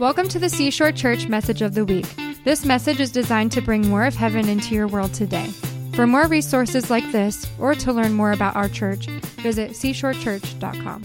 Welcome 0.00 0.26
to 0.30 0.40
the 0.40 0.48
Seashore 0.48 0.90
Church 0.90 1.28
Message 1.28 1.62
of 1.62 1.74
the 1.74 1.84
Week. 1.84 2.04
This 2.42 2.64
message 2.64 2.98
is 2.98 3.12
designed 3.12 3.52
to 3.52 3.60
bring 3.60 3.88
more 3.88 4.04
of 4.04 4.16
heaven 4.16 4.48
into 4.48 4.74
your 4.74 4.88
world 4.88 5.14
today. 5.14 5.46
For 5.94 6.04
more 6.04 6.26
resources 6.26 6.90
like 6.90 7.08
this, 7.12 7.46
or 7.60 7.76
to 7.76 7.92
learn 7.92 8.12
more 8.12 8.32
about 8.32 8.56
our 8.56 8.68
church, 8.68 9.06
visit 9.06 9.70
seashorechurch.com. 9.70 11.02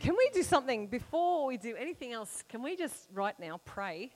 Can 0.00 0.16
we 0.16 0.30
do 0.32 0.42
something 0.42 0.86
before 0.86 1.44
we 1.44 1.58
do 1.58 1.76
anything 1.76 2.14
else? 2.14 2.44
Can 2.48 2.62
we 2.62 2.76
just 2.76 3.08
right 3.12 3.38
now 3.38 3.60
pray? 3.66 4.10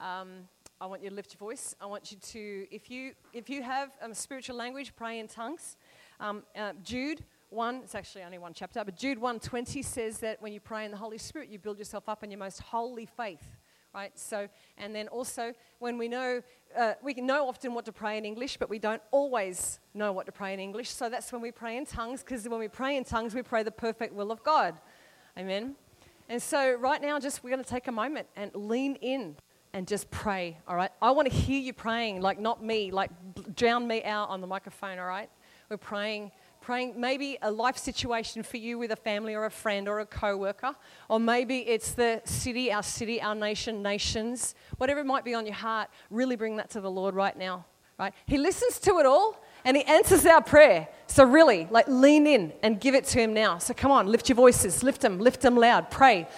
Um, 0.00 0.48
I 0.80 0.86
want 0.86 1.04
you 1.04 1.10
to 1.10 1.14
lift 1.14 1.34
your 1.34 1.38
voice. 1.38 1.76
I 1.80 1.86
want 1.86 2.10
you 2.10 2.18
to, 2.18 2.66
if 2.72 2.90
you 2.90 3.12
if 3.32 3.48
you 3.48 3.62
have 3.62 3.90
um, 4.02 4.12
spiritual 4.12 4.56
language, 4.56 4.92
pray 4.96 5.20
in 5.20 5.28
tongues. 5.28 5.76
Um, 6.18 6.42
uh, 6.56 6.72
Jude 6.82 7.22
1, 7.50 7.76
it's 7.84 7.94
actually 7.94 8.22
only 8.22 8.38
one 8.38 8.52
chapter, 8.52 8.82
but 8.84 8.96
Jude 8.96 9.18
1.20 9.18 9.84
says 9.84 10.18
that 10.18 10.40
when 10.42 10.52
you 10.52 10.60
pray 10.60 10.84
in 10.84 10.90
the 10.90 10.96
Holy 10.96 11.18
Spirit, 11.18 11.48
you 11.48 11.58
build 11.58 11.78
yourself 11.78 12.08
up 12.08 12.22
in 12.22 12.30
your 12.30 12.38
most 12.38 12.60
holy 12.60 13.06
faith, 13.06 13.56
right? 13.94 14.16
So, 14.18 14.48
and 14.76 14.94
then 14.94 15.08
also 15.08 15.54
when 15.78 15.96
we 15.96 16.08
know, 16.08 16.42
uh, 16.76 16.94
we 17.02 17.14
know 17.14 17.48
often 17.48 17.74
what 17.74 17.84
to 17.86 17.92
pray 17.92 18.18
in 18.18 18.24
English, 18.24 18.58
but 18.58 18.68
we 18.68 18.78
don't 18.78 19.02
always 19.10 19.80
know 19.94 20.12
what 20.12 20.26
to 20.26 20.32
pray 20.32 20.52
in 20.52 20.60
English. 20.60 20.90
So 20.90 21.08
that's 21.08 21.32
when 21.32 21.40
we 21.40 21.50
pray 21.50 21.76
in 21.76 21.86
tongues, 21.86 22.22
because 22.22 22.46
when 22.48 22.60
we 22.60 22.68
pray 22.68 22.96
in 22.96 23.04
tongues, 23.04 23.34
we 23.34 23.42
pray 23.42 23.62
the 23.62 23.70
perfect 23.70 24.14
will 24.14 24.30
of 24.30 24.42
God. 24.42 24.74
Amen. 25.38 25.74
And 26.28 26.42
so 26.42 26.74
right 26.74 27.00
now, 27.00 27.18
just 27.18 27.42
we're 27.42 27.50
going 27.50 27.64
to 27.64 27.70
take 27.70 27.88
a 27.88 27.92
moment 27.92 28.26
and 28.36 28.54
lean 28.54 28.96
in 28.96 29.36
and 29.72 29.86
just 29.86 30.10
pray, 30.10 30.58
all 30.66 30.76
right? 30.76 30.90
I 31.00 31.10
want 31.10 31.30
to 31.30 31.34
hear 31.34 31.60
you 31.60 31.72
praying, 31.72 32.20
like 32.20 32.38
not 32.38 32.62
me, 32.62 32.90
like 32.90 33.10
drown 33.54 33.86
me 33.86 34.02
out 34.04 34.28
on 34.28 34.40
the 34.40 34.46
microphone, 34.46 34.98
all 34.98 35.06
right? 35.06 35.30
We're 35.68 35.76
praying 35.76 36.32
praying 36.68 37.00
maybe 37.00 37.38
a 37.40 37.50
life 37.50 37.78
situation 37.78 38.42
for 38.42 38.58
you 38.58 38.76
with 38.76 38.90
a 38.90 38.96
family 38.96 39.34
or 39.34 39.46
a 39.46 39.50
friend 39.50 39.88
or 39.88 40.00
a 40.00 40.04
co-worker 40.04 40.76
or 41.08 41.18
maybe 41.18 41.60
it's 41.60 41.92
the 41.92 42.20
city 42.26 42.70
our 42.70 42.82
city 42.82 43.22
our 43.22 43.34
nation 43.34 43.82
nations 43.82 44.54
whatever 44.76 45.00
it 45.00 45.06
might 45.06 45.24
be 45.24 45.32
on 45.32 45.46
your 45.46 45.54
heart 45.54 45.88
really 46.10 46.36
bring 46.36 46.56
that 46.58 46.68
to 46.68 46.82
the 46.82 46.90
lord 46.90 47.14
right 47.14 47.38
now 47.38 47.64
right? 47.98 48.12
He 48.26 48.38
listens 48.38 48.78
to 48.80 48.98
it 48.98 49.06
all 49.06 49.42
and 49.64 49.76
he 49.76 49.82
answers 49.84 50.24
our 50.24 50.40
prayer. 50.40 50.88
So 51.08 51.24
really 51.24 51.66
like 51.70 51.88
lean 51.88 52.28
in 52.28 52.52
and 52.62 52.80
give 52.80 52.94
it 52.94 53.04
to 53.06 53.18
him 53.18 53.34
now. 53.34 53.58
So 53.58 53.74
come 53.74 53.90
on 53.90 54.06
lift 54.06 54.28
your 54.28 54.36
voices 54.36 54.84
lift 54.84 55.00
them 55.00 55.18
lift 55.18 55.40
them 55.40 55.56
loud 55.56 55.90
pray. 55.90 56.28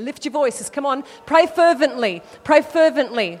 Lift 0.00 0.24
your 0.24 0.32
voices 0.32 0.70
come 0.70 0.86
on 0.86 1.04
pray 1.26 1.46
fervently 1.46 2.22
pray 2.42 2.62
fervently 2.62 3.40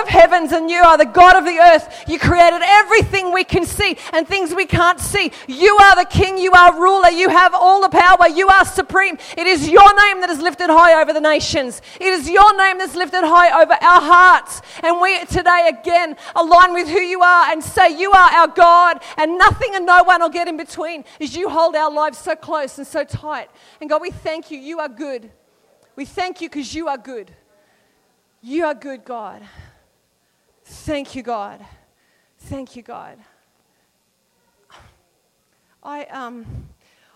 of 0.00 0.08
heavens 0.08 0.52
and 0.52 0.70
you 0.70 0.82
are 0.82 0.98
the 0.98 1.04
God 1.04 1.36
of 1.36 1.44
the 1.44 1.58
earth. 1.58 2.04
You 2.08 2.18
created 2.18 2.62
everything 2.62 3.32
we 3.32 3.44
can 3.44 3.64
see 3.64 3.96
and 4.12 4.26
things 4.26 4.54
we 4.54 4.66
can't 4.66 5.00
see. 5.00 5.32
You 5.46 5.76
are 5.76 5.96
the 5.96 6.04
King. 6.04 6.38
You 6.38 6.52
are 6.52 6.78
ruler. 6.80 7.10
You 7.10 7.28
have 7.28 7.54
all 7.54 7.80
the 7.82 7.88
power. 7.88 8.28
You 8.28 8.48
are 8.48 8.64
supreme. 8.64 9.18
It 9.36 9.46
is 9.46 9.68
your 9.68 9.94
name 10.06 10.20
that 10.20 10.30
is 10.30 10.40
lifted 10.40 10.70
high 10.70 11.00
over 11.00 11.12
the 11.12 11.20
nations. 11.20 11.82
It 12.00 12.12
is 12.12 12.28
your 12.28 12.56
name 12.56 12.78
that's 12.78 12.94
lifted 12.94 13.22
high 13.24 13.62
over 13.62 13.72
our 13.72 14.00
hearts. 14.00 14.62
And 14.82 15.00
we 15.00 15.24
today 15.26 15.70
again 15.80 16.16
align 16.34 16.72
with 16.72 16.88
who 16.88 17.00
you 17.00 17.20
are 17.22 17.52
and 17.52 17.62
say, 17.62 17.96
You 17.98 18.10
are 18.12 18.30
our 18.30 18.48
God, 18.48 19.02
and 19.16 19.38
nothing 19.38 19.74
and 19.74 19.86
no 19.86 20.02
one 20.04 20.20
will 20.20 20.28
get 20.28 20.48
in 20.48 20.56
between 20.56 21.04
as 21.20 21.36
you 21.36 21.48
hold 21.48 21.76
our 21.76 21.90
lives 21.90 22.18
so 22.18 22.34
close 22.34 22.78
and 22.78 22.86
so 22.86 23.04
tight. 23.04 23.50
And 23.80 23.90
God, 23.90 24.02
we 24.02 24.10
thank 24.10 24.50
you. 24.50 24.58
You 24.58 24.80
are 24.80 24.88
good. 24.88 25.30
We 25.96 26.04
thank 26.04 26.40
you 26.40 26.48
because 26.48 26.74
you 26.74 26.88
are 26.88 26.98
good. 26.98 27.34
You 28.42 28.64
are 28.64 28.74
good, 28.74 29.04
God. 29.04 29.42
Thank 30.72 31.16
you, 31.16 31.24
God. 31.24 31.66
Thank 32.38 32.76
you, 32.76 32.82
God. 32.82 33.18
I, 35.82 36.04
um, 36.04 36.68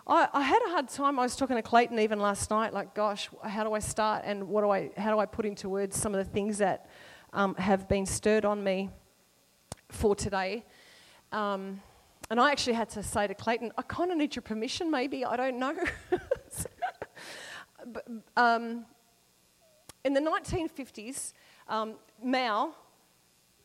I, 0.09 0.29
I, 0.33 0.43
had 0.43 0.61
a 0.67 0.71
hard 0.71 0.89
time. 0.89 1.21
I 1.21 1.23
was 1.23 1.37
talking 1.37 1.55
to 1.55 1.63
Clayton 1.63 2.01
even 2.01 2.19
last 2.19 2.51
night, 2.51 2.75
like, 2.75 2.95
gosh, 2.95 3.31
how 3.45 3.63
do 3.63 3.73
I 3.73 3.79
start 3.79 4.25
and 4.27 4.49
what 4.49 4.63
do 4.63 4.71
I, 4.71 4.91
how 4.97 5.13
do 5.13 5.21
I 5.21 5.27
put 5.27 5.47
into 5.47 5.69
words 5.69 5.97
some 5.97 6.17
of 6.17 6.19
the 6.19 6.29
things 6.29 6.59
that 6.59 6.91
um, 7.33 7.55
have 7.55 7.89
been 7.89 8.07
stirred 8.07 8.45
on 8.45 8.65
me 8.65 8.91
for 9.89 10.17
today? 10.17 10.65
Um, 11.31 11.81
and 12.31 12.41
I 12.41 12.51
actually 12.51 12.73
had 12.73 12.91
to 12.91 13.05
say 13.05 13.29
to 13.29 13.35
Clayton, 13.35 13.71
I 13.79 13.83
kind 13.83 14.11
of 14.11 14.19
need 14.19 14.35
your 14.35 14.43
permission, 14.43 14.91
maybe, 14.91 15.25
I 15.25 15.37
don't 15.37 15.61
know. 15.61 15.77
but, 17.87 18.09
um, 18.37 18.85
in 20.05 20.13
the 20.13 20.21
1950s, 20.21 21.35
um, 21.69 21.95
Mao 22.21 22.75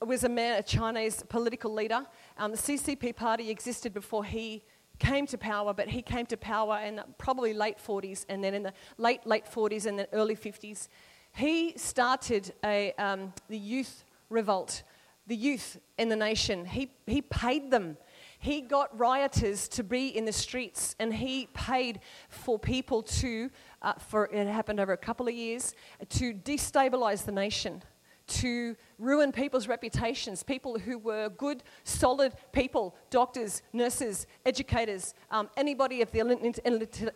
was 0.07 0.23
a 0.23 0.29
man, 0.29 0.57
a 0.57 0.63
Chinese 0.63 1.23
political 1.27 1.73
leader. 1.73 2.05
Um, 2.37 2.51
the 2.51 2.57
CCP 2.57 3.15
party 3.15 3.49
existed 3.49 3.93
before 3.93 4.23
he 4.23 4.63
came 4.99 5.25
to 5.27 5.37
power, 5.37 5.73
but 5.73 5.89
he 5.89 6.01
came 6.01 6.25
to 6.27 6.37
power 6.37 6.79
in 6.79 7.01
probably 7.17 7.53
late 7.53 7.77
40s, 7.77 8.25
and 8.29 8.43
then 8.43 8.53
in 8.53 8.63
the 8.63 8.73
late, 8.97 9.25
late 9.25 9.45
40s 9.45 9.85
and 9.85 9.99
then 9.99 10.07
early 10.13 10.35
50s. 10.35 10.87
He 11.33 11.73
started 11.77 12.53
a, 12.63 12.93
um, 12.93 13.33
the 13.49 13.57
youth 13.57 14.03
revolt, 14.29 14.83
the 15.27 15.35
youth 15.35 15.79
in 15.97 16.09
the 16.09 16.15
nation. 16.15 16.65
He, 16.65 16.91
he 17.05 17.21
paid 17.21 17.71
them. 17.71 17.97
He 18.39 18.61
got 18.61 18.97
rioters 18.97 19.67
to 19.69 19.83
be 19.83 20.07
in 20.15 20.25
the 20.25 20.31
streets, 20.31 20.95
and 20.99 21.13
he 21.13 21.49
paid 21.53 21.99
for 22.29 22.57
people 22.57 23.03
to, 23.03 23.49
uh, 23.81 23.93
for 23.93 24.25
it 24.27 24.47
happened 24.47 24.79
over 24.79 24.93
a 24.93 24.97
couple 24.97 25.27
of 25.27 25.33
years, 25.33 25.75
to 26.09 26.33
destabilize 26.33 27.25
the 27.25 27.33
nation 27.33 27.83
to 28.29 28.75
ruin 28.97 29.31
people's 29.31 29.67
reputations, 29.67 30.43
people 30.43 30.79
who 30.79 30.97
were 30.97 31.29
good, 31.29 31.63
solid 31.83 32.33
people, 32.51 32.95
doctors, 33.09 33.61
nurses, 33.73 34.27
educators, 34.45 35.13
um, 35.31 35.49
anybody 35.57 36.01
of 36.01 36.11
the 36.11 37.11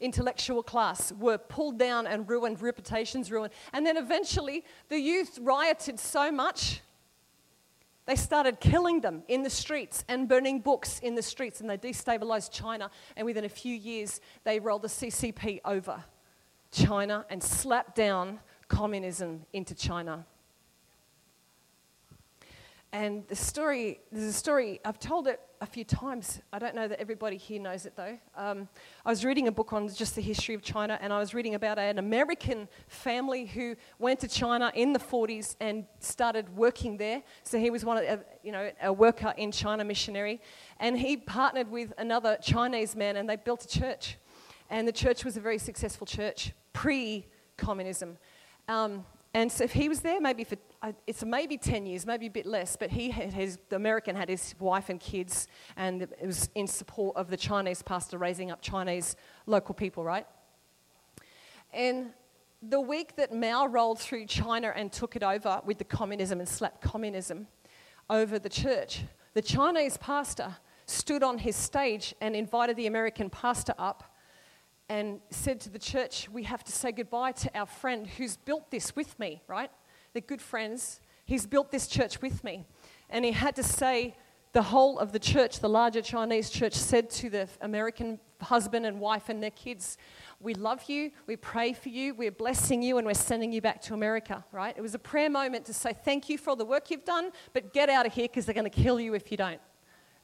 intellectual 0.00 0.62
class 0.62 1.12
were 1.12 1.38
pulled 1.38 1.78
down 1.78 2.06
and 2.06 2.28
ruined, 2.28 2.60
reputations 2.60 3.30
ruined. 3.30 3.52
And 3.72 3.84
then 3.86 3.96
eventually 3.96 4.64
the 4.88 4.98
youth 4.98 5.38
rioted 5.40 5.98
so 5.98 6.30
much, 6.30 6.82
they 8.06 8.16
started 8.16 8.60
killing 8.60 9.00
them 9.00 9.22
in 9.28 9.42
the 9.42 9.50
streets 9.50 10.04
and 10.08 10.28
burning 10.28 10.60
books 10.60 10.98
in 11.00 11.14
the 11.14 11.22
streets, 11.22 11.60
and 11.60 11.68
they 11.68 11.76
destabilized 11.76 12.50
China. 12.50 12.90
And 13.16 13.26
within 13.26 13.44
a 13.44 13.50
few 13.50 13.74
years, 13.74 14.20
they 14.44 14.58
rolled 14.60 14.82
the 14.82 14.88
CCP 14.88 15.60
over 15.64 16.02
China 16.70 17.26
and 17.28 17.42
slapped 17.42 17.94
down 17.96 18.40
communism 18.68 19.44
into 19.52 19.74
China. 19.74 20.24
And 22.92 23.28
the 23.28 23.36
story, 23.36 24.00
there's 24.10 24.24
a 24.24 24.32
story, 24.32 24.80
I've 24.82 24.98
told 24.98 25.28
it 25.28 25.40
a 25.60 25.66
few 25.66 25.84
times. 25.84 26.40
I 26.54 26.58
don't 26.58 26.74
know 26.74 26.88
that 26.88 26.98
everybody 26.98 27.36
here 27.36 27.60
knows 27.60 27.84
it 27.84 27.94
though. 27.96 28.18
Um, 28.34 28.66
I 29.04 29.10
was 29.10 29.26
reading 29.26 29.46
a 29.46 29.52
book 29.52 29.74
on 29.74 29.88
just 29.92 30.14
the 30.14 30.22
history 30.22 30.54
of 30.54 30.62
China, 30.62 30.98
and 31.02 31.12
I 31.12 31.18
was 31.18 31.34
reading 31.34 31.54
about 31.54 31.78
an 31.78 31.98
American 31.98 32.66
family 32.86 33.44
who 33.44 33.76
went 33.98 34.20
to 34.20 34.28
China 34.28 34.72
in 34.74 34.94
the 34.94 34.98
40s 34.98 35.56
and 35.60 35.84
started 36.00 36.56
working 36.56 36.96
there. 36.96 37.22
So 37.42 37.58
he 37.58 37.68
was 37.68 37.84
one 37.84 37.98
of, 37.98 38.04
a, 38.04 38.20
you 38.42 38.52
know, 38.52 38.70
a 38.80 38.92
worker 38.92 39.34
in 39.36 39.52
China, 39.52 39.84
missionary, 39.84 40.40
and 40.80 40.98
he 40.98 41.18
partnered 41.18 41.70
with 41.70 41.92
another 41.98 42.38
Chinese 42.40 42.96
man, 42.96 43.18
and 43.18 43.28
they 43.28 43.36
built 43.36 43.64
a 43.64 43.68
church. 43.68 44.16
And 44.70 44.88
the 44.88 44.92
church 44.92 45.26
was 45.26 45.36
a 45.36 45.40
very 45.40 45.58
successful 45.58 46.06
church 46.06 46.52
pre-communism. 46.72 48.16
Um, 48.66 49.04
and 49.34 49.52
so 49.52 49.64
if 49.64 49.72
he 49.72 49.88
was 49.88 50.00
there 50.00 50.20
maybe 50.20 50.44
for, 50.44 50.56
it's 51.06 51.24
maybe 51.24 51.58
10 51.58 51.86
years, 51.86 52.06
maybe 52.06 52.26
a 52.26 52.30
bit 52.30 52.46
less, 52.46 52.76
but 52.76 52.90
he 52.90 53.10
had 53.10 53.32
his, 53.32 53.58
the 53.68 53.76
American 53.76 54.14
had 54.14 54.28
his 54.28 54.54
wife 54.60 54.88
and 54.88 55.00
kids, 55.00 55.48
and 55.76 56.02
it 56.02 56.26
was 56.26 56.48
in 56.54 56.66
support 56.66 57.16
of 57.16 57.30
the 57.30 57.36
Chinese 57.36 57.82
pastor 57.82 58.18
raising 58.18 58.50
up 58.50 58.62
Chinese 58.62 59.16
local 59.46 59.74
people, 59.74 60.04
right? 60.04 60.26
And 61.72 62.12
the 62.62 62.80
week 62.80 63.16
that 63.16 63.34
Mao 63.34 63.66
rolled 63.66 63.98
through 63.98 64.26
China 64.26 64.72
and 64.74 64.92
took 64.92 65.16
it 65.16 65.22
over 65.22 65.60
with 65.64 65.78
the 65.78 65.84
communism 65.84 66.38
and 66.38 66.48
slapped 66.48 66.80
communism 66.80 67.48
over 68.08 68.38
the 68.38 68.48
church, 68.48 69.02
the 69.34 69.42
Chinese 69.42 69.96
pastor 69.96 70.56
stood 70.86 71.22
on 71.22 71.38
his 71.38 71.56
stage 71.56 72.14
and 72.20 72.34
invited 72.34 72.76
the 72.76 72.86
American 72.86 73.30
pastor 73.30 73.74
up 73.78 74.16
and 74.88 75.20
said 75.30 75.60
to 75.60 75.70
the 75.70 75.78
church, 75.78 76.28
We 76.30 76.44
have 76.44 76.64
to 76.64 76.72
say 76.72 76.92
goodbye 76.92 77.32
to 77.32 77.58
our 77.58 77.66
friend 77.66 78.06
who's 78.06 78.36
built 78.36 78.70
this 78.70 78.96
with 78.96 79.18
me, 79.18 79.42
right? 79.46 79.70
They're 80.12 80.22
good 80.22 80.42
friends. 80.42 81.00
He's 81.24 81.46
built 81.46 81.70
this 81.70 81.86
church 81.86 82.22
with 82.22 82.42
me. 82.44 82.66
And 83.10 83.24
he 83.24 83.32
had 83.32 83.56
to 83.56 83.62
say, 83.62 84.16
the 84.52 84.62
whole 84.62 84.98
of 84.98 85.12
the 85.12 85.18
church, 85.18 85.60
the 85.60 85.68
larger 85.68 86.00
Chinese 86.00 86.50
church, 86.50 86.72
said 86.72 87.10
to 87.10 87.30
the 87.30 87.48
American 87.60 88.18
husband 88.40 88.86
and 88.86 88.98
wife 88.98 89.28
and 89.28 89.42
their 89.42 89.50
kids, 89.50 89.98
We 90.40 90.54
love 90.54 90.84
you, 90.88 91.10
we 91.26 91.36
pray 91.36 91.72
for 91.72 91.90
you, 91.90 92.14
we're 92.14 92.30
blessing 92.30 92.82
you, 92.82 92.98
and 92.98 93.06
we're 93.06 93.14
sending 93.14 93.52
you 93.52 93.60
back 93.60 93.82
to 93.82 93.94
America, 93.94 94.44
right? 94.52 94.74
It 94.76 94.80
was 94.80 94.94
a 94.94 94.98
prayer 94.98 95.30
moment 95.30 95.66
to 95.66 95.74
say, 95.74 95.92
Thank 95.92 96.28
you 96.28 96.38
for 96.38 96.50
all 96.50 96.56
the 96.56 96.64
work 96.64 96.90
you've 96.90 97.04
done, 97.04 97.30
but 97.52 97.72
get 97.72 97.88
out 97.88 98.06
of 98.06 98.12
here 98.12 98.24
because 98.24 98.46
they're 98.46 98.54
going 98.54 98.70
to 98.70 98.82
kill 98.82 98.98
you 98.98 99.14
if 99.14 99.30
you 99.30 99.36
don't, 99.36 99.60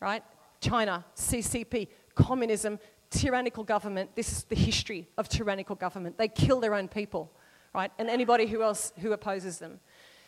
right? 0.01 0.23
China, 0.61 1.05
CCP, 1.17 1.89
communism, 2.15 2.79
tyrannical 3.11 3.65
government. 3.65 4.15
This 4.15 4.33
is 4.33 4.45
the 4.45 4.57
history 4.57 5.09
of 5.19 5.29
tyrannical 5.29 5.77
government. 5.77 6.17
They 6.17 6.29
kill 6.29 6.61
their 6.61 6.75
own 6.75 6.89
people, 6.89 7.31
right? 7.75 7.91
And 7.99 8.09
anybody 8.09 8.47
who 8.47 8.63
else 8.63 8.93
who 9.01 9.13
opposes 9.13 9.59
them. 9.59 9.81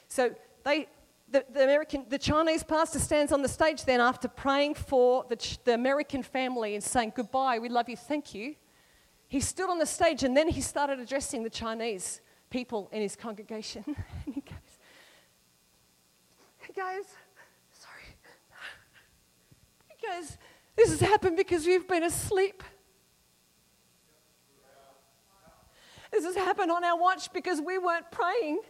So 0.09 0.35
they, 0.65 0.89
the, 1.31 1.45
the, 1.53 1.65
American, 1.65 2.07
the 2.09 2.19
Chinese 2.19 2.63
pastor 2.63 2.99
stands 2.99 3.33
on 3.33 3.43
the 3.43 3.49
stage 3.49 3.85
then 3.85 4.01
after 4.01 4.29
praying 4.29 4.75
for 4.75 5.25
the, 5.29 5.59
the 5.65 5.75
American 5.75 6.23
family 6.23 6.75
and 6.75 6.83
saying, 6.83 7.13
Goodbye, 7.15 7.59
we 7.59 7.69
love 7.69 7.89
you, 7.89 7.97
thank 7.97 8.35
you. 8.35 8.57
He 9.29 9.41
stood 9.41 9.69
on 9.69 9.79
the 9.79 9.87
stage 9.87 10.23
and 10.23 10.37
then 10.37 10.49
he 10.49 10.61
started 10.61 11.01
addressing 11.01 11.43
the 11.43 11.51
Chinese 11.51 12.21
people 12.51 12.89
in 12.93 13.03
his 13.03 13.17
congregation. 13.17 13.85
and 14.27 14.35
he 14.35 14.41
goes, 14.41 14.79
He 16.67 16.73
goes, 16.73 17.07
Sorry. 17.73 18.17
He 19.97 20.07
goes, 20.07 20.39
This 20.77 20.91
has 20.91 21.01
happened 21.01 21.37
because 21.37 21.67
we've 21.67 21.89
been 21.89 22.05
asleep. 22.05 22.63
This 26.13 26.25
has 26.25 26.37
happened 26.37 26.71
on 26.71 26.85
our 26.85 26.99
watch 26.99 27.33
because 27.33 27.61
we 27.61 27.79
weren't 27.79 28.11
praying. 28.11 28.61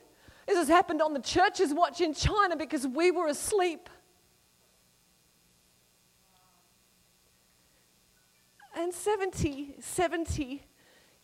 This 0.46 0.56
has 0.56 0.68
happened 0.68 1.02
on 1.02 1.12
the 1.12 1.20
church's 1.20 1.74
watch 1.74 2.00
in 2.00 2.14
China 2.14 2.56
because 2.56 2.86
we 2.86 3.10
were 3.10 3.26
asleep. 3.28 3.90
And 8.74 8.92
70, 8.92 9.76
70 9.80 10.62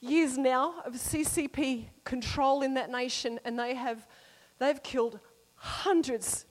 years 0.00 0.36
now 0.36 0.74
of 0.84 0.94
CCP 0.94 1.86
control 2.04 2.62
in 2.62 2.74
that 2.74 2.90
nation, 2.90 3.38
and 3.44 3.58
they 3.58 3.74
have 3.74 4.06
they've 4.58 4.82
killed 4.82 5.20
hundreds 5.54 6.46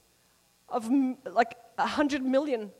of 0.69 0.89
like 1.25 1.55
a 1.77 1.87
hundred 1.87 2.23
million 2.23 2.71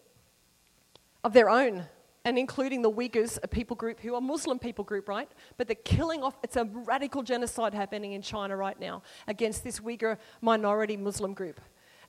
of 1.24 1.34
their 1.34 1.50
own 1.50 1.88
and 2.24 2.38
including 2.38 2.82
the 2.82 2.92
Uyghurs, 2.92 3.40
a 3.42 3.48
people 3.48 3.76
group 3.76 4.00
who 4.00 4.14
are 4.16 4.22
Muslim 4.22 4.60
people 4.60 4.84
group, 4.84 5.08
right? 5.08 5.30
But 5.58 5.68
they're 5.68 5.76
killing 5.76 6.22
off, 6.24 6.36
it's 6.44 6.56
a 6.56 6.66
radical 6.66 7.24
genocide 7.24 7.74
happening 7.74 8.14
in 8.14 8.22
China 8.22 8.56
right 8.56 8.80
now 8.80 9.02
against 9.28 9.64
this 9.64 9.80
Uyghur 9.80 10.18
minority 10.42 10.98
Muslim 10.98 11.34
group. 11.34 11.60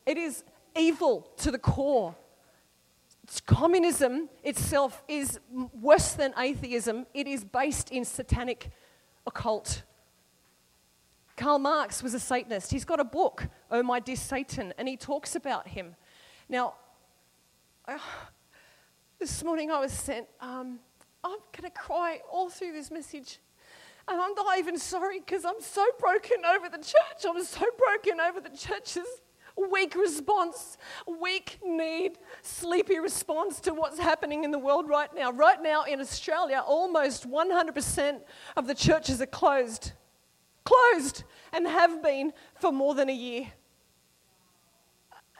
It 0.05 0.19
is 0.19 0.45
evil 0.77 1.31
to 1.39 1.51
the 1.51 1.59
core. 1.59 2.15
It's 3.25 3.41
communism 3.41 4.29
itself 4.43 5.03
is 5.09 5.39
worse 5.73 6.13
than 6.13 6.35
atheism, 6.37 7.07
it 7.15 7.27
is 7.27 7.45
based 7.45 7.91
in 7.91 8.05
satanic 8.05 8.71
occult. 9.27 9.83
Karl 11.37 11.59
Marx 11.59 12.03
was 12.03 12.15
a 12.15 12.21
Satanist. 12.21 12.71
He's 12.71 12.85
got 12.85 13.01
a 13.01 13.05
book, 13.05 13.49
Oh 13.71 13.83
My 13.83 14.01
Dear 14.01 14.17
Satan, 14.17 14.75
and 14.77 14.87
he 14.87 14.97
talks 14.97 15.35
about 15.35 15.69
him. 15.69 15.97
Now, 16.49 16.75
this 19.23 19.45
morning 19.45 19.71
I 19.71 19.79
was 19.79 19.93
sent, 19.93 20.27
um, 20.41 20.81
I'm 21.23 21.39
going 21.57 21.63
to 21.63 21.71
cry 21.71 22.19
all 22.29 22.51
through 22.51 22.73
this 22.73 22.91
message. 22.91 23.39
And 24.09 24.21
I'm 24.21 24.35
not 24.35 24.59
even 24.59 24.77
sorry 24.77 25.21
because 25.21 25.45
I'm 25.45 25.61
so 25.61 25.87
broken 26.01 26.39
over 26.45 26.69
the 26.69 26.79
church. 26.79 27.25
I'm 27.25 27.45
so 27.45 27.65
broken 27.79 28.19
over 28.19 28.41
the 28.41 28.49
church's 28.57 29.07
weak 29.71 29.95
response, 29.95 30.77
weak 31.07 31.61
need, 31.65 32.19
sleepy 32.43 32.99
response 32.99 33.61
to 33.61 33.73
what's 33.73 34.01
happening 34.01 34.43
in 34.43 34.51
the 34.51 34.59
world 34.59 34.89
right 34.89 35.15
now. 35.15 35.31
Right 35.31 35.63
now 35.63 35.85
in 35.85 36.01
Australia, 36.01 36.61
almost 36.67 37.31
100% 37.31 38.21
of 38.57 38.67
the 38.67 38.75
churches 38.75 39.23
are 39.23 39.27
closed. 39.27 39.93
Closed 40.65 41.23
and 41.53 41.69
have 41.69 42.03
been 42.03 42.33
for 42.59 42.73
more 42.73 42.97
than 42.97 43.09
a 43.09 43.15
year. 43.15 43.53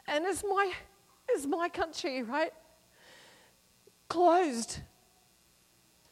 And 0.07 0.25
it's 0.25 0.45
my, 0.45 0.71
it's 1.29 1.47
my 1.47 1.69
country, 1.69 2.23
right? 2.23 2.53
Closed 4.13 4.81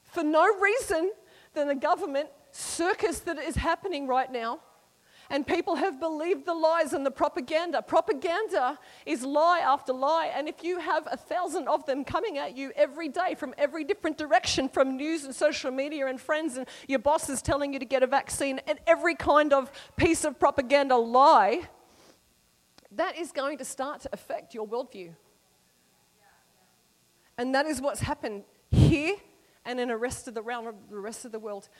for 0.05 0.23
no 0.23 0.47
reason 0.59 1.11
than 1.53 1.69
the 1.69 1.75
government 1.75 2.31
circus 2.51 3.21
that 3.21 3.39
is 3.39 3.57
happening 3.57 4.07
right 4.07 4.33
now. 4.33 4.61
And 5.29 5.47
people 5.47 5.77
have 5.77 6.01
believed 6.01 6.47
the 6.47 6.55
lies 6.55 6.95
and 6.95 7.05
the 7.05 7.11
propaganda. 7.11 7.83
Propaganda 7.83 8.79
is 9.05 9.23
lie 9.23 9.61
after 9.61 9.93
lie. 9.93 10.33
And 10.35 10.49
if 10.49 10.65
you 10.65 10.79
have 10.81 11.07
a 11.13 11.17
thousand 11.17 11.69
of 11.69 11.85
them 11.85 12.03
coming 12.03 12.39
at 12.39 12.57
you 12.57 12.73
every 12.75 13.11
day 13.11 13.35
from 13.37 13.55
every 13.59 13.85
different 13.85 14.17
direction, 14.17 14.71
from 14.71 14.97
news 14.97 15.25
and 15.25 15.35
social 15.35 15.71
media 15.71 16.07
and 16.07 16.19
friends, 16.19 16.57
and 16.57 16.67
your 16.89 17.01
boss 17.01 17.29
is 17.29 17.43
telling 17.43 17.75
you 17.75 17.79
to 17.79 17.85
get 17.85 18.03
a 18.03 18.07
vaccine, 18.07 18.61
and 18.67 18.79
every 18.87 19.15
kind 19.15 19.53
of 19.53 19.71
piece 19.97 20.25
of 20.25 20.41
propaganda 20.41 20.97
lie, 20.97 21.69
that 22.91 23.17
is 23.17 23.31
going 23.31 23.59
to 23.59 23.65
start 23.65 24.01
to 24.01 24.09
affect 24.13 24.55
your 24.55 24.67
worldview. 24.67 25.11
And 27.41 27.55
that 27.55 27.65
is 27.65 27.81
what's 27.81 28.01
happened 28.01 28.45
here 28.71 29.17
and 29.65 29.81
in 29.81 29.89
the 29.89 29.97
rest 29.97 30.29
of 30.29 30.35
the 30.35 30.43
realm, 30.43 30.75
the 30.91 30.99
rest 30.99 31.25
of 31.25 31.33
the 31.33 31.39
world. 31.39 31.71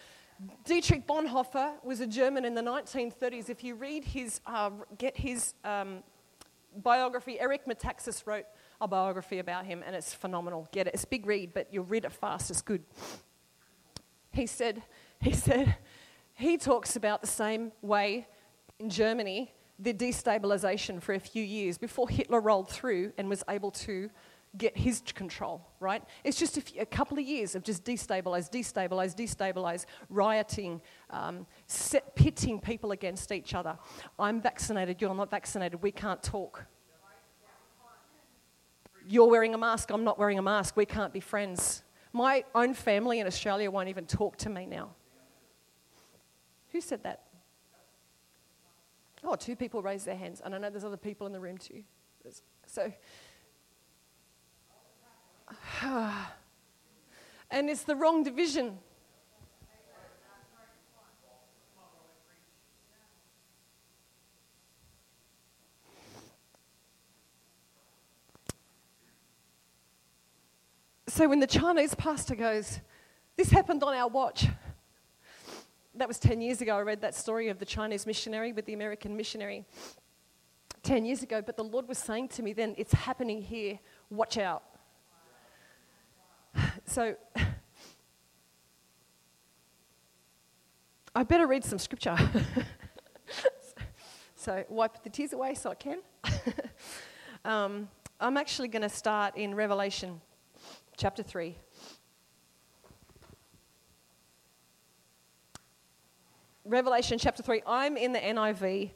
Dietrich 0.65 1.07
Bonhoeffer 1.07 1.73
was 1.85 2.01
a 2.01 2.07
German 2.07 2.47
in 2.47 2.55
the 2.55 2.63
1930s. 2.63 3.51
If 3.51 3.63
you 3.63 3.75
read 3.75 4.03
his, 4.03 4.41
uh, 4.47 4.71
get 4.97 5.19
his 5.19 5.53
um, 5.63 6.03
biography, 6.79 7.39
Eric 7.39 7.67
Metaxas 7.67 8.27
wrote 8.27 8.47
a 8.81 8.89
biography 8.89 9.39
about 9.39 9.67
him, 9.67 9.83
and 9.87 9.95
it's 9.95 10.15
phenomenal. 10.15 10.67
Get 10.73 10.87
it. 10.87 10.95
It's 10.95 11.05
a 11.05 11.09
big 11.09 11.27
read, 11.27 11.53
but 11.53 11.69
you'll 11.71 11.85
read 11.85 12.07
it 12.07 12.13
fast. 12.13 12.51
It's 12.51 12.63
good. 12.63 12.83
He 14.33 14.47
said, 14.47 14.83
he 15.21 15.35
said, 15.35 15.77
he 16.33 16.57
talks 16.57 16.97
about 16.97 17.21
the 17.21 17.27
same 17.27 17.71
way 17.83 18.27
in 18.79 18.89
Germany, 18.89 19.53
the 19.79 19.93
destabilization 19.93 21.03
for 21.03 21.13
a 21.13 21.21
few 21.21 21.45
years 21.45 21.77
before 21.77 22.09
Hitler 22.09 22.41
rolled 22.41 22.71
through 22.71 23.13
and 23.19 23.29
was 23.29 23.45
able 23.47 23.73
to 23.73 24.09
get 24.57 24.77
his 24.77 25.03
control, 25.15 25.65
right? 25.79 26.03
It's 26.25 26.39
just 26.39 26.57
a, 26.57 26.61
few, 26.61 26.81
a 26.81 26.87
couple 26.87 27.19
of 27.19 27.25
years 27.25 27.55
of 27.55 27.63
just 27.63 27.85
destabilize, 27.85 28.51
destabilize, 28.51 29.15
destabilize, 29.15 29.87
rioting, 30.09 30.81
um, 31.11 31.47
set, 31.67 32.15
pitting 32.17 32.61
people 32.61 32.91
against 32.91 33.31
each 33.31 33.55
other. 33.55 33.79
I'm 34.19 34.41
vaccinated, 34.41 35.01
you're 35.01 35.15
not 35.15 35.31
vaccinated, 35.31 35.81
we 35.83 35.93
can't 35.93 36.23
talk. 36.23 36.65
You're 39.09 39.29
wearing 39.29 39.55
a 39.55 39.59
mask, 39.59 39.91
I'm 39.91 40.05
not 40.05 40.19
wearing 40.19 40.39
a 40.39 40.43
mask, 40.43 40.77
we 40.77 40.87
can't 40.87 41.13
be 41.13 41.21
friends. 41.21 41.85
My 42.13 42.45
own 42.55 42.75
family 42.75 43.21
in 43.21 43.27
Australia 43.27 43.71
won't 43.71 43.89
even 43.89 44.07
talk 44.07 44.37
to 44.39 44.51
me 44.51 44.67
now. 44.67 44.91
Who 46.73 46.81
said 46.81 47.05
that? 47.05 47.23
Oh, 49.23 49.37
two 49.37 49.55
people 49.55 49.83
raised 49.83 50.07
their 50.07 50.17
hands, 50.17 50.41
and 50.45 50.55
I 50.55 50.59
know 50.59 50.71
there's 50.71 50.85
other 50.85 50.97
people 50.97 51.27
in 51.27 51.33
the 51.33 51.41
room 51.41 51.59
too. 51.59 51.83
So, 52.67 52.93
and 57.51 57.71
it's 57.71 57.83
the 57.85 57.97
wrong 57.97 58.23
division. 58.23 58.79
So 71.21 71.29
when 71.29 71.41
the 71.41 71.47
Chinese 71.47 71.95
pastor 71.95 72.35
goes, 72.35 72.81
This 73.37 73.51
happened 73.51 73.83
on 73.83 73.95
our 73.95 74.09
watch. 74.09 74.47
That 75.97 76.07
was 76.07 76.19
10 76.19 76.41
years 76.41 76.61
ago. 76.61 76.77
I 76.77 76.83
read 76.83 77.01
that 77.03 77.15
story 77.15 77.49
of 77.49 77.59
the 77.59 77.65
Chinese 77.67 78.07
missionary 78.07 78.53
with 78.53 78.65
the 78.65 78.75
American 78.75 79.17
missionary 79.17 79.67
10 80.85 81.05
years 81.05 81.23
ago. 81.23 81.43
But 81.43 81.57
the 81.57 81.65
Lord 81.65 81.89
was 81.89 81.99
saying 81.99 82.29
to 82.29 82.43
me 82.43 82.53
then, 82.53 82.75
It's 82.79 82.93
happening 82.93 83.43
here. 83.43 83.81
Watch 84.09 84.39
out. 84.39 84.63
So, 86.91 87.15
I 91.15 91.23
better 91.23 91.47
read 91.47 91.65
some 91.65 91.79
scripture. 91.79 92.17
so, 94.35 94.65
wipe 94.69 95.01
the 95.05 95.09
tears 95.09 95.33
away 95.33 95.55
so 95.55 95.71
I 95.71 95.77
can. 95.77 96.01
um, 97.45 97.89
I'm 98.19 98.37
actually 98.37 98.67
going 98.67 98.83
to 98.83 98.89
start 98.89 99.37
in 99.37 99.55
Revelation 99.55 100.21
chapter 100.97 101.23
3. 101.23 101.57
Revelation 106.65 107.19
chapter 107.21 107.45
3. 107.45 107.63
I'm 107.69 107.97
in 107.97 108.13
the 108.13 108.19
NIV. 108.19 108.91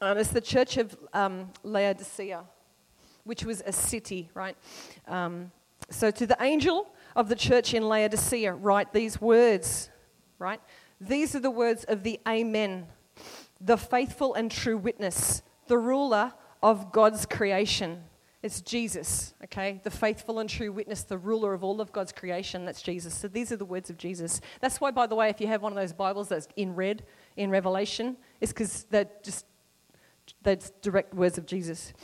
Um, 0.00 0.18
it's 0.18 0.30
the 0.30 0.40
church 0.40 0.76
of 0.76 0.96
um, 1.12 1.50
Laodicea 1.64 2.44
which 3.24 3.44
was 3.44 3.62
a 3.66 3.72
city, 3.72 4.30
right? 4.34 4.56
Um, 5.08 5.50
so 5.90 6.10
to 6.10 6.26
the 6.26 6.36
angel 6.40 6.88
of 7.16 7.28
the 7.28 7.36
church 7.36 7.74
in 7.74 7.88
Laodicea, 7.88 8.54
write 8.54 8.92
these 8.92 9.20
words, 9.20 9.90
right? 10.38 10.60
These 11.00 11.34
are 11.34 11.40
the 11.40 11.50
words 11.50 11.84
of 11.84 12.02
the 12.02 12.20
Amen, 12.28 12.86
the 13.60 13.76
faithful 13.76 14.34
and 14.34 14.50
true 14.50 14.76
witness, 14.76 15.42
the 15.66 15.78
ruler 15.78 16.32
of 16.62 16.92
God's 16.92 17.26
creation. 17.26 18.02
It's 18.42 18.60
Jesus, 18.60 19.32
okay? 19.44 19.80
The 19.82 19.90
faithful 19.90 20.38
and 20.38 20.50
true 20.50 20.70
witness, 20.70 21.02
the 21.02 21.16
ruler 21.16 21.54
of 21.54 21.64
all 21.64 21.80
of 21.80 21.92
God's 21.92 22.12
creation. 22.12 22.66
That's 22.66 22.82
Jesus. 22.82 23.14
So 23.14 23.26
these 23.26 23.50
are 23.52 23.56
the 23.56 23.64
words 23.64 23.88
of 23.88 23.96
Jesus. 23.96 24.40
That's 24.60 24.82
why, 24.82 24.90
by 24.90 25.06
the 25.06 25.14
way, 25.14 25.30
if 25.30 25.40
you 25.40 25.46
have 25.46 25.62
one 25.62 25.72
of 25.72 25.76
those 25.76 25.94
Bibles 25.94 26.28
that's 26.28 26.48
in 26.56 26.74
red 26.74 27.04
in 27.38 27.48
Revelation, 27.48 28.18
it's 28.42 28.52
because 28.52 28.84
they're 28.90 29.08
just 29.22 29.46
that's 30.42 30.70
direct 30.82 31.14
words 31.14 31.38
of 31.38 31.46
Jesus. 31.46 31.94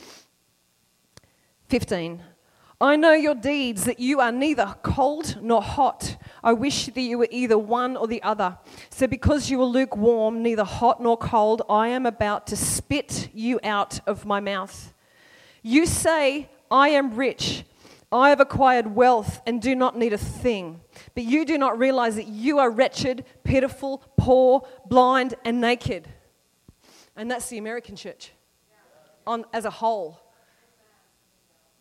15. 1.71 2.21
I 2.81 2.97
know 2.97 3.13
your 3.13 3.33
deeds, 3.33 3.85
that 3.85 3.97
you 3.97 4.19
are 4.19 4.29
neither 4.29 4.75
cold 4.83 5.37
nor 5.41 5.61
hot. 5.61 6.17
I 6.43 6.51
wish 6.51 6.87
that 6.87 6.99
you 6.99 7.17
were 7.17 7.29
either 7.31 7.57
one 7.57 7.95
or 7.95 8.07
the 8.07 8.21
other. 8.23 8.57
So, 8.89 9.07
because 9.07 9.49
you 9.49 9.61
are 9.61 9.65
lukewarm, 9.65 10.43
neither 10.43 10.65
hot 10.65 11.01
nor 11.01 11.15
cold, 11.15 11.61
I 11.69 11.87
am 11.87 12.05
about 12.05 12.45
to 12.47 12.57
spit 12.57 13.29
you 13.33 13.57
out 13.63 14.01
of 14.05 14.25
my 14.25 14.41
mouth. 14.41 14.93
You 15.61 15.85
say, 15.85 16.49
I 16.69 16.89
am 16.89 17.15
rich. 17.15 17.63
I 18.11 18.31
have 18.31 18.41
acquired 18.41 18.93
wealth 18.93 19.41
and 19.47 19.61
do 19.61 19.73
not 19.73 19.97
need 19.97 20.11
a 20.11 20.17
thing. 20.17 20.81
But 21.15 21.23
you 21.23 21.45
do 21.45 21.57
not 21.57 21.79
realize 21.79 22.17
that 22.17 22.27
you 22.27 22.59
are 22.59 22.69
wretched, 22.69 23.23
pitiful, 23.45 24.03
poor, 24.17 24.67
blind, 24.89 25.35
and 25.45 25.61
naked. 25.61 26.09
And 27.15 27.31
that's 27.31 27.47
the 27.47 27.59
American 27.59 27.95
church 27.95 28.33
on, 29.25 29.45
as 29.53 29.63
a 29.63 29.69
whole. 29.69 30.20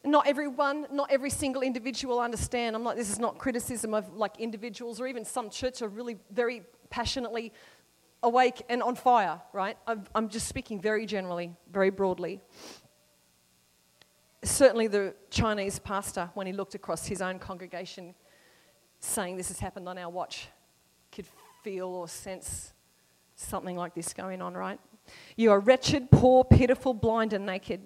Not 0.03 0.27
everyone, 0.27 0.87
not 0.91 1.11
every 1.11 1.31
single 1.31 1.63
individual 1.63 2.21
understand. 2.21 2.75
I'm 2.75 2.85
like, 2.85 2.97
this 2.97 3.11
is 3.11 3.19
not 3.19 3.39
criticism 3.39 3.93
of 3.93 4.15
like 4.15 4.39
individuals 4.39 5.01
or 5.01 5.07
even 5.07 5.25
some 5.25 5.51
church 5.51 5.83
are 5.83 5.89
really 5.89 6.17
very 6.31 6.63
passionately 6.89 7.53
awake 8.23 8.63
and 8.69 8.83
on 8.83 8.95
fire, 8.95 9.41
right? 9.53 9.77
I'm, 9.87 10.05
I'm 10.15 10.29
just 10.29 10.49
speaking 10.49 10.81
very 10.81 11.07
generally, 11.07 11.53
very 11.71 11.91
broadly 11.91 12.41
certainly 14.43 14.87
the 14.87 15.15
Chinese 15.31 15.79
pastor, 15.79 16.31
when 16.35 16.47
he 16.47 16.53
looked 16.53 16.75
across 16.75 17.07
his 17.07 17.21
own 17.21 17.39
congregation, 17.39 18.15
saying 19.01 19.37
this 19.37 19.49
has 19.49 19.59
happened 19.59 19.89
on 19.89 19.99
our 19.99 20.11
watch, 20.11 20.49
could 21.13 21.27
feel 21.63 21.89
or 21.89 22.09
sense 22.09 22.73
something 23.37 23.77
like 23.77 23.95
this 23.95 24.13
going 24.13 24.41
on, 24.43 24.55
right? 24.55 24.79
You 25.37 25.51
are 25.51 25.61
wretched, 25.61 26.11
poor, 26.11 26.45
pitiful, 26.45 26.95
blind, 26.95 27.33
and 27.33 27.45
naked. 27.45 27.81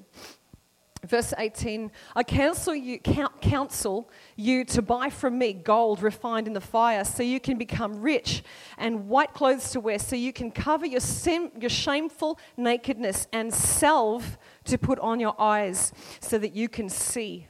Verse 1.05 1.35
18 1.37 1.91
I 2.17 2.23
counsel 2.23 2.75
you, 2.75 2.99
counsel 2.99 4.11
you 4.37 4.65
to 4.67 4.83
buy 4.83 5.11
from 5.11 5.39
me 5.39 5.53
gold 5.53 6.03
refined 6.03 6.47
in 6.47 6.53
the 6.53 6.61
fire 6.61 7.05
so 7.05 7.23
you 7.23 7.41
can 7.41 7.59
become 7.59 8.01
rich, 8.01 8.43
and 8.79 9.09
white 9.09 9.35
clothes 9.35 9.71
to 9.73 9.81
wear 9.81 9.99
so 9.99 10.17
you 10.17 10.33
can 10.33 10.51
cover 10.51 10.87
your, 10.87 11.01
sin, 11.01 11.51
your 11.61 11.71
shameful 11.71 12.39
nakedness, 12.57 13.27
and 13.33 13.53
salve 13.53 14.39
to 14.65 14.79
put 14.79 14.99
on 14.99 15.21
your 15.21 15.41
eyes 15.41 15.93
so 16.21 16.39
that 16.39 16.55
you 16.55 16.69
can 16.69 16.89
see. 16.89 17.47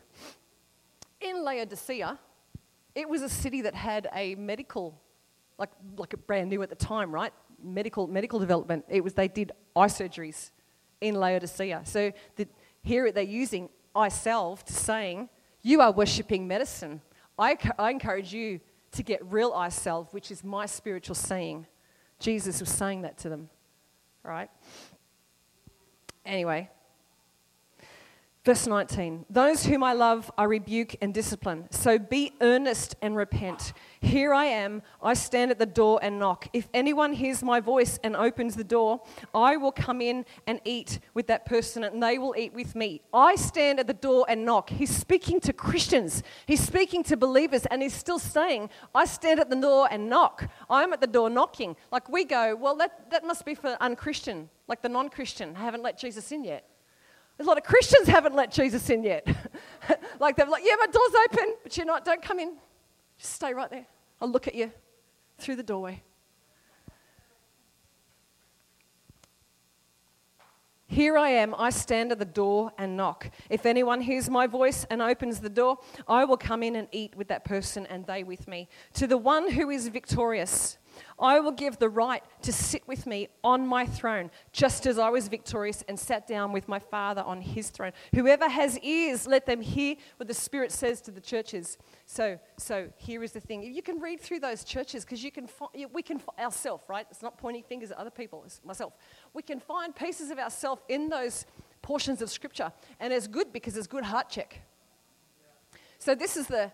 In 1.21 1.43
Laodicea, 1.45 2.19
it 2.95 3.09
was 3.09 3.23
a 3.23 3.29
city 3.29 3.63
that 3.63 3.75
had 3.75 4.09
a 4.13 4.35
medical, 4.35 5.01
like, 5.59 5.71
like 5.97 6.13
a 6.13 6.17
brand 6.17 6.51
new 6.51 6.63
at 6.63 6.69
the 6.69 6.77
time, 6.77 7.13
right? 7.13 7.33
Medical, 7.63 8.07
medical 8.07 8.39
development. 8.39 8.85
It 8.89 9.03
was, 9.03 9.15
they 9.15 9.29
did 9.29 9.53
eye 9.75 9.87
surgeries 9.87 10.51
in 11.01 11.15
Laodicea. 11.15 11.83
So 11.85 12.13
the, 12.37 12.49
here 12.85 13.11
they're 13.11 13.25
using 13.25 13.71
eye 13.97 14.09
salve 14.09 14.65
to 14.67 14.73
saying, 14.73 15.29
You 15.63 15.81
are 15.81 15.91
worshipping 15.91 16.47
medicine. 16.47 17.01
I, 17.39 17.57
I 17.79 17.91
encourage 17.91 18.33
you 18.33 18.61
to 18.93 19.03
get 19.03 19.25
real 19.25 19.53
eye 19.53 19.71
salve, 19.71 20.13
which 20.13 20.31
is 20.31 20.45
my 20.45 20.67
spiritual 20.67 21.17
saying. 21.17 21.67
Jesus 22.21 22.61
was 22.61 22.69
saying 22.69 23.03
that 23.03 23.19
to 23.19 23.29
them, 23.29 23.49
right? 24.23 24.51
Anyway, 26.25 26.71
Verse 28.45 28.67
19 28.67 29.25
Those 29.31 29.65
whom 29.65 29.83
I 29.83 29.95
love, 29.95 30.31
I 30.37 30.45
rebuke 30.45 30.97
and 31.01 31.15
discipline. 31.15 31.67
So 31.71 31.99
be 31.99 32.33
earnest 32.43 32.95
and 33.01 33.17
repent. 33.17 33.73
Here 34.03 34.35
I 34.35 34.45
am. 34.45 34.83
I 35.03 35.15
stand 35.15 35.51
at 35.51 35.59
the 35.59 35.65
door 35.65 35.99
and 36.03 36.19
knock. 36.19 36.49
If 36.53 36.69
anyone 36.75 37.15
hears 37.15 37.43
my 37.43 37.61
voice 37.61 37.99
and 38.05 38.15
opens 38.15 38.55
the 38.55 38.65
door, 38.65 39.01
I 39.35 39.57
will 39.57 39.73
come 39.73 40.03
in 40.03 40.27
and 40.47 40.61
eat 40.67 41.01
with 41.15 41.27
that 41.29 41.47
person, 41.47 41.85
and 41.85 42.03
they 42.03 42.19
will 42.19 42.35
eat 42.37 42.53
with 42.53 42.75
me. 42.75 43.01
I 43.15 43.37
stand 43.37 43.81
at 43.81 43.87
the 43.87 43.95
door 43.95 44.27
and 44.29 44.45
knock. 44.45 44.69
He's 44.69 44.95
speaking 44.95 45.41
to 45.41 45.55
Christians, 45.55 46.23
he's 46.47 46.63
speaking 46.63 47.03
to 47.05 47.17
believers, 47.17 47.65
and 47.67 47.81
he's 47.81 47.95
still 47.95 48.19
saying, 48.19 48.69
I 48.95 49.07
stand 49.07 49.41
at 49.41 49.49
the 49.49 49.57
door 49.57 49.89
and 49.91 50.11
knock. 50.11 50.51
I'm 50.69 50.93
at 50.93 51.01
the 51.01 51.07
door 51.07 51.31
knocking. 51.31 51.77
Like 51.91 52.11
we 52.11 52.25
go, 52.25 52.55
well, 52.57 52.77
that, 52.77 53.11
that 53.11 53.25
must 53.25 53.47
be 53.47 53.55
for 53.55 53.79
unchristian, 53.81 54.51
like 54.69 54.83
the 54.83 54.91
non 54.91 55.09
Christian, 55.09 55.55
haven't 55.55 55.83
let 55.83 55.99
Jesus 55.99 56.31
in 56.31 56.45
yet. 56.45 56.74
A 57.39 57.43
lot 57.43 57.59
of 57.59 57.65
Christians 57.65 58.09
haven't 58.09 58.35
let 58.35 58.53
Jesus 58.53 58.89
in 58.91 59.03
yet. 59.03 59.27
like 60.21 60.37
they're 60.37 60.47
like, 60.47 60.63
yeah, 60.65 60.77
my 60.79 60.87
door's 60.87 61.15
open, 61.25 61.55
but 61.63 61.77
you're 61.77 61.87
not, 61.87 62.05
don't 62.05 62.23
come 62.23 62.39
in. 62.39 62.57
Just 63.19 63.35
stay 63.35 63.53
right 63.53 63.71
there. 63.71 63.87
I'll 64.21 64.31
look 64.31 64.47
at 64.47 64.55
you 64.55 64.73
through 65.39 65.57
the 65.57 65.63
doorway. 65.63 66.03
Here 70.87 71.19
I 71.19 71.31
am, 71.31 71.57
I 71.59 71.71
stand 71.71 72.13
at 72.13 72.21
the 72.21 72.25
door 72.25 72.71
and 72.79 72.97
knock. 72.97 73.31
If 73.51 73.67
anyone 73.67 74.01
hears 74.01 74.31
my 74.31 74.47
voice 74.47 74.85
and 74.91 75.03
opens 75.03 75.41
the 75.41 75.49
door, 75.49 75.79
I 76.07 76.25
will 76.25 76.37
come 76.37 76.63
in 76.63 76.77
and 76.77 76.87
eat 76.93 77.17
with 77.17 77.27
that 77.29 77.45
person 77.45 77.85
and 77.87 78.07
they 78.07 78.23
with 78.23 78.47
me. 78.47 78.69
To 78.95 79.09
the 79.09 79.19
one 79.19 79.51
who 79.51 79.71
is 79.71 79.89
victorious, 79.89 80.79
I 81.19 81.41
will 81.41 81.53
give 81.53 81.79
the 81.79 81.89
right 81.89 82.23
to 82.43 82.53
sit 82.53 82.87
with 82.87 83.07
me 83.07 83.29
on 83.43 83.67
my 83.67 83.87
throne, 83.87 84.31
just 84.53 84.87
as 84.87 84.99
I 84.99 85.11
was 85.11 85.29
victorious 85.29 85.83
and 85.89 85.99
sat 85.99 86.27
down 86.27 86.53
with 86.53 86.69
my 86.69 86.79
Father 86.79 87.23
on 87.23 87.41
his 87.41 87.71
throne. 87.71 87.93
Whoever 88.15 88.49
has 88.49 88.79
ears, 88.81 89.27
let 89.27 89.47
them 89.47 89.61
hear 89.61 89.97
what 90.17 90.29
the 90.29 90.35
Spirit 90.35 90.73
says 90.73 91.01
to 91.03 91.11
the 91.11 91.21
churches. 91.21 91.79
So, 92.07 92.39
so 92.57 92.89
here 92.97 93.23
is 93.23 93.33
the 93.33 93.41
thing. 93.41 93.63
You 93.63 93.83
can 93.83 94.01
read 94.01 94.21
through 94.21 94.41
those 94.41 94.65
churches 94.65 95.05
because 95.05 95.23
you 95.23 95.31
can 95.31 95.47
find, 95.47 95.71
we 95.93 96.03
can 96.03 96.21
ourselves, 96.39 96.85
right? 96.89 97.07
It's 97.11 97.23
not 97.23 97.39
pointing 97.39 97.63
fingers 97.63 97.91
at 97.91 97.99
other 97.99 98.11
people, 98.11 98.43
it's 98.45 98.61
myself. 98.65 98.95
We 99.33 99.43
can 99.43 99.61
find 99.61 99.95
pieces 99.95 100.31
of 100.31 100.39
ourselves 100.39 100.83
in 100.89 101.09
those 101.09 101.47
portions 101.83 102.23
of 102.23 102.31
Scripture, 102.31 102.73
and 103.01 103.13
it's 103.13 103.27
good 103.27 103.53
because 103.53 103.77
it's 103.77 103.87
good 103.87 104.05
heart 104.05 104.29
check. 104.29 104.61
So 105.99 106.15
this 106.15 106.37
is 106.37 106.47
the 106.47 106.73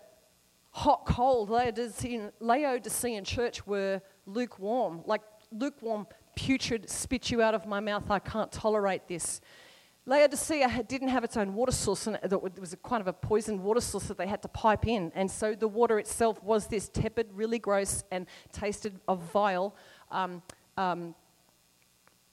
hot, 0.71 1.05
cold 1.05 1.49
Laodicean, 1.49 2.31
Laodicean 2.39 3.23
church 3.23 3.65
were 3.67 4.01
lukewarm, 4.25 5.01
like 5.05 5.21
lukewarm, 5.51 6.07
putrid, 6.35 6.89
spit 6.89 7.29
you 7.29 7.41
out 7.41 7.53
of 7.53 7.65
my 7.65 7.79
mouth, 7.79 8.09
I 8.09 8.19
can't 8.19 8.51
tolerate 8.51 9.07
this. 9.07 9.41
Laodicea 10.05 10.83
didn't 10.87 11.09
have 11.09 11.23
its 11.23 11.37
own 11.37 11.53
water 11.53 11.71
source, 11.71 12.07
and 12.07 12.17
it 12.23 12.59
was 12.59 12.73
a 12.73 12.77
kind 12.77 13.01
of 13.01 13.07
a 13.07 13.13
poisoned 13.13 13.61
water 13.61 13.81
source 13.81 14.05
that 14.05 14.17
they 14.17 14.25
had 14.25 14.41
to 14.41 14.47
pipe 14.47 14.87
in. 14.87 15.11
And 15.13 15.29
so 15.29 15.53
the 15.53 15.67
water 15.67 15.99
itself 15.99 16.41
was 16.41 16.67
this 16.67 16.89
tepid, 16.89 17.27
really 17.33 17.59
gross, 17.59 18.03
and 18.11 18.25
tasted 18.51 18.99
of 19.07 19.21
vile. 19.31 19.75
Um, 20.09 20.41
um, 20.75 21.13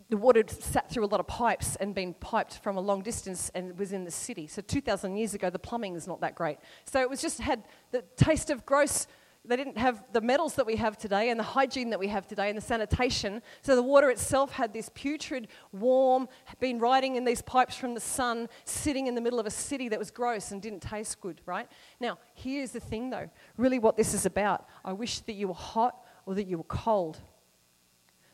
the 0.08 0.16
water 0.16 0.42
sat 0.48 0.90
through 0.90 1.04
a 1.04 1.06
lot 1.06 1.20
of 1.20 1.26
pipes 1.26 1.76
and 1.76 1.94
been 1.94 2.14
piped 2.14 2.58
from 2.62 2.78
a 2.78 2.80
long 2.80 3.02
distance 3.02 3.50
and 3.54 3.78
was 3.78 3.92
in 3.92 4.04
the 4.04 4.10
city. 4.10 4.46
So 4.46 4.62
2,000 4.62 5.16
years 5.16 5.34
ago, 5.34 5.50
the 5.50 5.58
plumbing 5.58 5.94
is 5.94 6.06
not 6.06 6.22
that 6.22 6.34
great. 6.34 6.56
So 6.86 7.00
it 7.00 7.10
was 7.10 7.20
just 7.20 7.40
had 7.40 7.64
the 7.90 8.02
taste 8.16 8.48
of 8.48 8.64
gross 8.64 9.06
they 9.48 9.56
didn't 9.56 9.78
have 9.78 10.04
the 10.12 10.20
metals 10.20 10.54
that 10.56 10.66
we 10.66 10.76
have 10.76 10.98
today 10.98 11.30
and 11.30 11.40
the 11.40 11.44
hygiene 11.44 11.90
that 11.90 11.98
we 11.98 12.08
have 12.08 12.26
today 12.26 12.48
and 12.48 12.56
the 12.56 12.62
sanitation. 12.62 13.42
So 13.62 13.74
the 13.74 13.82
water 13.82 14.10
itself 14.10 14.52
had 14.52 14.72
this 14.72 14.90
putrid, 14.94 15.48
warm, 15.72 16.28
been 16.60 16.78
riding 16.78 17.16
in 17.16 17.24
these 17.24 17.40
pipes 17.42 17.74
from 17.74 17.94
the 17.94 18.00
sun, 18.00 18.48
sitting 18.64 19.06
in 19.06 19.14
the 19.14 19.20
middle 19.20 19.40
of 19.40 19.46
a 19.46 19.50
city 19.50 19.88
that 19.88 19.98
was 19.98 20.10
gross 20.10 20.50
and 20.50 20.60
didn't 20.60 20.80
taste 20.80 21.20
good, 21.20 21.40
right? 21.46 21.66
Now, 21.98 22.18
here's 22.34 22.72
the 22.72 22.80
thing 22.80 23.10
though 23.10 23.30
really, 23.56 23.78
what 23.78 23.96
this 23.96 24.14
is 24.14 24.26
about. 24.26 24.66
I 24.84 24.92
wish 24.92 25.20
that 25.20 25.32
you 25.32 25.48
were 25.48 25.54
hot 25.54 26.04
or 26.26 26.34
that 26.34 26.46
you 26.46 26.58
were 26.58 26.64
cold. 26.64 27.18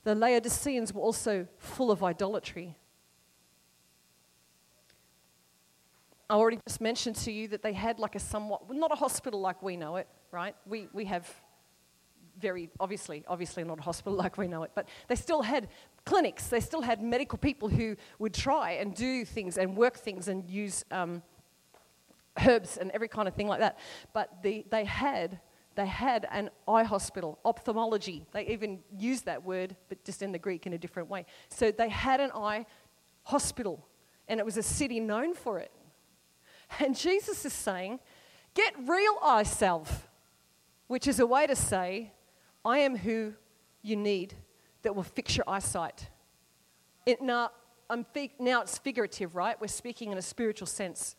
The 0.03 0.15
Laodiceans 0.15 0.93
were 0.93 1.01
also 1.01 1.47
full 1.59 1.91
of 1.91 2.03
idolatry. 2.03 2.77
I 6.29 6.35
already 6.35 6.59
just 6.67 6.81
mentioned 6.81 7.17
to 7.17 7.33
you 7.33 7.49
that 7.49 7.63
they 7.63 7.73
had 7.73 7.99
like 7.99 8.15
a 8.15 8.19
somewhat, 8.19 8.63
not 8.75 8.91
a 8.91 8.97
hospital 8.97 9.41
like 9.41 9.63
we 9.63 9.77
know 9.77 9.97
it, 9.97 10.09
right? 10.35 10.57
We, 10.67 10.89
we 10.93 11.05
have 11.07 11.33
very, 12.41 12.69
obviously, 12.81 13.25
obviously 13.29 13.65
not 13.65 13.79
a 13.79 13.83
hospital 13.83 14.19
like 14.25 14.37
we 14.37 14.49
know 14.49 14.65
it, 14.65 14.73
but 14.75 14.89
they 15.09 15.15
still 15.15 15.43
had 15.43 15.69
clinics, 16.05 16.49
they 16.49 16.61
still 16.61 16.83
had 16.83 17.03
medical 17.03 17.39
people 17.39 17.69
who 17.69 17.97
would 18.19 18.35
try 18.35 18.73
and 18.73 18.95
do 18.95 19.25
things 19.25 19.57
and 19.57 19.77
work 19.77 19.97
things 19.97 20.29
and 20.29 20.51
use 20.51 20.85
um, 20.91 21.23
herbs 22.47 22.77
and 22.77 22.91
every 22.91 23.09
kind 23.09 23.29
of 23.29 23.35
thing 23.35 23.49
like 23.49 23.61
that. 23.61 23.79
But 24.13 24.43
the, 24.43 24.67
they 24.71 24.85
had 24.85 25.41
they 25.77 25.87
had 25.87 26.27
an 26.31 26.51
eye 26.69 26.85
hospital, 26.85 27.39
ophthalmology. 27.45 28.25
They 28.33 28.47
even 28.47 28.79
used 28.97 29.27
that 29.27 29.45
word, 29.45 29.75
but 29.89 30.05
just 30.05 30.23
in 30.23 30.31
the 30.31 30.39
Greek 30.39 30.67
in 30.67 30.73
a 30.73 30.79
different 30.79 31.09
way. 31.09 31.27
So 31.49 31.73
they 31.73 31.89
had 31.89 32.21
an 32.21 32.31
eye 32.33 32.67
hospital, 33.25 33.85
and 34.29 34.39
it 34.39 34.47
was 34.47 34.57
a 34.57 34.63
city 34.63 35.01
known 35.01 35.35
for 35.35 35.59
it. 35.59 35.73
And 36.79 36.97
Jesus 36.97 37.45
is 37.45 37.53
saying, 37.53 37.99
Get 38.55 38.75
real 38.87 39.19
eye 39.23 39.43
salve, 39.43 40.09
which 40.87 41.07
is 41.07 41.21
a 41.21 41.27
way 41.27 41.47
to 41.47 41.57
say, 41.57 42.13
I 42.65 42.79
am 42.79 42.97
who 42.97 43.35
you 43.83 43.97
need 43.97 44.35
that 44.83 44.95
will 44.95 45.03
fix 45.03 45.37
your 45.37 45.49
eyesight. 45.49 46.09
It, 47.07 47.19
I'm 47.91 48.05
fig- 48.13 48.39
now 48.39 48.63
it's 48.63 48.79
figurative, 48.79 49.37
right? 49.37 49.61
We're 49.61 49.67
speaking 49.69 50.13
in 50.13 50.19
a 50.19 50.23
spiritual 50.23 50.67
sense. 50.67 51.17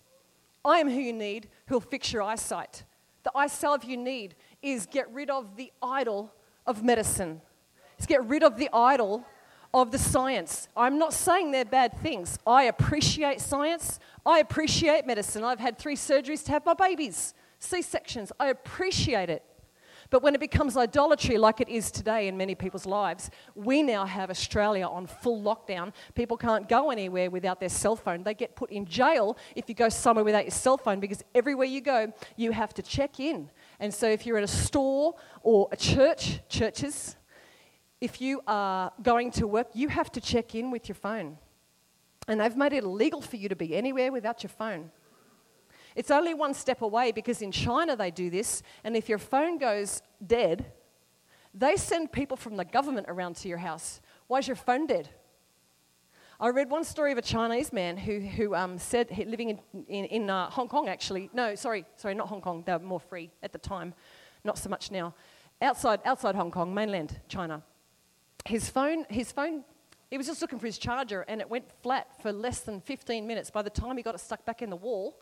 I 0.64 0.80
am 0.80 0.90
who 0.90 1.00
you 1.00 1.14
need, 1.14 1.50
who'll 1.68 1.80
fix 1.80 2.12
your 2.12 2.24
eyesight. 2.24 2.84
The 3.24 3.32
eye 3.36 3.48
salve 3.48 3.84
you 3.84 3.98
need 3.98 4.36
is 4.62 4.86
get 4.86 5.12
rid 5.14 5.30
of 5.30 5.56
the 5.56 5.72
idol 5.82 6.34
of 6.66 6.84
medicine. 6.84 7.42
It's 7.98 8.08
get 8.08 8.26
rid 8.26 8.44
of 8.44 8.58
the 8.58 8.70
idol 8.74 9.26
of 9.74 9.92
the 9.92 9.98
science. 9.98 10.68
I'm 10.76 10.98
not 10.98 11.14
saying 11.14 11.52
they're 11.52 11.66
bad 11.66 11.98
things. 12.02 12.40
I 12.48 12.64
appreciate 12.64 13.42
science. 13.42 14.00
I 14.26 14.40
appreciate 14.40 15.06
medicine. 15.06 15.44
I've 15.44 15.60
had 15.60 15.78
three 15.78 15.96
surgeries 15.96 16.44
to 16.46 16.52
have 16.52 16.66
my 16.66 16.74
babies, 16.74 17.34
C 17.60 17.82
sections. 17.82 18.32
I 18.40 18.48
appreciate 18.48 19.30
it. 19.30 19.44
But 20.10 20.22
when 20.22 20.36
it 20.36 20.40
becomes 20.40 20.78
idolatry, 20.78 21.38
like 21.38 21.62
it 21.62 21.70
is 21.70 21.92
today 21.92 22.28
in 22.28 22.38
many 22.38 22.56
people's 22.56 22.86
lives, 22.86 23.30
we 23.56 23.82
now 23.82 24.06
have 24.06 24.30
Australia 24.30 24.86
on 24.86 25.08
full 25.08 25.42
lockdown. 25.42 25.94
People 26.14 26.38
can't 26.38 26.70
go 26.70 26.92
anywhere 26.92 27.30
without 27.30 27.60
their 27.60 27.70
cell 27.70 27.96
phone. 27.96 28.24
They 28.24 28.34
get 28.34 28.56
put 28.56 28.72
in 28.72 28.86
jail 28.86 29.38
if 29.56 29.68
you 29.68 29.76
go 29.76 29.90
somewhere 29.90 30.24
without 30.24 30.44
your 30.44 30.52
cell 30.52 30.78
phone 30.78 31.00
because 31.00 31.24
everywhere 31.34 31.68
you 31.68 31.82
go, 31.82 32.14
you 32.36 32.52
have 32.52 32.74
to 32.76 32.82
check 32.82 33.20
in. 33.20 33.50
And 33.80 33.94
so 33.94 34.08
if 34.08 34.26
you're 34.26 34.38
at 34.38 34.44
a 34.44 34.48
store 34.48 35.16
or 35.42 35.68
a 35.72 35.78
church, 35.78 36.40
churches, 36.50 37.16
if 38.02 38.22
you 38.22 38.42
are 38.48 38.92
going 39.02 39.32
to 39.32 39.48
work, 39.48 39.68
you 39.74 39.88
have 39.90 40.12
to 40.12 40.22
check 40.22 40.54
in 40.56 40.70
with 40.70 40.88
your 40.88 40.96
phone. 40.96 41.38
And 42.28 42.40
they've 42.40 42.56
made 42.56 42.74
it 42.74 42.84
illegal 42.84 43.22
for 43.22 43.36
you 43.38 43.50
to 43.50 43.56
be 43.56 43.76
anywhere 43.76 44.12
without 44.12 44.44
your 44.44 44.50
phone. 44.50 44.92
It's 45.96 46.12
only 46.12 46.34
one 46.34 46.54
step 46.54 46.82
away 46.82 47.12
because 47.12 47.42
in 47.42 47.52
China 47.52 47.96
they 47.96 48.12
do 48.12 48.30
this, 48.30 48.62
and 48.84 48.96
if 48.96 49.08
your 49.08 49.18
phone 49.18 49.58
goes 49.58 50.02
dead, 50.26 50.66
they 51.54 51.78
send 51.78 52.12
people 52.12 52.36
from 52.36 52.58
the 52.58 52.66
government 52.66 53.08
around 53.10 53.38
to 53.38 53.48
your 53.48 53.60
house. 53.60 54.02
Why 54.28 54.40
is 54.40 54.48
your 54.48 54.58
phone 54.58 54.88
dead? 54.88 55.10
I 56.38 56.50
read 56.50 56.70
one 56.70 56.84
story 56.84 57.14
of 57.14 57.18
a 57.18 57.22
Chinese 57.22 57.72
man 57.72 57.96
who, 57.96 58.20
who 58.20 58.56
um, 58.56 58.78
said, 58.78 59.10
living 59.26 59.52
in, 59.52 59.60
in, 59.88 60.06
in 60.06 60.30
uh, 60.30 60.50
Hong 60.50 60.68
Kong 60.68 60.90
actually, 60.90 61.30
no, 61.34 61.56
sorry, 61.56 61.86
sorry, 61.96 62.14
not 62.14 62.28
Hong 62.28 62.42
Kong, 62.42 62.62
they 62.66 62.74
were 62.74 62.80
more 62.80 63.00
free 63.00 63.32
at 63.42 63.54
the 63.54 63.58
time, 63.58 63.94
not 64.44 64.58
so 64.58 64.70
much 64.70 64.92
now. 64.92 65.14
Outside, 65.62 66.02
outside 66.04 66.36
Hong 66.36 66.52
Kong, 66.52 66.74
mainland 66.74 67.22
China. 67.30 67.64
His 68.44 68.70
phone, 68.70 69.06
his 69.10 69.32
phone, 69.32 69.64
he 70.12 70.18
was 70.18 70.28
just 70.28 70.42
looking 70.42 70.60
for 70.60 70.66
his 70.66 70.78
charger 70.78 71.22
and 71.22 71.40
it 71.40 71.50
went 71.50 71.72
flat 71.82 72.22
for 72.22 72.34
less 72.34 72.60
than 72.60 72.82
15 72.82 73.26
minutes. 73.26 73.50
By 73.50 73.62
the 73.62 73.70
time 73.70 73.96
he 73.96 74.04
got 74.04 74.14
it 74.14 74.20
stuck 74.20 74.44
back 74.44 74.62
in 74.62 74.70
the 74.70 74.76
wall, 74.76 75.18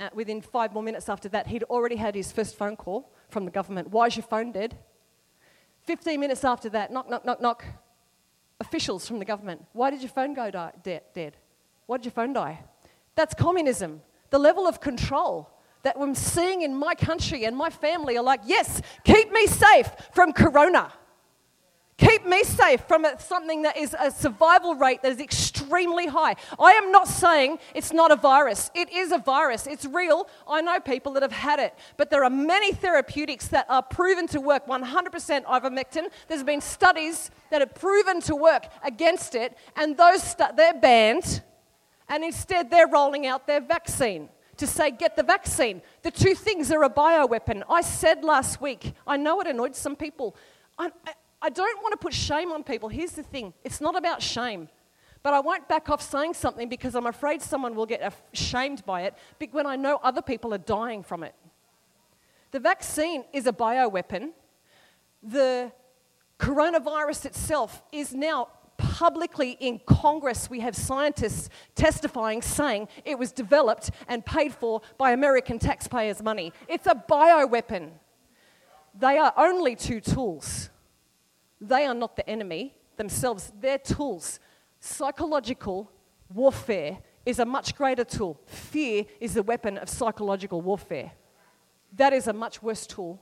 uh, 0.00 0.08
within 0.14 0.40
five 0.40 0.72
more 0.72 0.82
minutes 0.82 1.08
after 1.08 1.28
that, 1.30 1.46
he'd 1.46 1.62
already 1.64 1.96
had 1.96 2.14
his 2.14 2.32
first 2.32 2.56
phone 2.56 2.76
call 2.76 3.12
from 3.28 3.44
the 3.44 3.50
government. 3.50 3.90
Why 3.90 4.06
is 4.06 4.16
your 4.16 4.24
phone 4.24 4.52
dead? 4.52 4.76
15 5.82 6.18
minutes 6.18 6.44
after 6.44 6.68
that, 6.70 6.90
knock, 6.92 7.08
knock, 7.08 7.24
knock, 7.24 7.40
knock. 7.40 7.64
Officials 8.60 9.06
from 9.06 9.18
the 9.18 9.24
government. 9.24 9.64
Why 9.72 9.90
did 9.90 10.00
your 10.00 10.10
phone 10.10 10.32
go 10.32 10.50
die, 10.50 10.72
de- 10.82 11.02
dead? 11.12 11.36
Why 11.86 11.98
did 11.98 12.06
your 12.06 12.12
phone 12.12 12.32
die? 12.32 12.60
That's 13.14 13.34
communism. 13.34 14.00
The 14.30 14.38
level 14.38 14.66
of 14.66 14.80
control 14.80 15.50
that 15.82 15.96
I'm 15.98 16.14
seeing 16.14 16.62
in 16.62 16.74
my 16.74 16.94
country 16.94 17.44
and 17.44 17.56
my 17.56 17.70
family 17.70 18.16
are 18.16 18.24
like, 18.24 18.40
yes, 18.46 18.80
keep 19.04 19.30
me 19.32 19.46
safe 19.46 19.90
from 20.12 20.32
corona. 20.32 20.92
Keep 21.96 22.26
me 22.26 22.42
safe 22.42 22.80
from 22.88 23.06
something 23.20 23.62
that 23.62 23.76
is 23.76 23.94
a 23.98 24.10
survival 24.10 24.74
rate 24.74 25.00
that 25.02 25.12
is 25.12 25.20
extremely 25.20 26.08
high. 26.08 26.34
I 26.58 26.72
am 26.72 26.90
not 26.90 27.06
saying 27.06 27.60
it's 27.72 27.92
not 27.92 28.10
a 28.10 28.16
virus. 28.16 28.68
It 28.74 28.92
is 28.92 29.12
a 29.12 29.18
virus. 29.18 29.68
It's 29.68 29.84
real. 29.84 30.28
I 30.48 30.60
know 30.60 30.80
people 30.80 31.12
that 31.12 31.22
have 31.22 31.30
had 31.30 31.60
it. 31.60 31.72
But 31.96 32.10
there 32.10 32.24
are 32.24 32.30
many 32.30 32.72
therapeutics 32.72 33.46
that 33.48 33.66
are 33.68 33.82
proven 33.82 34.26
to 34.28 34.40
work 34.40 34.66
100% 34.66 35.44
ivermectin. 35.44 36.08
There's 36.26 36.42
been 36.42 36.60
studies 36.60 37.30
that 37.50 37.60
have 37.60 37.76
proven 37.76 38.20
to 38.22 38.34
work 38.34 38.66
against 38.82 39.36
it, 39.36 39.56
and 39.76 39.96
those 39.96 40.20
stu- 40.20 40.52
they're 40.56 40.74
banned, 40.74 41.42
and 42.08 42.24
instead 42.24 42.70
they're 42.70 42.88
rolling 42.88 43.26
out 43.28 43.46
their 43.46 43.60
vaccine 43.60 44.30
to 44.56 44.66
say, 44.66 44.90
get 44.90 45.14
the 45.14 45.22
vaccine. 45.22 45.80
The 46.02 46.10
two 46.10 46.34
things 46.34 46.72
are 46.72 46.82
a 46.82 46.90
bioweapon. 46.90 47.62
I 47.68 47.82
said 47.82 48.24
last 48.24 48.60
week, 48.60 48.94
I 49.06 49.16
know 49.16 49.40
it 49.40 49.46
annoyed 49.46 49.76
some 49.76 49.96
people. 49.96 50.36
I, 50.78 50.90
don't 51.50 51.82
want 51.82 51.92
to 51.92 51.98
put 51.98 52.14
shame 52.14 52.52
on 52.52 52.62
people. 52.62 52.88
Here's 52.88 53.12
the 53.12 53.22
thing 53.22 53.52
it's 53.64 53.80
not 53.80 53.96
about 53.96 54.22
shame. 54.22 54.68
But 55.22 55.32
I 55.32 55.40
won't 55.40 55.66
back 55.68 55.88
off 55.88 56.02
saying 56.02 56.34
something 56.34 56.68
because 56.68 56.94
I'm 56.94 57.06
afraid 57.06 57.40
someone 57.40 57.74
will 57.74 57.86
get 57.86 58.12
shamed 58.34 58.84
by 58.84 59.02
it 59.02 59.14
when 59.52 59.66
I 59.66 59.74
know 59.74 59.98
other 60.02 60.20
people 60.20 60.52
are 60.52 60.58
dying 60.58 61.02
from 61.02 61.24
it. 61.24 61.34
The 62.50 62.60
vaccine 62.60 63.24
is 63.32 63.46
a 63.46 63.52
bioweapon. 63.52 64.32
The 65.22 65.72
coronavirus 66.38 67.24
itself 67.24 67.82
is 67.90 68.14
now 68.14 68.48
publicly 68.76 69.56
in 69.60 69.80
Congress. 69.86 70.50
We 70.50 70.60
have 70.60 70.76
scientists 70.76 71.48
testifying 71.74 72.42
saying 72.42 72.88
it 73.06 73.18
was 73.18 73.32
developed 73.32 73.92
and 74.08 74.24
paid 74.24 74.52
for 74.52 74.82
by 74.98 75.12
American 75.12 75.58
taxpayers' 75.58 76.22
money. 76.22 76.52
It's 76.68 76.86
a 76.86 76.94
bioweapon. 76.94 77.92
They 78.98 79.16
are 79.16 79.32
only 79.36 79.74
two 79.74 80.00
tools. 80.00 80.70
They 81.60 81.86
are 81.86 81.94
not 81.94 82.16
the 82.16 82.28
enemy 82.28 82.74
themselves, 82.96 83.52
they're 83.60 83.78
tools. 83.78 84.38
Psychological 84.80 85.90
warfare 86.32 86.98
is 87.26 87.38
a 87.38 87.44
much 87.44 87.74
greater 87.74 88.04
tool. 88.04 88.40
Fear 88.46 89.04
is 89.20 89.34
the 89.34 89.42
weapon 89.42 89.78
of 89.78 89.88
psychological 89.88 90.60
warfare. 90.60 91.12
That 91.96 92.12
is 92.12 92.26
a 92.26 92.32
much 92.32 92.62
worse 92.62 92.86
tool 92.86 93.20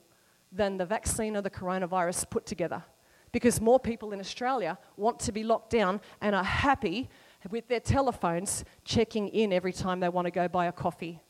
than 0.51 0.77
the 0.77 0.87
vaccine 0.87 1.37
or 1.37 1.43
the 1.43 1.51
coronavirus 1.51 2.29
put 2.29 2.47
together. 2.47 2.83
Because 3.31 3.61
more 3.61 3.81
people 3.81 4.13
in 4.13 4.21
Australia 4.21 4.79
want 4.97 5.19
to 5.21 5.33
be 5.33 5.43
locked 5.43 5.71
down 5.71 6.01
and 6.21 6.35
are 6.35 6.45
happy 6.45 7.09
with 7.51 7.67
their 7.69 7.81
telephones 7.81 8.65
checking 8.85 9.29
in 9.29 9.53
every 9.53 9.73
time 9.73 10.01
they 10.01 10.09
want 10.09 10.27
to 10.27 10.31
go 10.31 10.49
buy 10.49 10.67
a 10.67 10.73
coffee. 10.73 11.21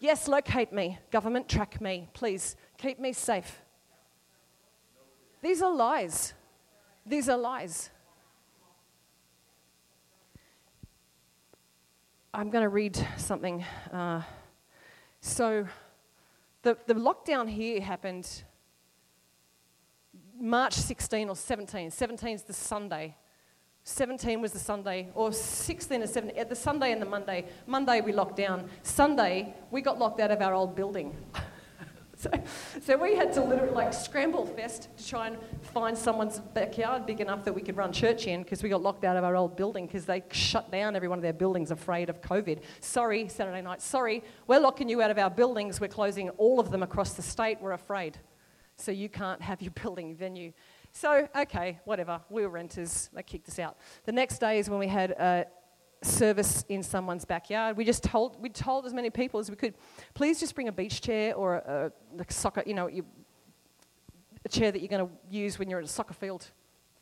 Yes, 0.00 0.28
locate 0.28 0.72
me. 0.72 0.98
Government, 1.10 1.48
track 1.48 1.80
me. 1.80 2.08
Please 2.14 2.56
keep 2.78 2.98
me 2.98 3.12
safe. 3.12 3.63
These 5.44 5.60
are 5.60 5.70
lies. 5.70 6.32
These 7.04 7.28
are 7.28 7.36
lies. 7.36 7.90
I'm 12.32 12.48
going 12.48 12.62
to 12.62 12.70
read 12.70 12.96
something. 13.18 13.62
Uh, 13.92 14.22
so, 15.20 15.66
the, 16.62 16.78
the 16.86 16.94
lockdown 16.94 17.46
here 17.46 17.82
happened 17.82 18.26
March 20.40 20.72
16 20.72 21.28
or 21.28 21.36
17. 21.36 21.90
17 21.90 22.34
is 22.34 22.42
the 22.44 22.54
Sunday. 22.54 23.14
17 23.82 24.40
was 24.40 24.52
the 24.52 24.58
Sunday, 24.58 25.10
or 25.14 25.30
16 25.30 26.02
or 26.02 26.06
17, 26.06 26.48
the 26.48 26.56
Sunday 26.56 26.90
and 26.90 27.02
the 27.02 27.06
Monday. 27.06 27.44
Monday 27.66 28.00
we 28.00 28.14
locked 28.14 28.36
down. 28.36 28.70
Sunday 28.82 29.54
we 29.70 29.82
got 29.82 29.98
locked 29.98 30.20
out 30.20 30.30
of 30.30 30.40
our 30.40 30.54
old 30.54 30.74
building. 30.74 31.14
So, 32.24 32.30
so 32.80 32.96
we 32.96 33.16
had 33.16 33.34
to 33.34 33.44
literally 33.44 33.74
like 33.74 33.92
scramble 33.92 34.46
fest 34.46 34.88
to 34.96 35.06
try 35.06 35.26
and 35.26 35.36
find 35.60 35.96
someone's 35.96 36.38
backyard 36.38 37.04
big 37.04 37.20
enough 37.20 37.44
that 37.44 37.52
we 37.52 37.60
could 37.60 37.76
run 37.76 37.92
church 37.92 38.26
in 38.26 38.42
because 38.42 38.62
we 38.62 38.70
got 38.70 38.80
locked 38.80 39.04
out 39.04 39.18
of 39.18 39.24
our 39.24 39.36
old 39.36 39.56
building 39.56 39.86
because 39.86 40.06
they 40.06 40.22
shut 40.30 40.72
down 40.72 40.96
every 40.96 41.06
one 41.06 41.18
of 41.18 41.22
their 41.22 41.34
buildings 41.34 41.70
afraid 41.70 42.08
of 42.08 42.22
COVID. 42.22 42.62
Sorry, 42.80 43.28
Saturday 43.28 43.60
night, 43.60 43.82
sorry, 43.82 44.24
we're 44.46 44.58
locking 44.58 44.88
you 44.88 45.02
out 45.02 45.10
of 45.10 45.18
our 45.18 45.28
buildings. 45.28 45.82
We're 45.82 45.88
closing 45.88 46.30
all 46.30 46.58
of 46.58 46.70
them 46.70 46.82
across 46.82 47.12
the 47.12 47.20
state. 47.20 47.58
We're 47.60 47.72
afraid. 47.72 48.16
So 48.76 48.90
you 48.90 49.10
can't 49.10 49.42
have 49.42 49.60
your 49.60 49.72
building 49.82 50.16
venue. 50.16 50.54
So, 50.92 51.28
okay, 51.36 51.78
whatever. 51.84 52.22
We 52.30 52.40
were 52.40 52.48
renters. 52.48 53.10
They 53.12 53.22
kicked 53.22 53.50
us 53.50 53.58
out. 53.58 53.76
The 54.06 54.12
next 54.12 54.38
day 54.38 54.58
is 54.58 54.70
when 54.70 54.78
we 54.78 54.88
had 54.88 55.10
a 55.10 55.44
service 56.04 56.64
in 56.68 56.82
someone's 56.82 57.24
backyard. 57.24 57.76
We 57.76 57.84
just 57.84 58.02
told, 58.02 58.40
we 58.40 58.48
told 58.48 58.86
as 58.86 58.94
many 58.94 59.10
people 59.10 59.40
as 59.40 59.50
we 59.50 59.56
could, 59.56 59.74
please 60.14 60.40
just 60.40 60.54
bring 60.54 60.68
a 60.68 60.72
beach 60.72 61.00
chair 61.00 61.34
or 61.34 61.56
a, 61.56 61.92
a 62.18 62.32
soccer, 62.32 62.62
you 62.66 62.74
know, 62.74 62.86
you, 62.86 63.04
a 64.44 64.48
chair 64.48 64.70
that 64.70 64.80
you're 64.80 64.88
going 64.88 65.06
to 65.06 65.12
use 65.30 65.58
when 65.58 65.70
you're 65.70 65.78
at 65.78 65.84
a 65.84 65.88
soccer 65.88 66.14
field, 66.14 66.50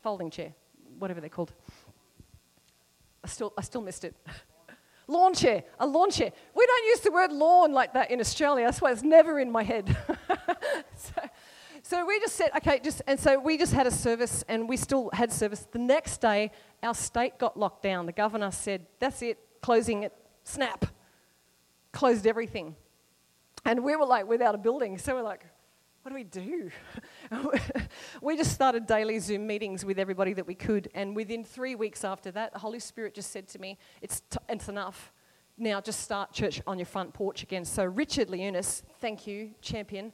folding 0.01 0.29
chair, 0.29 0.53
whatever 0.99 1.19
they're 1.19 1.29
called. 1.29 1.53
I 3.23 3.27
still, 3.27 3.53
I 3.57 3.61
still 3.61 3.81
missed 3.81 4.03
it. 4.03 4.15
lawn 5.07 5.33
chair, 5.33 5.63
a 5.79 5.85
lawn 5.87 6.09
chair. 6.11 6.31
We 6.55 6.65
don't 6.65 6.85
use 6.85 6.99
the 7.01 7.11
word 7.11 7.31
lawn 7.31 7.73
like 7.73 7.93
that 7.93 8.11
in 8.11 8.19
Australia. 8.19 8.65
That's 8.65 8.81
why 8.81 8.91
it's 8.91 9.03
never 9.03 9.39
in 9.39 9.51
my 9.51 9.63
head. 9.63 9.95
so, 10.95 11.21
so 11.93 12.03
we 12.07 12.19
just 12.19 12.35
said, 12.35 12.49
okay, 12.57 12.79
just, 12.83 13.03
and 13.05 13.19
so 13.19 13.39
we 13.39 13.55
just 13.55 13.71
had 13.71 13.85
a 13.85 13.91
service 13.91 14.43
and 14.47 14.67
we 14.67 14.77
still 14.77 15.11
had 15.13 15.31
service. 15.31 15.67
The 15.71 15.77
next 15.77 16.21
day, 16.21 16.49
our 16.81 16.95
state 16.95 17.37
got 17.37 17.55
locked 17.55 17.83
down. 17.83 18.07
The 18.07 18.11
governor 18.11 18.49
said, 18.49 18.87
That's 18.97 19.21
it, 19.21 19.37
closing 19.61 20.01
it, 20.01 20.11
snap. 20.43 20.87
Closed 21.91 22.25
everything. 22.25 22.75
And 23.63 23.83
we 23.83 23.95
were 23.95 24.07
like 24.07 24.27
without 24.27 24.55
a 24.55 24.57
building. 24.57 24.97
So 24.97 25.13
we're 25.13 25.21
like, 25.21 25.45
what 26.01 26.09
do 26.09 26.15
we 26.15 26.23
do? 26.23 26.71
we 28.23 28.37
just 28.37 28.53
started 28.53 28.87
daily 28.87 29.19
Zoom 29.19 29.45
meetings 29.45 29.85
with 29.85 29.99
everybody 29.99 30.33
that 30.33 30.47
we 30.47 30.55
could. 30.55 30.89
And 30.95 31.15
within 31.15 31.43
three 31.43 31.75
weeks 31.75 32.03
after 32.03 32.31
that, 32.31 32.53
the 32.53 32.59
Holy 32.59 32.79
Spirit 32.79 33.13
just 33.13 33.29
said 33.29 33.47
to 33.49 33.59
me, 33.59 33.77
It's, 34.01 34.21
t- 34.31 34.39
it's 34.49 34.67
enough. 34.67 35.13
Now 35.59 35.79
just 35.79 35.99
start 35.99 36.33
church 36.33 36.59
on 36.65 36.79
your 36.79 36.87
front 36.87 37.13
porch 37.13 37.43
again. 37.43 37.63
So, 37.65 37.85
Richard 37.85 38.31
Leonis, 38.31 38.81
thank 38.99 39.27
you, 39.27 39.51
champion. 39.61 40.11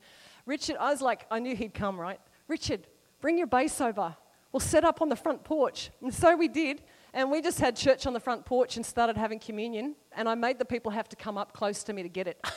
Richard, 0.50 0.78
I 0.80 0.90
was 0.90 1.00
like, 1.00 1.28
I 1.30 1.38
knew 1.38 1.56
he'd 1.56 1.76
come, 1.76 2.02
right? 2.02 2.20
Richard, 2.48 2.88
bring 3.22 3.38
your 3.38 3.46
bass 3.46 3.80
over. 3.82 4.16
We'll 4.52 4.60
set 4.60 4.84
up 4.84 5.00
on 5.00 5.08
the 5.08 5.16
front 5.16 5.44
porch. 5.44 5.92
And 6.02 6.12
so 6.12 6.36
we 6.36 6.48
did. 6.48 6.82
And 7.14 7.30
we 7.30 7.44
just 7.44 7.60
had 7.60 7.76
church 7.76 8.08
on 8.08 8.14
the 8.14 8.20
front 8.20 8.46
porch 8.46 8.76
and 8.76 8.84
started 8.84 9.16
having 9.16 9.38
communion. 9.38 9.94
And 10.12 10.28
I 10.28 10.34
made 10.34 10.58
the 10.58 10.66
people 10.66 10.92
have 10.92 11.08
to 11.10 11.16
come 11.16 11.38
up 11.38 11.54
close 11.54 11.84
to 11.84 11.94
me 11.94 12.02
to 12.02 12.10
get 12.10 12.26
it. 12.26 12.44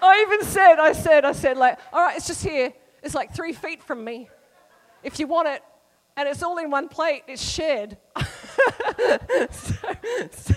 I 0.00 0.24
even 0.26 0.46
said, 0.46 0.78
I 0.78 0.94
said, 0.94 1.26
I 1.26 1.32
said, 1.32 1.58
like, 1.58 1.78
all 1.92 2.00
right, 2.00 2.16
it's 2.16 2.28
just 2.28 2.42
here. 2.42 2.72
It's 3.02 3.14
like 3.14 3.34
three 3.34 3.52
feet 3.52 3.82
from 3.82 4.02
me. 4.02 4.30
If 5.02 5.20
you 5.20 5.26
want 5.26 5.48
it, 5.48 5.62
and 6.16 6.26
it's 6.26 6.42
all 6.42 6.56
in 6.56 6.70
one 6.70 6.88
plate, 6.88 7.24
it's 7.28 7.42
shared. 7.42 7.98
so, 9.50 9.74
so, 10.30 10.54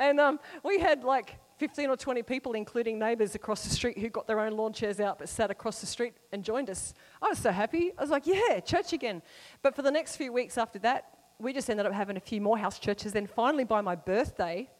and 0.00 0.18
um, 0.18 0.40
we 0.64 0.80
had 0.80 1.04
like 1.04 1.36
15 1.60 1.90
or 1.90 1.96
20 1.96 2.22
people, 2.22 2.54
including 2.54 2.98
neighbours 2.98 3.34
across 3.34 3.64
the 3.64 3.68
street, 3.68 3.98
who 3.98 4.08
got 4.08 4.26
their 4.26 4.40
own 4.40 4.56
lawn 4.56 4.72
chairs 4.72 4.98
out 4.98 5.18
but 5.18 5.28
sat 5.28 5.50
across 5.50 5.82
the 5.82 5.86
street 5.86 6.14
and 6.32 6.42
joined 6.42 6.70
us. 6.70 6.94
I 7.20 7.28
was 7.28 7.38
so 7.38 7.50
happy. 7.50 7.92
I 7.98 8.00
was 8.00 8.08
like, 8.08 8.26
yeah, 8.26 8.60
church 8.60 8.94
again. 8.94 9.20
But 9.60 9.76
for 9.76 9.82
the 9.82 9.90
next 9.90 10.16
few 10.16 10.32
weeks 10.32 10.56
after 10.56 10.78
that, 10.78 11.18
we 11.38 11.52
just 11.52 11.68
ended 11.68 11.84
up 11.84 11.92
having 11.92 12.16
a 12.16 12.20
few 12.20 12.40
more 12.40 12.56
house 12.56 12.78
churches. 12.78 13.12
Then 13.12 13.26
finally, 13.26 13.64
by 13.64 13.82
my 13.82 13.94
birthday, 13.94 14.70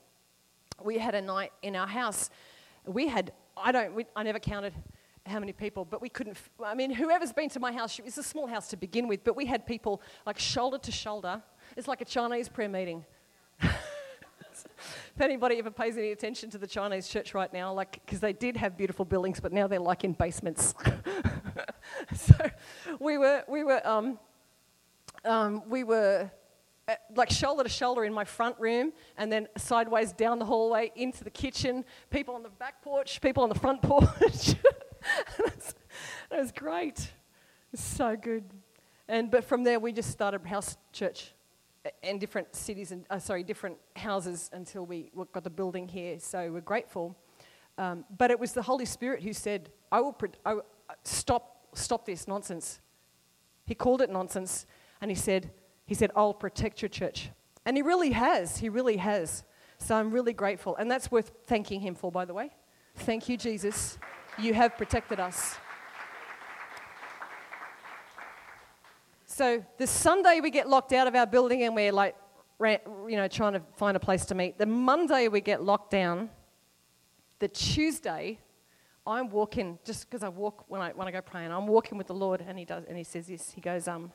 we 0.83 0.97
had 0.97 1.14
a 1.14 1.21
night 1.21 1.53
in 1.61 1.77
our 1.77 1.87
house. 1.87 2.31
We 2.87 3.09
had, 3.09 3.33
I 3.59 3.73
don't, 3.73 3.95
we, 3.95 4.07
I 4.16 4.23
never 4.23 4.38
counted 4.38 4.73
how 5.27 5.38
many 5.38 5.53
people, 5.53 5.85
but 5.85 6.01
we 6.01 6.09
couldn't. 6.09 6.38
I 6.64 6.75
mean, 6.75 6.95
whoever's 6.95 7.35
been 7.35 7.51
to 7.51 7.61
my 7.61 7.73
house, 7.73 8.01
it's 8.03 8.16
a 8.16 8.23
small 8.23 8.47
house 8.47 8.69
to 8.69 8.79
begin 8.79 9.07
with, 9.07 9.23
but 9.23 9.37
we 9.37 9.45
had 9.45 9.66
people 9.66 10.01
like 10.25 10.38
shoulder 10.38 10.79
to 10.79 10.90
shoulder. 10.90 11.43
It's 11.77 11.88
like 11.88 12.01
a 12.01 12.07
Chinese 12.07 12.49
prayer 12.49 12.71
meeting. 12.71 13.05
if 15.14 15.20
anybody 15.20 15.59
ever 15.59 15.70
pays 15.70 15.96
any 15.96 16.12
attention 16.12 16.51
to 16.51 16.59
the 16.59 16.66
Chinese 16.66 17.09
church 17.09 17.35
right 17.35 17.53
now, 17.53 17.73
like, 17.73 18.01
because 18.05 18.20
they 18.20 18.33
did 18.33 18.57
have 18.57 18.77
beautiful 18.77 19.05
buildings, 19.05 19.40
but 19.40 19.53
now 19.53 19.66
they're 19.66 19.79
like 19.79 20.05
in 20.05 20.12
basements. 20.12 20.75
so 22.14 22.35
we 22.99 23.18
were, 23.18 23.44
we 23.49 23.64
were, 23.64 23.87
um, 23.87 24.18
um, 25.25 25.62
we 25.68 25.85
were 25.85 26.31
uh, 26.88 26.94
like 27.14 27.31
shoulder 27.31 27.62
to 27.62 27.68
shoulder 27.68 28.05
in 28.05 28.12
my 28.12 28.25
front 28.25 28.59
room 28.59 28.92
and 29.16 29.31
then 29.31 29.46
sideways 29.57 30.12
down 30.12 30.38
the 30.38 30.44
hallway 30.44 30.90
into 30.96 31.25
the 31.25 31.31
kitchen, 31.31 31.85
people 32.11 32.35
on 32.35 32.42
the 32.42 32.49
back 32.51 32.83
porch, 32.83 33.20
people 33.20 33.42
on 33.42 33.49
the 33.49 33.59
front 33.59 33.83
porch. 33.83 34.55
it 34.55 35.75
was 36.31 36.53
great. 36.53 36.99
It 36.99 37.73
was 37.73 37.81
so 37.81 38.16
good. 38.16 38.44
And, 39.09 39.31
but 39.31 39.44
from 39.44 39.64
there, 39.64 39.81
we 39.81 39.92
just 39.92 40.11
started 40.11 40.44
house 40.46 40.77
church 40.92 41.33
in 42.03 42.19
different 42.19 42.55
cities 42.55 42.93
and, 42.93 43.05
uh, 43.11 43.19
sorry, 43.19 43.43
different 43.43 43.77
houses 43.97 44.51
until 44.53 44.85
we 44.85 45.11
got 45.33 45.45
the 45.45 45.51
building 45.51 45.88
here. 45.88 46.19
So 46.19 46.51
we're 46.53 46.61
grateful. 46.61 47.16
Um, 47.79 48.05
but 48.19 48.31
it 48.31 48.38
was 48.38 48.53
the 48.53 48.62
Holy 48.62 48.85
Spirit 48.85 49.23
who 49.23 49.33
said, 49.33 49.71
I 49.90 50.01
will, 50.01 50.12
pre- 50.12 50.31
I 50.45 50.55
will 50.55 50.66
uh, 50.88 50.95
stop, 51.05 51.69
stop 51.75 52.05
this 52.05 52.29
nonsense. 52.29 52.81
He 53.64 53.75
called 53.75 54.03
it 54.03 54.11
nonsense 54.11 54.66
and 55.01 55.11
he 55.11 55.14
said, 55.14 55.51
he 55.87 55.95
said, 55.95 56.11
I'll 56.14 56.35
protect 56.35 56.83
your 56.83 56.88
church. 56.88 57.31
And 57.64 57.77
he 57.77 57.83
really 57.83 58.12
has. 58.12 58.59
He 58.59 58.69
really 58.69 58.99
has. 58.99 59.45
So 59.79 59.95
I'm 59.95 60.11
really 60.11 60.33
grateful. 60.33 60.77
And 60.77 60.90
that's 60.90 61.11
worth 61.11 61.33
thanking 61.47 61.81
him 61.81 61.95
for, 61.95 62.12
by 62.12 62.25
the 62.25 62.35
way. 62.35 62.51
Thank 62.97 63.29
you, 63.29 63.37
Jesus. 63.37 63.99
You 64.38 64.55
have 64.55 64.77
protected 64.77 65.19
us. 65.19 65.57
So 69.40 69.64
the 69.79 69.87
Sunday 69.87 70.40
we 70.42 70.50
get 70.50 70.68
locked 70.68 70.92
out 70.92 71.07
of 71.07 71.14
our 71.14 71.24
building 71.24 71.62
and 71.62 71.74
we're 71.74 71.92
like, 71.92 72.14
you 72.62 73.16
know, 73.16 73.26
trying 73.26 73.55
to 73.55 73.62
find 73.74 73.96
a 73.96 73.98
place 73.98 74.26
to 74.26 74.35
meet. 74.35 74.59
The 74.59 74.66
Monday 74.66 75.29
we 75.29 75.40
get 75.40 75.62
locked 75.62 75.92
down. 75.92 76.29
The 77.38 77.48
Tuesday, 77.48 78.38
I'm 79.07 79.31
walking 79.31 79.79
just 79.83 80.11
because 80.11 80.22
I 80.22 80.29
walk 80.29 80.66
when 80.68 80.83
I 80.83 80.90
when 80.90 81.09
I 81.09 81.11
go 81.11 81.22
praying. 81.22 81.53
I'm 81.53 81.66
walking 81.66 81.96
with 81.96 82.07
the 82.07 82.14
Lord, 82.14 82.44
and 82.46 82.59
He 82.59 82.66
does, 82.66 82.85
and 82.85 82.98
He 82.98 83.03
says 83.03 83.29
this. 83.29 83.50
He 83.50 83.62
goes, 83.62 83.88
um, 83.88 84.12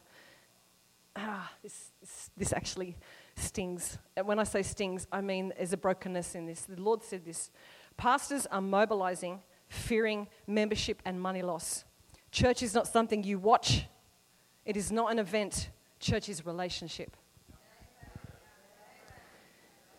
ah, 1.15 1.51
this, 1.63 1.89
this, 2.01 2.29
this 2.38 2.53
actually 2.53 2.95
stings. 3.35 3.97
And 4.15 4.27
when 4.27 4.38
I 4.38 4.43
say 4.43 4.61
stings, 4.61 5.07
I 5.11 5.21
mean 5.21 5.53
there's 5.57 5.73
a 5.73 5.77
brokenness 5.77 6.35
in 6.35 6.45
this. 6.45 6.61
The 6.65 6.79
Lord 6.79 7.01
said 7.01 7.25
this. 7.25 7.49
Pastors 7.97 8.45
are 8.51 8.61
mobilizing 8.61 9.41
fearing 9.69 10.27
membership 10.45 11.01
and 11.03 11.19
money 11.19 11.41
loss. 11.41 11.83
Church 12.29 12.61
is 12.61 12.75
not 12.75 12.88
something 12.88 13.23
you 13.23 13.39
watch, 13.39 13.88
it 14.65 14.75
is 14.75 14.91
not 14.91 15.12
an 15.12 15.19
event. 15.19 15.69
Church 15.99 16.30
is 16.30 16.45
relationship. 16.45 17.15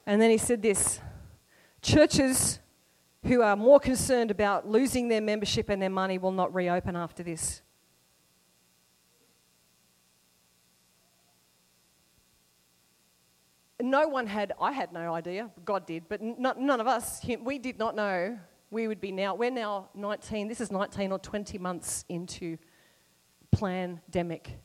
And 0.04 0.20
then 0.20 0.30
he 0.30 0.38
said 0.38 0.62
this 0.62 1.00
churches 1.82 2.60
who 3.24 3.42
are 3.42 3.56
more 3.56 3.80
concerned 3.80 4.30
about 4.30 4.68
losing 4.68 5.08
their 5.08 5.20
membership 5.20 5.68
and 5.68 5.82
their 5.82 5.90
money 5.90 6.18
will 6.18 6.32
not 6.32 6.54
reopen 6.54 6.96
after 6.96 7.22
this. 7.22 7.62
No 13.80 14.08
one 14.08 14.26
had, 14.26 14.52
I 14.60 14.72
had 14.72 14.92
no 14.92 15.12
idea, 15.14 15.50
God 15.64 15.86
did, 15.86 16.08
but 16.08 16.20
none 16.22 16.80
of 16.80 16.86
us, 16.86 17.20
we 17.40 17.58
did 17.58 17.78
not 17.78 17.94
know 17.94 18.38
we 18.70 18.88
would 18.88 19.00
be 19.00 19.12
now, 19.12 19.34
we're 19.34 19.50
now 19.50 19.90
19, 19.94 20.48
this 20.48 20.60
is 20.60 20.72
19 20.72 21.12
or 21.12 21.18
20 21.18 21.58
months 21.58 22.04
into 22.08 22.56
pandemic. 23.58 24.58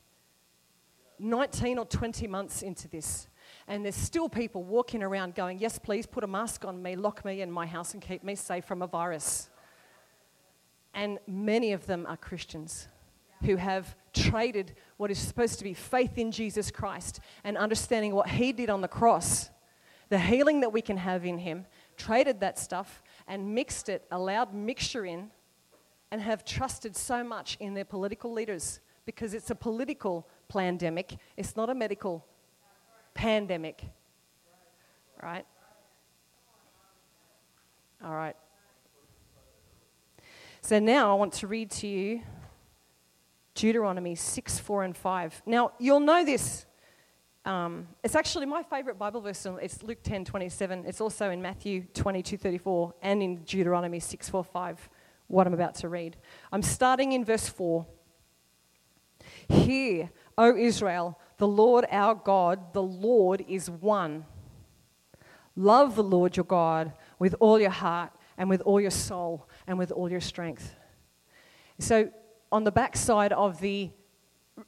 19 1.18 1.78
or 1.78 1.84
20 1.86 2.26
months 2.26 2.62
into 2.62 2.88
this. 2.88 3.28
And 3.68 3.84
there's 3.84 3.94
still 3.94 4.28
people 4.28 4.64
walking 4.64 5.02
around 5.02 5.34
going, 5.34 5.58
Yes, 5.58 5.78
please 5.78 6.06
put 6.06 6.24
a 6.24 6.26
mask 6.26 6.64
on 6.64 6.82
me, 6.82 6.96
lock 6.96 7.24
me 7.24 7.40
in 7.40 7.50
my 7.50 7.66
house, 7.66 7.94
and 7.94 8.02
keep 8.02 8.24
me 8.24 8.34
safe 8.34 8.64
from 8.64 8.82
a 8.82 8.86
virus. 8.86 9.48
And 10.94 11.18
many 11.26 11.72
of 11.72 11.86
them 11.86 12.06
are 12.08 12.16
Christians 12.16 12.88
who 13.44 13.56
have 13.56 13.96
traded 14.12 14.74
what 14.98 15.10
is 15.10 15.18
supposed 15.18 15.58
to 15.58 15.64
be 15.64 15.74
faith 15.74 16.18
in 16.18 16.30
Jesus 16.30 16.70
Christ 16.70 17.20
and 17.44 17.56
understanding 17.56 18.14
what 18.14 18.28
He 18.28 18.52
did 18.52 18.68
on 18.68 18.80
the 18.80 18.88
cross, 18.88 19.50
the 20.10 20.18
healing 20.18 20.60
that 20.60 20.72
we 20.72 20.82
can 20.82 20.96
have 20.96 21.24
in 21.24 21.38
Him, 21.38 21.66
traded 21.96 22.40
that 22.40 22.58
stuff 22.58 23.02
and 23.26 23.54
mixed 23.54 23.88
it, 23.88 24.06
allowed 24.10 24.54
mixture 24.54 25.06
in, 25.06 25.30
and 26.10 26.20
have 26.20 26.44
trusted 26.44 26.94
so 26.94 27.24
much 27.24 27.56
in 27.58 27.74
their 27.74 27.86
political 27.86 28.32
leaders 28.32 28.80
because 29.04 29.34
it's 29.34 29.50
a 29.50 29.54
political 29.54 30.28
pandemic, 30.48 31.16
it's 31.36 31.56
not 31.56 31.70
a 31.70 31.74
medical 31.74 32.24
pandemic. 33.14 33.84
Right? 35.22 35.46
All 38.04 38.14
right. 38.14 38.36
So 40.60 40.78
now 40.78 41.10
I 41.10 41.14
want 41.14 41.32
to 41.34 41.46
read 41.46 41.70
to 41.72 41.86
you 41.86 42.22
Deuteronomy 43.54 44.14
6, 44.14 44.58
4, 44.58 44.84
and 44.84 44.96
5. 44.96 45.42
Now, 45.46 45.72
you'll 45.78 46.00
know 46.00 46.24
this 46.24 46.66
um, 47.44 47.88
it's 48.04 48.14
actually 48.14 48.46
my 48.46 48.62
favorite 48.62 48.98
Bible 48.98 49.20
verse. 49.20 49.44
It's 49.60 49.82
Luke 49.82 50.02
10 50.02 50.24
27. 50.24 50.84
It's 50.86 51.00
also 51.00 51.30
in 51.30 51.42
Matthew 51.42 51.84
22 51.94 52.36
34 52.36 52.94
and 53.02 53.22
in 53.22 53.36
Deuteronomy 53.42 53.98
6 53.98 54.28
4 54.28 54.44
5, 54.44 54.90
what 55.26 55.46
I'm 55.46 55.54
about 55.54 55.74
to 55.76 55.88
read. 55.88 56.16
I'm 56.52 56.62
starting 56.62 57.12
in 57.12 57.24
verse 57.24 57.48
4. 57.48 57.84
Hear, 59.48 60.10
O 60.38 60.56
Israel, 60.56 61.18
the 61.38 61.48
Lord 61.48 61.86
our 61.90 62.14
God, 62.14 62.72
the 62.72 62.82
Lord 62.82 63.44
is 63.48 63.70
one. 63.70 64.24
Love 65.56 65.96
the 65.96 66.02
Lord 66.02 66.36
your 66.36 66.44
God 66.44 66.92
with 67.18 67.34
all 67.40 67.60
your 67.60 67.70
heart 67.70 68.12
and 68.38 68.48
with 68.48 68.60
all 68.62 68.80
your 68.80 68.90
soul 68.90 69.48
and 69.66 69.78
with 69.78 69.92
all 69.92 70.10
your 70.10 70.20
strength. 70.20 70.74
So, 71.78 72.10
on 72.50 72.64
the 72.64 72.72
backside 72.72 73.32
of 73.32 73.60
the 73.60 73.90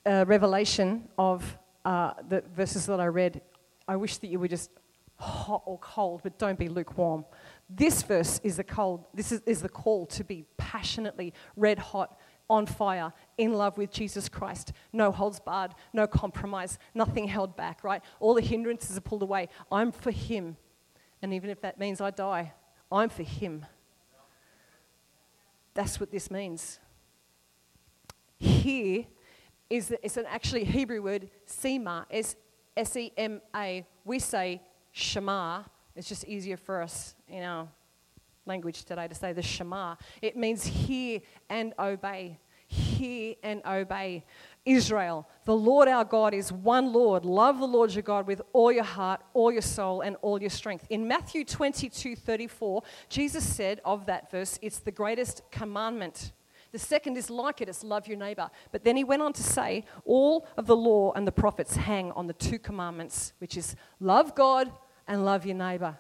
uh, 0.07 0.25
revelation 0.27 1.09
of 1.19 1.59
uh, 1.85 2.15
the 2.29 2.43
verses 2.55 2.87
that 2.87 3.01
I 3.01 3.07
read, 3.07 3.43
I 3.87 3.97
wish 3.97 4.17
that 4.19 4.29
you 4.29 4.39
were 4.39 4.49
just 4.49 4.71
hot 5.17 5.63
or 5.67 5.79
cold, 5.79 6.21
but 6.23 6.39
don't 6.39 6.59
be 6.59 6.69
lukewarm. 6.69 7.25
This 7.69 8.03
verse 8.03 8.41
is 8.43 8.57
the 8.57 8.65
cold. 8.65 9.05
This 9.15 9.33
is, 9.33 9.41
is 9.47 9.63
the 9.63 9.69
call 9.69 10.07
to 10.07 10.25
be 10.25 10.45
passionately 10.57 11.33
red 11.57 11.79
hot, 11.79 12.19
on 12.49 12.67
fire, 12.67 13.13
in 13.39 13.55
love 13.55 13.79
with 13.79 13.91
Jesus 13.91 14.29
Christ. 14.29 14.73
No 14.93 15.11
holds 15.11 15.41
barred, 15.41 15.75
no 15.93 16.07
compromise, 16.07 16.79
nothing 16.95 17.27
held 17.27 17.57
back, 17.57 17.83
right? 17.83 18.03
All 18.21 18.35
the 18.35 18.43
hindrances 18.43 18.97
are 18.97 19.01
pulled 19.01 19.23
away. 19.23 19.49
I'm 19.73 19.93
for 19.93 20.11
Him. 20.11 20.57
And 21.23 21.33
even 21.33 21.51
if 21.51 21.61
that 21.63 21.79
means 21.79 22.01
I 22.01 22.11
die, 22.11 22.53
I'm 22.93 23.09
for 23.09 23.23
Him. 23.23 23.65
That's 25.73 25.99
what 25.99 26.11
this 26.11 26.31
means. 26.31 26.79
Here 28.39 29.07
is 29.71 29.93
it's 30.03 30.17
an 30.17 30.27
actually 30.29 30.65
Hebrew 30.65 31.03
word, 31.03 31.31
sema, 31.47 32.07
S 32.11 32.37
E 32.97 33.11
M 33.17 33.41
A. 33.57 33.87
We 34.05 34.19
say 34.19 34.61
Shema. 34.93 35.63
It's 35.97 36.09
just 36.09 36.25
easier 36.27 36.57
for 36.57 36.83
us 36.83 37.15
in 37.29 37.43
our 37.43 37.69
language 38.47 38.85
today 38.85 39.09
to 39.09 39.15
say 39.15 39.33
the 39.33 39.43
Shema. 39.43 39.97
It 40.23 40.37
means 40.37 40.65
hear 40.65 41.21
and 41.49 41.73
obey. 41.79 42.39
Hear 42.67 43.35
and 43.43 43.63
obey. 43.67 44.25
Israel, 44.65 45.29
the 45.45 45.55
Lord 45.55 45.89
our 45.89 46.05
God 46.05 46.33
is 46.33 46.51
one 46.51 46.93
Lord. 46.93 47.25
Love 47.25 47.59
the 47.59 47.67
Lord 47.67 47.93
your 47.93 48.03
God 48.03 48.27
with 48.27 48.41
all 48.53 48.73
your 48.73 48.85
heart, 48.85 49.21
all 49.35 49.53
your 49.53 49.63
soul, 49.63 50.01
and 50.01 50.17
all 50.23 50.41
your 50.41 50.51
strength. 50.51 50.87
In 50.89 51.07
Matthew 51.07 51.45
22 51.45 52.17
34, 52.17 52.83
Jesus 53.09 53.45
said 53.45 53.81
of 53.85 54.07
that 54.07 54.31
verse, 54.31 54.59
it's 54.63 54.79
the 54.79 54.91
greatest 54.91 55.43
commandment. 55.51 56.33
The 56.73 56.79
second 56.79 57.17
is 57.17 57.31
like 57.31 57.61
it, 57.61 57.69
it's 57.69 57.85
love 57.85 58.09
your 58.09 58.17
neighbor. 58.17 58.51
But 58.73 58.83
then 58.83 58.97
he 58.97 59.05
went 59.05 59.23
on 59.23 59.33
to 59.35 59.43
say, 59.43 59.85
all 60.05 60.49
of 60.57 60.67
the 60.67 60.75
law 60.75 61.13
and 61.13 61.25
the 61.25 61.33
prophets 61.33 61.77
hang 61.77 62.11
on 62.13 62.27
the 62.27 62.33
two 62.33 62.59
commandments, 62.59 63.33
which 63.39 63.57
is 63.57 63.77
love 64.01 64.35
God 64.35 64.73
and 65.07 65.25
love 65.25 65.47
your 65.47 65.55
neighbor. 65.55 65.97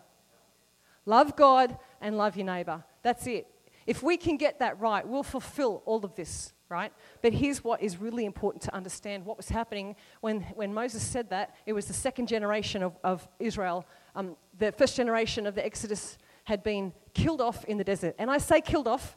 Love 1.07 1.37
God 1.37 1.77
and 2.05 2.19
love 2.19 2.37
your 2.37 2.47
neighbor. 2.47 2.85
That's 3.03 3.27
it. 3.27 3.49
If 3.87 4.03
we 4.03 4.17
can 4.17 4.37
get 4.37 4.61
that 4.61 4.79
right, 4.79 5.07
we'll 5.07 5.23
fulfill 5.23 5.83
all 5.87 6.05
of 6.05 6.15
this, 6.15 6.53
right? 6.69 6.93
But 7.23 7.33
here's 7.33 7.65
what 7.65 7.83
is 7.83 7.97
really 7.97 8.25
important 8.25 8.63
to 8.65 8.75
understand 8.75 9.25
what 9.25 9.37
was 9.37 9.49
happening 9.49 9.97
when, 10.21 10.43
when 10.55 10.73
Moses 10.73 11.03
said 11.03 11.31
that. 11.31 11.57
It 11.67 11.73
was 11.73 11.87
the 11.87 11.95
second 11.95 12.29
generation 12.29 12.83
of, 12.83 12.97
of 13.03 13.27
Israel. 13.39 13.87
Um, 14.15 14.37
the 14.59 14.71
first 14.73 14.97
generation 14.97 15.47
of 15.47 15.55
the 15.55 15.65
Exodus 15.65 16.19
had 16.45 16.63
been 16.63 16.93
killed 17.15 17.41
off 17.41 17.65
in 17.65 17.79
the 17.79 17.85
desert. 17.85 18.15
And 18.19 18.31
I 18.31 18.39
say 18.39 18.61
killed 18.61 18.87
off 18.87 19.17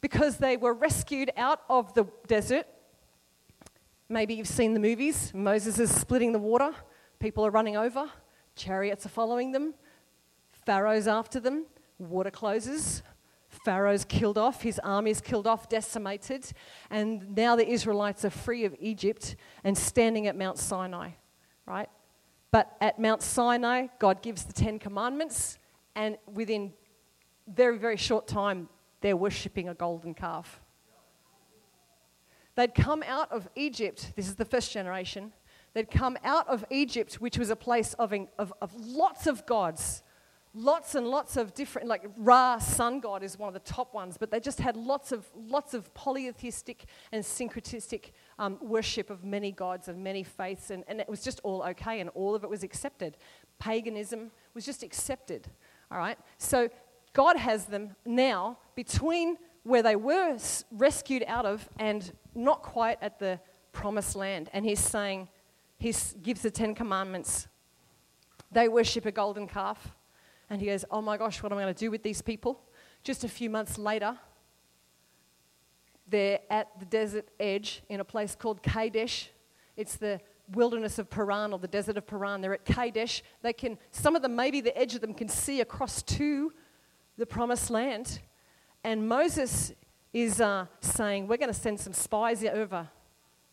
because 0.00 0.38
they 0.38 0.56
were 0.56 0.72
rescued 0.72 1.30
out 1.36 1.60
of 1.68 1.92
the 1.92 2.06
desert. 2.26 2.66
Maybe 4.08 4.34
you've 4.34 4.48
seen 4.48 4.72
the 4.72 4.80
movies. 4.80 5.32
Moses 5.34 5.78
is 5.78 5.94
splitting 5.94 6.32
the 6.32 6.38
water, 6.38 6.72
people 7.18 7.46
are 7.46 7.50
running 7.50 7.76
over, 7.76 8.10
chariots 8.56 9.04
are 9.04 9.10
following 9.10 9.52
them, 9.52 9.74
Pharaoh's 10.66 11.06
after 11.06 11.40
them, 11.40 11.66
water 12.00 12.30
closes. 12.30 13.02
Pharaoh's 13.64 14.04
killed 14.04 14.38
off, 14.38 14.62
his 14.62 14.78
army's 14.78 15.20
killed 15.20 15.46
off, 15.46 15.68
decimated, 15.68 16.50
and 16.88 17.34
now 17.36 17.56
the 17.56 17.68
Israelites 17.68 18.24
are 18.24 18.30
free 18.30 18.64
of 18.64 18.74
Egypt 18.78 19.36
and 19.64 19.76
standing 19.76 20.28
at 20.28 20.36
Mount 20.36 20.56
Sinai, 20.56 21.10
right? 21.66 21.88
But 22.52 22.76
at 22.80 22.98
Mount 22.98 23.22
Sinai, 23.22 23.88
God 23.98 24.22
gives 24.22 24.44
the 24.44 24.52
Ten 24.52 24.78
Commandments, 24.78 25.58
and 25.96 26.16
within 26.32 26.72
very, 27.48 27.76
very 27.76 27.96
short 27.96 28.28
time, 28.28 28.68
they're 29.00 29.16
worshipping 29.16 29.68
a 29.68 29.74
golden 29.74 30.14
calf. 30.14 30.60
They'd 32.54 32.74
come 32.74 33.02
out 33.06 33.30
of 33.32 33.48
Egypt, 33.56 34.12
this 34.16 34.28
is 34.28 34.36
the 34.36 34.44
first 34.44 34.72
generation, 34.72 35.32
they'd 35.74 35.90
come 35.90 36.16
out 36.24 36.48
of 36.48 36.64
Egypt, 36.70 37.14
which 37.14 37.38
was 37.38 37.50
a 37.50 37.56
place 37.56 37.94
of, 37.94 38.12
of, 38.38 38.52
of 38.60 38.74
lots 38.74 39.26
of 39.26 39.44
gods, 39.46 40.02
lots 40.54 40.94
and 40.94 41.06
lots 41.06 41.36
of 41.36 41.54
different, 41.54 41.88
like 41.88 42.10
Ra, 42.16 42.58
sun 42.58 43.00
god, 43.00 43.22
is 43.22 43.38
one 43.38 43.48
of 43.48 43.54
the 43.54 43.60
top 43.60 43.94
ones, 43.94 44.16
but 44.18 44.30
they 44.30 44.40
just 44.40 44.58
had 44.58 44.76
lots 44.76 45.12
of, 45.12 45.26
lots 45.34 45.74
of 45.74 45.92
polytheistic 45.94 46.86
and 47.12 47.22
syncretistic 47.22 48.10
um, 48.38 48.58
worship 48.60 49.10
of 49.10 49.24
many 49.24 49.52
gods 49.52 49.88
and 49.88 50.02
many 50.02 50.22
faiths, 50.22 50.70
and, 50.70 50.84
and 50.88 51.00
it 51.00 51.08
was 51.08 51.22
just 51.22 51.40
all 51.44 51.62
okay, 51.62 52.00
and 52.00 52.10
all 52.10 52.34
of 52.34 52.42
it 52.42 52.50
was 52.50 52.62
accepted. 52.62 53.16
Paganism 53.58 54.30
was 54.54 54.66
just 54.66 54.82
accepted, 54.82 55.48
all 55.90 55.98
right? 55.98 56.18
So 56.38 56.68
God 57.12 57.36
has 57.36 57.66
them 57.66 57.94
now 58.04 58.58
between 58.74 59.36
where 59.62 59.82
they 59.82 59.96
were 59.96 60.36
rescued 60.72 61.24
out 61.26 61.46
of 61.46 61.68
and 61.78 62.12
not 62.34 62.62
quite 62.62 62.98
at 63.02 63.18
the 63.18 63.38
promised 63.72 64.16
land. 64.16 64.48
And 64.52 64.64
he's 64.64 64.80
saying, 64.80 65.28
he 65.78 65.94
gives 66.22 66.42
the 66.42 66.50
Ten 66.50 66.74
Commandments. 66.74 67.46
They 68.50 68.68
worship 68.68 69.06
a 69.06 69.12
golden 69.12 69.46
calf. 69.46 69.94
And 70.50 70.60
he 70.60 70.66
goes, 70.66 70.84
Oh 70.90 71.00
my 71.00 71.16
gosh, 71.16 71.42
what 71.42 71.52
am 71.52 71.58
I 71.58 71.62
going 71.62 71.74
to 71.74 71.78
do 71.78 71.90
with 71.90 72.02
these 72.02 72.20
people? 72.20 72.60
Just 73.02 73.24
a 73.24 73.28
few 73.28 73.48
months 73.48 73.78
later, 73.78 74.18
they're 76.08 76.40
at 76.50 76.78
the 76.78 76.84
desert 76.84 77.28
edge 77.38 77.82
in 77.88 78.00
a 78.00 78.04
place 78.04 78.34
called 78.34 78.62
Kadesh. 78.62 79.30
It's 79.76 79.96
the 79.96 80.20
wilderness 80.52 80.98
of 80.98 81.08
Paran 81.08 81.52
or 81.52 81.58
the 81.60 81.68
desert 81.68 81.96
of 81.96 82.06
Paran. 82.06 82.40
They're 82.40 82.52
at 82.52 82.64
Kadesh. 82.64 83.22
They 83.42 83.52
can, 83.52 83.78
some 83.92 84.16
of 84.16 84.22
them, 84.22 84.34
maybe 84.34 84.60
the 84.60 84.76
edge 84.76 84.96
of 84.96 85.00
them 85.00 85.14
can 85.14 85.28
see 85.28 85.60
across 85.60 86.02
to 86.02 86.52
the 87.16 87.26
promised 87.26 87.70
land. 87.70 88.20
And 88.82 89.08
Moses 89.08 89.72
is 90.12 90.40
uh, 90.40 90.66
saying, 90.80 91.28
We're 91.28 91.36
going 91.36 91.52
to 91.52 91.58
send 91.58 91.78
some 91.78 91.92
spies 91.92 92.44
over. 92.44 92.88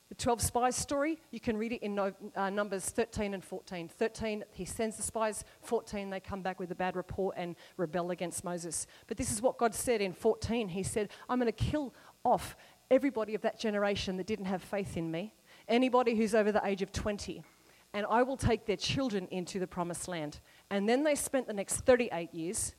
The 0.10 0.16
12 0.16 0.42
spies 0.42 0.76
story, 0.76 1.20
you 1.32 1.40
can 1.42 1.58
read 1.58 1.74
it 1.74 1.84
in 1.84 1.94
no, 1.94 2.14
uh, 2.36 2.50
Numbers 2.50 2.90
13 2.90 3.34
and 3.34 3.44
14. 3.44 3.90
13, 3.90 4.46
he 4.52 4.64
sends 4.64 4.96
the 4.96 5.04
spies. 5.04 5.44
14, 5.62 6.10
they 6.10 6.22
come 6.22 6.42
back 6.42 6.60
with 6.60 6.72
a 6.72 6.76
bad 6.76 6.96
report 6.96 7.36
and 7.38 7.56
rebel 7.76 8.12
against 8.12 8.46
Moses. 8.46 8.88
But 9.08 9.18
this 9.18 9.32
is 9.32 9.42
what 9.42 9.58
God 9.58 9.76
said 9.76 10.00
in 10.00 10.14
14. 10.14 10.70
He 10.70 10.84
said, 10.84 11.10
I'm 11.28 11.40
going 11.40 11.52
to 11.52 11.52
kill 11.52 11.94
off 12.24 12.56
everybody 12.90 13.36
of 13.36 13.42
that 13.42 13.60
generation 13.60 14.18
that 14.18 14.28
didn't 14.28 14.46
have 14.46 14.62
faith 14.62 14.96
in 14.96 15.12
me, 15.12 15.34
anybody 15.68 16.16
who's 16.16 16.34
over 16.34 16.52
the 16.52 16.66
age 16.66 16.82
of 16.82 16.92
20, 16.92 17.44
and 17.94 18.06
I 18.10 18.24
will 18.24 18.38
take 18.38 18.66
their 18.66 18.78
children 18.78 19.28
into 19.32 19.60
the 19.60 19.68
promised 19.68 20.08
land. 20.08 20.40
And 20.70 20.88
then 20.88 21.04
they 21.04 21.16
spent 21.16 21.48
the 21.48 21.54
next 21.54 21.82
38 21.82 22.34
years 22.34 22.76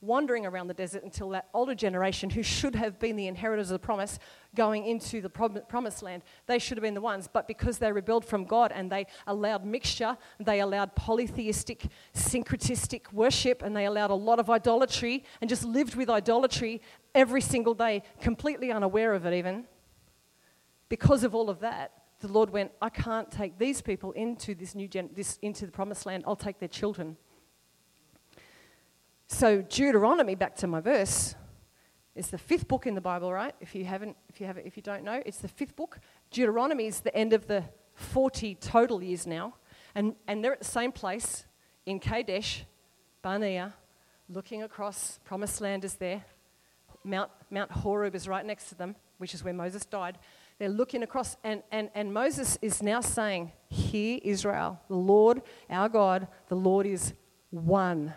wandering 0.00 0.46
around 0.46 0.68
the 0.68 0.74
desert 0.74 1.02
until 1.04 1.28
that 1.30 1.48
older 1.52 1.74
generation, 1.74 2.30
who 2.30 2.42
should 2.42 2.74
have 2.74 2.98
been 2.98 3.16
the 3.16 3.26
inheritors 3.26 3.70
of 3.70 3.74
the 3.80 3.84
promise, 3.84 4.18
going 4.54 4.86
into 4.86 5.20
the 5.20 5.28
prom- 5.28 5.60
promised 5.68 6.02
land, 6.02 6.22
they 6.46 6.58
should 6.58 6.78
have 6.78 6.82
been 6.82 6.94
the 6.94 7.00
ones. 7.00 7.28
But 7.30 7.46
because 7.46 7.78
they 7.78 7.92
rebelled 7.92 8.24
from 8.24 8.44
God 8.44 8.72
and 8.72 8.90
they 8.90 9.06
allowed 9.26 9.64
mixture, 9.64 10.16
they 10.38 10.60
allowed 10.60 10.94
polytheistic, 10.96 11.86
syncretistic 12.14 13.12
worship, 13.12 13.62
and 13.62 13.76
they 13.76 13.84
allowed 13.84 14.10
a 14.10 14.14
lot 14.14 14.38
of 14.38 14.48
idolatry 14.48 15.24
and 15.40 15.50
just 15.50 15.64
lived 15.64 15.94
with 15.94 16.08
idolatry 16.08 16.80
every 17.14 17.40
single 17.40 17.74
day, 17.74 18.02
completely 18.20 18.72
unaware 18.72 19.14
of 19.14 19.26
it, 19.26 19.34
even. 19.34 19.66
Because 20.88 21.24
of 21.24 21.34
all 21.34 21.50
of 21.50 21.60
that, 21.60 21.92
the 22.20 22.28
Lord 22.28 22.50
went, 22.50 22.72
I 22.82 22.90
can't 22.90 23.30
take 23.30 23.58
these 23.58 23.80
people 23.80 24.12
into 24.12 24.54
this 24.54 24.74
new 24.74 24.88
gen- 24.88 25.10
this, 25.14 25.38
into 25.40 25.66
the 25.66 25.72
promised 25.72 26.04
land. 26.04 26.24
I'll 26.26 26.36
take 26.36 26.58
their 26.58 26.68
children. 26.68 27.16
So 29.32 29.62
Deuteronomy, 29.62 30.34
back 30.34 30.56
to 30.56 30.66
my 30.66 30.80
verse, 30.80 31.36
is 32.16 32.30
the 32.30 32.36
fifth 32.36 32.66
book 32.66 32.86
in 32.88 32.96
the 32.96 33.00
Bible, 33.00 33.32
right? 33.32 33.54
If 33.60 33.76
you 33.76 33.84
haven't, 33.84 34.16
if 34.28 34.40
you 34.40 34.46
have, 34.46 34.58
if 34.58 34.76
you 34.76 34.82
don't 34.82 35.04
know, 35.04 35.22
it's 35.24 35.38
the 35.38 35.48
fifth 35.48 35.76
book. 35.76 36.00
Deuteronomy 36.32 36.88
is 36.88 37.00
the 37.00 37.14
end 37.16 37.32
of 37.32 37.46
the 37.46 37.62
40 37.94 38.56
total 38.56 39.00
years 39.00 39.28
now, 39.28 39.54
and 39.94 40.16
and 40.26 40.44
they're 40.44 40.54
at 40.54 40.58
the 40.58 40.64
same 40.64 40.90
place 40.90 41.46
in 41.86 42.00
Kadesh, 42.00 42.64
Barnea, 43.22 43.72
looking 44.28 44.64
across. 44.64 45.20
Promised 45.24 45.60
land 45.60 45.84
is 45.84 45.94
there. 45.94 46.24
Mount 47.04 47.30
Mount 47.50 47.70
Horeb 47.70 48.16
is 48.16 48.26
right 48.26 48.44
next 48.44 48.68
to 48.70 48.74
them, 48.74 48.96
which 49.18 49.32
is 49.32 49.44
where 49.44 49.54
Moses 49.54 49.84
died. 49.84 50.18
They're 50.58 50.68
looking 50.68 51.04
across, 51.04 51.36
and, 51.44 51.62
and, 51.70 51.88
and 51.94 52.12
Moses 52.12 52.58
is 52.60 52.82
now 52.82 53.00
saying, 53.00 53.52
Hear 53.68 54.18
Israel, 54.24 54.80
the 54.88 54.96
Lord 54.96 55.40
our 55.70 55.88
God, 55.88 56.26
the 56.48 56.56
Lord 56.56 56.84
is 56.84 57.14
one. 57.50 58.12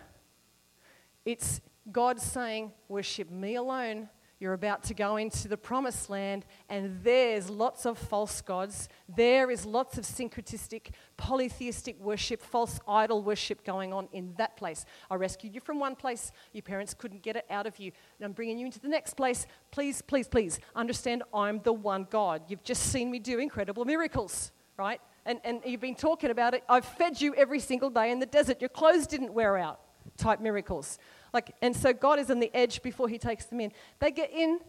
It's 1.25 1.61
God 1.91 2.19
saying, 2.19 2.71
Worship 2.87 3.29
me 3.29 3.55
alone. 3.55 4.09
You're 4.43 4.51
about 4.51 4.83
to 4.83 4.93
go 4.93 5.15
into 5.15 5.47
the 5.47 5.55
promised 5.55 6.09
land, 6.09 6.45
and 6.67 6.99
there's 7.01 7.49
lots 7.49 7.85
of 7.85 7.97
false 7.97 8.41
gods. 8.41 8.89
There 9.07 9.49
is 9.49 9.65
lots 9.65 9.97
of 9.97 10.03
syncretistic, 10.03 10.89
polytheistic 11.15 11.97
worship, 11.97 12.41
false 12.41 12.77
idol 12.85 13.23
worship 13.23 13.63
going 13.63 13.93
on 13.93 14.09
in 14.11 14.33
that 14.35 14.57
place. 14.57 14.83
I 15.09 15.15
rescued 15.15 15.55
you 15.55 15.61
from 15.61 15.79
one 15.79 15.95
place. 15.95 16.33
Your 16.51 16.61
parents 16.61 16.93
couldn't 16.93 17.23
get 17.23 17.37
it 17.37 17.45
out 17.49 17.65
of 17.65 17.79
you. 17.79 17.93
And 18.19 18.25
I'm 18.25 18.33
bringing 18.33 18.59
you 18.59 18.65
into 18.65 18.81
the 18.81 18.89
next 18.89 19.13
place. 19.13 19.47
Please, 19.71 20.01
please, 20.01 20.27
please 20.27 20.59
understand 20.75 21.23
I'm 21.33 21.61
the 21.63 21.71
one 21.71 22.05
God. 22.09 22.41
You've 22.49 22.65
just 22.65 22.91
seen 22.91 23.09
me 23.09 23.19
do 23.19 23.39
incredible 23.39 23.85
miracles, 23.85 24.51
right? 24.75 24.99
And, 25.25 25.39
and 25.45 25.61
you've 25.65 25.79
been 25.79 25.95
talking 25.95 26.31
about 26.31 26.53
it. 26.53 26.65
I've 26.67 26.83
fed 26.83 27.21
you 27.21 27.33
every 27.35 27.61
single 27.61 27.89
day 27.89 28.11
in 28.11 28.19
the 28.19 28.25
desert. 28.25 28.59
Your 28.59 28.67
clothes 28.67 29.07
didn't 29.07 29.33
wear 29.33 29.57
out 29.57 29.79
type 30.17 30.39
miracles. 30.39 30.97
Like, 31.33 31.55
and 31.61 31.75
so 31.75 31.93
God 31.93 32.19
is 32.19 32.29
on 32.29 32.39
the 32.39 32.51
edge 32.53 32.81
before 32.81 33.07
he 33.07 33.17
takes 33.17 33.45
them 33.45 33.59
in. 33.59 33.71
They 33.99 34.11
get 34.11 34.31
in 34.31 34.59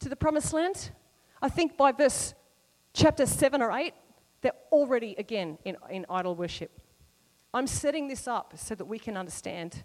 to 0.00 0.08
the 0.08 0.16
promised 0.16 0.52
land. 0.52 0.90
I 1.42 1.48
think 1.48 1.76
by 1.76 1.92
verse 1.92 2.34
chapter 2.94 3.26
7 3.26 3.62
or 3.62 3.72
8, 3.72 3.92
they're 4.40 4.52
already 4.72 5.14
again 5.18 5.58
in, 5.64 5.76
in 5.90 6.06
idol 6.08 6.34
worship. 6.34 6.80
I'm 7.52 7.66
setting 7.66 8.08
this 8.08 8.28
up 8.28 8.54
so 8.56 8.74
that 8.74 8.84
we 8.84 8.98
can 8.98 9.16
understand 9.16 9.84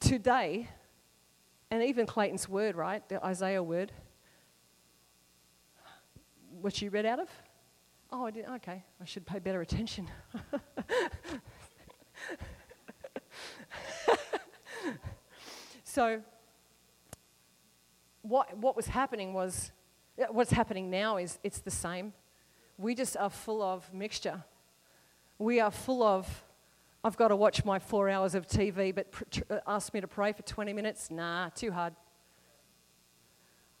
today, 0.00 0.68
and 1.70 1.82
even 1.82 2.06
Clayton's 2.06 2.48
word, 2.48 2.76
right? 2.76 3.06
The 3.08 3.24
Isaiah 3.24 3.62
word, 3.62 3.92
which 6.60 6.82
you 6.82 6.90
read 6.90 7.06
out 7.06 7.20
of? 7.20 7.28
Oh, 8.12 8.26
I 8.26 8.30
did. 8.30 8.46
Okay, 8.46 8.84
I 9.00 9.04
should 9.04 9.26
pay 9.26 9.38
better 9.38 9.60
attention. 9.60 10.08
So, 15.94 16.22
what, 18.22 18.58
what 18.58 18.74
was 18.74 18.88
happening 18.88 19.32
was, 19.32 19.70
what's 20.28 20.50
happening 20.50 20.90
now 20.90 21.18
is 21.18 21.38
it's 21.44 21.60
the 21.60 21.70
same. 21.70 22.12
We 22.76 22.96
just 22.96 23.16
are 23.16 23.30
full 23.30 23.62
of 23.62 23.94
mixture. 23.94 24.42
We 25.38 25.60
are 25.60 25.70
full 25.70 26.02
of, 26.02 26.42
I've 27.04 27.16
got 27.16 27.28
to 27.28 27.36
watch 27.36 27.64
my 27.64 27.78
four 27.78 28.08
hours 28.08 28.34
of 28.34 28.48
TV, 28.48 28.92
but 28.92 29.12
pr- 29.12 29.22
tr- 29.30 29.42
uh, 29.48 29.58
ask 29.68 29.94
me 29.94 30.00
to 30.00 30.08
pray 30.08 30.32
for 30.32 30.42
20 30.42 30.72
minutes? 30.72 31.12
Nah, 31.12 31.50
too 31.50 31.70
hard. 31.70 31.94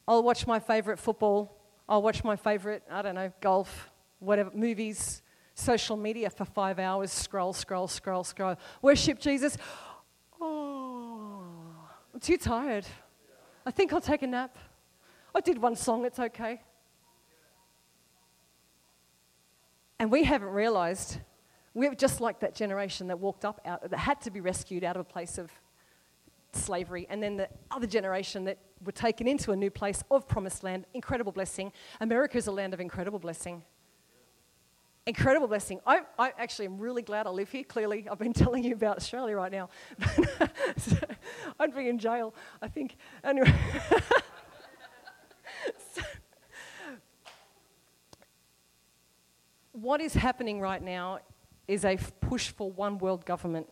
I'll 0.06 0.22
watch 0.22 0.46
my 0.46 0.60
favourite 0.60 1.00
football. 1.00 1.58
I'll 1.88 2.02
watch 2.02 2.22
my 2.22 2.36
favourite, 2.36 2.84
I 2.88 3.02
don't 3.02 3.16
know, 3.16 3.32
golf, 3.40 3.90
whatever, 4.20 4.52
movies, 4.54 5.20
social 5.54 5.96
media 5.96 6.30
for 6.30 6.44
five 6.44 6.78
hours, 6.78 7.10
scroll, 7.10 7.52
scroll, 7.52 7.88
scroll, 7.88 8.22
scroll. 8.22 8.54
Worship 8.82 9.18
Jesus. 9.18 9.58
I'm 12.14 12.20
too 12.20 12.36
tired. 12.36 12.86
I 13.66 13.72
think 13.72 13.92
I'll 13.92 14.00
take 14.00 14.22
a 14.22 14.26
nap. 14.28 14.56
I 15.34 15.40
did 15.40 15.60
one 15.60 15.74
song, 15.74 16.04
it's 16.04 16.20
okay. 16.20 16.60
And 19.98 20.12
we 20.12 20.22
haven't 20.22 20.50
realized 20.50 21.18
we're 21.74 21.92
just 21.96 22.20
like 22.20 22.38
that 22.38 22.54
generation 22.54 23.08
that 23.08 23.18
walked 23.18 23.44
up 23.44 23.60
out, 23.64 23.90
that 23.90 23.96
had 23.96 24.20
to 24.22 24.30
be 24.30 24.40
rescued 24.40 24.84
out 24.84 24.94
of 24.94 25.00
a 25.00 25.04
place 25.04 25.38
of 25.38 25.50
slavery, 26.52 27.04
and 27.10 27.20
then 27.20 27.36
the 27.36 27.48
other 27.72 27.88
generation 27.88 28.44
that 28.44 28.58
were 28.84 28.92
taken 28.92 29.26
into 29.26 29.50
a 29.50 29.56
new 29.56 29.70
place 29.70 30.04
of 30.08 30.28
promised 30.28 30.62
land, 30.62 30.84
incredible 30.94 31.32
blessing. 31.32 31.72
America 32.00 32.38
is 32.38 32.46
a 32.46 32.52
land 32.52 32.72
of 32.74 32.80
incredible 32.80 33.18
blessing. 33.18 33.64
Incredible 35.06 35.48
blessing. 35.48 35.80
I, 35.86 36.00
I 36.18 36.32
actually 36.38 36.64
am 36.64 36.78
really 36.78 37.02
glad 37.02 37.26
I 37.26 37.30
live 37.30 37.50
here. 37.50 37.62
Clearly, 37.62 38.08
I've 38.10 38.18
been 38.18 38.32
telling 38.44 38.64
you 38.64 38.72
about 38.74 38.96
Australia 38.96 39.36
right 39.36 39.52
now. 39.52 39.68
Uh, 40.40 40.46
I'd 41.60 41.74
be 41.74 41.88
in 41.88 41.98
jail, 41.98 42.34
I 42.60 42.68
think. 42.68 42.96
Anyway. 43.22 43.52
so, 45.94 46.02
what 49.72 50.00
is 50.00 50.14
happening 50.14 50.60
right 50.60 50.82
now 50.82 51.20
is 51.68 51.84
a 51.84 51.96
push 52.20 52.50
for 52.50 52.70
one 52.70 52.98
world 52.98 53.24
government. 53.24 53.68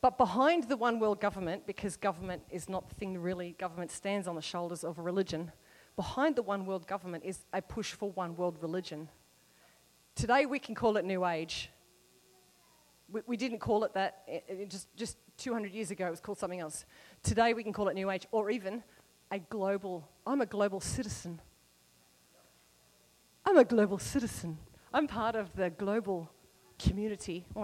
But 0.00 0.16
behind 0.16 0.68
the 0.68 0.76
one 0.76 0.98
world 0.98 1.20
government, 1.20 1.66
because 1.66 1.96
government 1.96 2.42
is 2.50 2.68
not 2.68 2.88
the 2.88 2.94
thing 2.94 3.18
really, 3.18 3.56
government 3.58 3.90
stands 3.90 4.26
on 4.28 4.34
the 4.34 4.42
shoulders 4.42 4.84
of 4.84 4.98
religion, 4.98 5.52
behind 5.96 6.36
the 6.36 6.42
one 6.42 6.64
world 6.64 6.86
government 6.86 7.24
is 7.24 7.44
a 7.52 7.60
push 7.60 7.92
for 7.92 8.10
one 8.12 8.36
world 8.36 8.58
religion. 8.60 9.08
Today 10.14 10.46
we 10.46 10.58
can 10.58 10.74
call 10.74 10.96
it 10.96 11.04
New 11.04 11.24
Age. 11.24 11.70
We, 13.10 13.20
we 13.26 13.36
didn't 13.36 13.58
call 13.58 13.84
it 13.84 13.94
that 13.94 14.22
it, 14.26 14.44
it 14.48 14.70
just, 14.70 14.94
just 14.96 15.16
200 15.38 15.72
years 15.72 15.90
ago, 15.90 16.06
it 16.06 16.10
was 16.10 16.20
called 16.20 16.38
something 16.38 16.60
else. 16.60 16.84
Today 17.22 17.54
we 17.54 17.62
can 17.62 17.72
call 17.72 17.88
it 17.88 17.94
New 17.94 18.10
Age, 18.10 18.26
or 18.30 18.50
even 18.50 18.82
a 19.30 19.38
global, 19.38 20.08
I'm 20.26 20.40
a 20.40 20.46
global 20.46 20.80
citizen. 20.80 21.40
I'm 23.44 23.56
a 23.56 23.64
global 23.64 23.98
citizen. 23.98 24.58
I'm 24.92 25.06
part 25.06 25.36
of 25.36 25.54
the 25.56 25.70
global 25.70 26.30
community. 26.78 27.46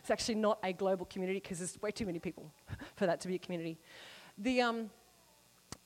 It's 0.00 0.10
actually 0.10 0.36
not 0.36 0.58
a 0.62 0.72
global 0.72 1.06
community 1.06 1.40
because 1.40 1.58
there's 1.58 1.80
way 1.80 1.90
too 1.90 2.06
many 2.06 2.18
people 2.18 2.50
for 2.96 3.06
that 3.06 3.20
to 3.20 3.28
be 3.28 3.36
a 3.36 3.38
community. 3.38 3.78
The, 4.38 4.60
um, 4.60 4.90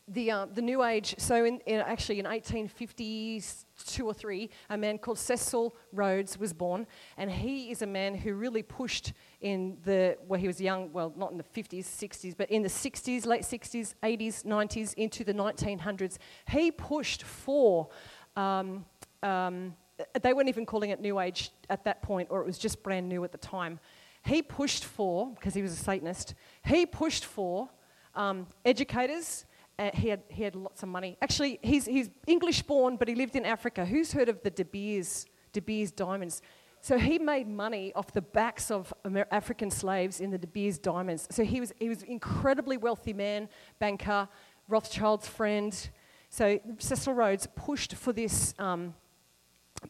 the, 0.08 0.30
uh, 0.30 0.46
the 0.46 0.62
New 0.62 0.84
Age, 0.84 1.14
so 1.18 1.44
in, 1.44 1.60
in, 1.66 1.80
actually 1.80 2.20
in 2.20 2.26
1852 2.26 4.06
or 4.06 4.14
3, 4.14 4.50
a 4.70 4.76
man 4.76 4.98
called 4.98 5.18
Cecil 5.18 5.74
Rhodes 5.92 6.38
was 6.38 6.52
born, 6.52 6.86
and 7.16 7.30
he 7.30 7.70
is 7.70 7.82
a 7.82 7.86
man 7.86 8.14
who 8.14 8.34
really 8.34 8.62
pushed 8.62 9.12
in 9.40 9.76
the, 9.84 10.16
well, 10.28 10.40
he 10.40 10.46
was 10.46 10.60
young, 10.60 10.92
well, 10.92 11.12
not 11.16 11.32
in 11.32 11.38
the 11.38 11.44
50s, 11.44 11.84
60s, 11.84 12.36
but 12.36 12.50
in 12.50 12.62
the 12.62 12.68
60s, 12.68 13.26
late 13.26 13.42
60s, 13.42 13.94
80s, 14.02 14.44
90s, 14.44 14.94
into 14.94 15.24
the 15.24 15.34
1900s. 15.34 16.18
He 16.48 16.70
pushed 16.70 17.24
for 17.24 17.88
um, 18.36 18.84
um, 19.22 19.74
they 20.22 20.32
weren't 20.32 20.48
even 20.48 20.66
calling 20.66 20.90
it 20.90 21.00
New 21.00 21.18
Age 21.18 21.50
at 21.70 21.84
that 21.84 22.02
point, 22.02 22.28
or 22.30 22.40
it 22.40 22.46
was 22.46 22.58
just 22.58 22.82
brand 22.82 23.08
new 23.08 23.24
at 23.24 23.32
the 23.32 23.38
time. 23.38 23.80
He 24.24 24.42
pushed 24.42 24.84
for, 24.84 25.32
because 25.34 25.54
he 25.54 25.62
was 25.62 25.72
a 25.72 25.76
Satanist, 25.76 26.34
he 26.64 26.84
pushed 26.84 27.24
for 27.24 27.70
um, 28.14 28.46
educators. 28.64 29.46
Uh, 29.78 29.90
he, 29.92 30.08
had, 30.08 30.22
he 30.28 30.42
had 30.42 30.54
lots 30.54 30.82
of 30.82 30.88
money. 30.88 31.18
Actually, 31.20 31.58
he's, 31.62 31.84
he's 31.84 32.08
English 32.26 32.62
born, 32.62 32.96
but 32.96 33.08
he 33.08 33.14
lived 33.14 33.36
in 33.36 33.44
Africa. 33.44 33.84
Who's 33.84 34.12
heard 34.12 34.28
of 34.28 34.42
the 34.42 34.50
De 34.50 34.64
Beers, 34.64 35.26
De 35.52 35.60
Beers 35.60 35.90
diamonds? 35.90 36.40
So 36.80 36.98
he 36.98 37.18
made 37.18 37.48
money 37.48 37.92
off 37.94 38.12
the 38.12 38.22
backs 38.22 38.70
of 38.70 38.94
Amer- 39.04 39.26
African 39.30 39.70
slaves 39.70 40.20
in 40.20 40.30
the 40.30 40.38
De 40.38 40.46
Beers 40.46 40.78
diamonds. 40.78 41.26
So 41.30 41.44
he 41.44 41.60
was, 41.60 41.72
he 41.78 41.88
was 41.88 42.02
an 42.02 42.08
incredibly 42.08 42.76
wealthy 42.76 43.12
man, 43.12 43.48
banker, 43.78 44.28
Rothschild's 44.68 45.28
friend. 45.28 45.90
So 46.30 46.58
Cecil 46.78 47.12
Rhodes 47.12 47.46
pushed 47.54 47.94
for 47.94 48.12
this, 48.12 48.54
um, 48.58 48.94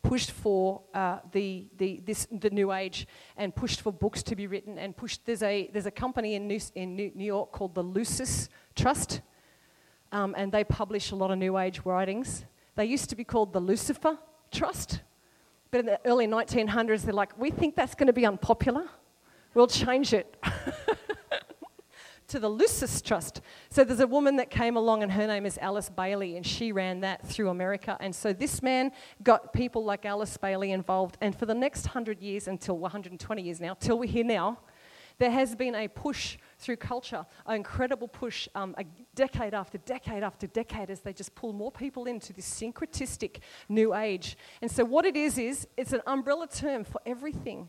pushed 0.02 0.30
for 0.30 0.82
uh, 0.94 1.18
the, 1.32 1.66
the, 1.76 2.00
this, 2.04 2.26
the 2.32 2.50
New 2.50 2.72
Age 2.72 3.06
and 3.36 3.54
pushed 3.54 3.82
for 3.82 3.92
books 3.92 4.22
to 4.24 4.34
be 4.34 4.46
written 4.46 4.78
and 4.78 4.96
pushed. 4.96 5.24
There's 5.26 5.42
a, 5.42 5.70
there's 5.72 5.86
a 5.86 5.90
company 5.92 6.34
in 6.34 6.48
New, 6.48 6.60
in 6.74 6.96
New 6.96 7.12
York 7.14 7.52
called 7.52 7.74
the 7.74 7.82
Lucis 7.82 8.48
Trust, 8.74 9.20
um, 10.12 10.34
and 10.36 10.52
they 10.52 10.64
publish 10.64 11.10
a 11.10 11.16
lot 11.16 11.30
of 11.30 11.38
New 11.38 11.58
Age 11.58 11.80
writings. 11.84 12.44
They 12.74 12.84
used 12.84 13.10
to 13.10 13.16
be 13.16 13.24
called 13.24 13.52
the 13.52 13.60
Lucifer 13.60 14.18
Trust, 14.50 15.00
but 15.70 15.80
in 15.80 15.86
the 15.86 16.00
early 16.04 16.26
1900s, 16.26 17.02
they're 17.02 17.12
like, 17.12 17.38
we 17.38 17.50
think 17.50 17.74
that's 17.74 17.94
going 17.94 18.06
to 18.06 18.12
be 18.12 18.24
unpopular. 18.26 18.86
We'll 19.54 19.66
change 19.66 20.12
it. 20.12 20.36
to 22.28 22.40
the 22.40 22.48
Lucis 22.48 23.00
Trust. 23.00 23.40
So 23.70 23.84
there's 23.84 24.00
a 24.00 24.06
woman 24.06 24.36
that 24.36 24.50
came 24.50 24.76
along, 24.76 25.02
and 25.02 25.12
her 25.12 25.26
name 25.26 25.46
is 25.46 25.58
Alice 25.58 25.88
Bailey, 25.88 26.36
and 26.36 26.44
she 26.44 26.72
ran 26.72 27.00
that 27.00 27.26
through 27.26 27.50
America. 27.50 27.96
And 28.00 28.14
so 28.14 28.32
this 28.32 28.62
man 28.62 28.92
got 29.22 29.52
people 29.52 29.84
like 29.84 30.04
Alice 30.04 30.36
Bailey 30.36 30.72
involved. 30.72 31.16
And 31.20 31.36
for 31.36 31.46
the 31.46 31.54
next 31.54 31.86
100 31.86 32.20
years, 32.20 32.48
until 32.48 32.78
120 32.78 33.42
years 33.42 33.60
now, 33.60 33.74
till 33.74 33.98
we're 33.98 34.10
here 34.10 34.24
now, 34.24 34.58
there 35.18 35.30
has 35.30 35.54
been 35.54 35.74
a 35.74 35.88
push 35.88 36.36
through 36.58 36.76
culture, 36.76 37.24
an 37.46 37.56
incredible 37.56 38.08
push, 38.08 38.48
um, 38.54 38.74
a 38.78 38.84
decade 39.14 39.54
after 39.54 39.78
decade 39.78 40.22
after 40.22 40.46
decade, 40.46 40.90
as 40.90 41.00
they 41.00 41.12
just 41.12 41.34
pull 41.34 41.52
more 41.52 41.70
people 41.70 42.06
into 42.06 42.32
this 42.32 42.46
syncretistic 42.46 43.38
new 43.68 43.94
age. 43.94 44.36
And 44.62 44.70
so, 44.70 44.84
what 44.84 45.04
it 45.04 45.16
is, 45.16 45.38
is 45.38 45.66
it's 45.76 45.92
an 45.92 46.02
umbrella 46.06 46.46
term 46.46 46.84
for 46.84 47.00
everything. 47.04 47.68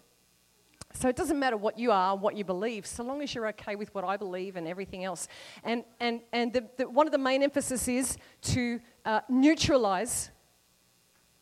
So 0.93 1.09
it 1.09 1.15
doesn't 1.15 1.37
matter 1.37 1.57
what 1.57 1.77
you 1.77 1.91
are, 1.91 2.15
what 2.15 2.35
you 2.35 2.43
believe, 2.43 2.87
so 2.87 3.03
long 3.03 3.21
as 3.21 3.35
you're 3.35 3.47
okay 3.49 3.75
with 3.75 3.93
what 3.93 4.03
I 4.03 4.17
believe 4.17 4.55
and 4.55 4.67
everything 4.67 5.03
else. 5.03 5.27
And, 5.63 5.83
and, 5.99 6.21
and 6.31 6.53
the, 6.53 6.67
the, 6.77 6.89
one 6.89 7.05
of 7.05 7.11
the 7.11 7.19
main 7.19 7.43
emphasis 7.43 7.87
is 7.87 8.17
to 8.43 8.79
uh, 9.05 9.21
neutralize 9.29 10.31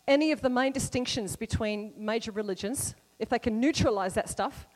any 0.08 0.32
of 0.32 0.42
the 0.42 0.50
main 0.50 0.72
distinctions 0.72 1.36
between 1.36 1.94
major 1.98 2.32
religions. 2.32 2.96
If 3.20 3.30
they 3.30 3.40
can 3.40 3.60
neutralize 3.60 4.14
that 4.16 4.30
stuff, 4.30 4.68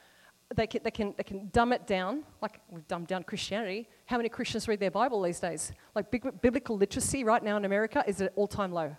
they 0.55 0.67
can, 0.67 0.81
they, 0.83 0.91
can, 0.91 1.13
they 1.15 1.23
can 1.23 1.49
dumb 1.51 1.71
it 1.73 1.85
down, 1.85 2.23
like 2.41 2.59
we've 2.69 2.87
dumbed 2.87 3.07
down 3.07 3.23
Christianity. 3.23 3.87
How 4.05 4.17
many 4.17 4.29
Christians 4.29 4.67
read 4.67 4.79
their 4.79 4.91
Bible 4.91 5.21
these 5.21 5.39
days? 5.39 5.71
Like 5.95 6.09
biblical 6.41 6.75
literacy 6.77 7.23
right 7.23 7.43
now 7.43 7.57
in 7.57 7.65
America 7.65 8.03
is 8.07 8.21
at 8.21 8.33
all 8.35 8.47
time 8.47 8.71
low 8.71 8.95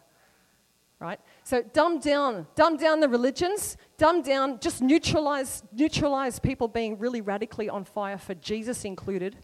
right? 1.01 1.19
So 1.45 1.63
dumb 1.63 1.99
down, 1.99 2.47
dumb 2.55 2.77
down 2.77 3.01
the 3.01 3.09
religions, 3.09 3.79
dumb 3.97 4.21
down, 4.23 4.61
just 4.61 4.83
neutralize, 4.83 5.63
neutralize 5.73 6.39
people 6.39 6.69
being 6.69 6.99
really 6.99 7.23
radically 7.23 7.71
on 7.71 7.85
fire 7.85 8.19
for 8.19 8.35
Jesus 8.35 8.85
included. 8.85 9.39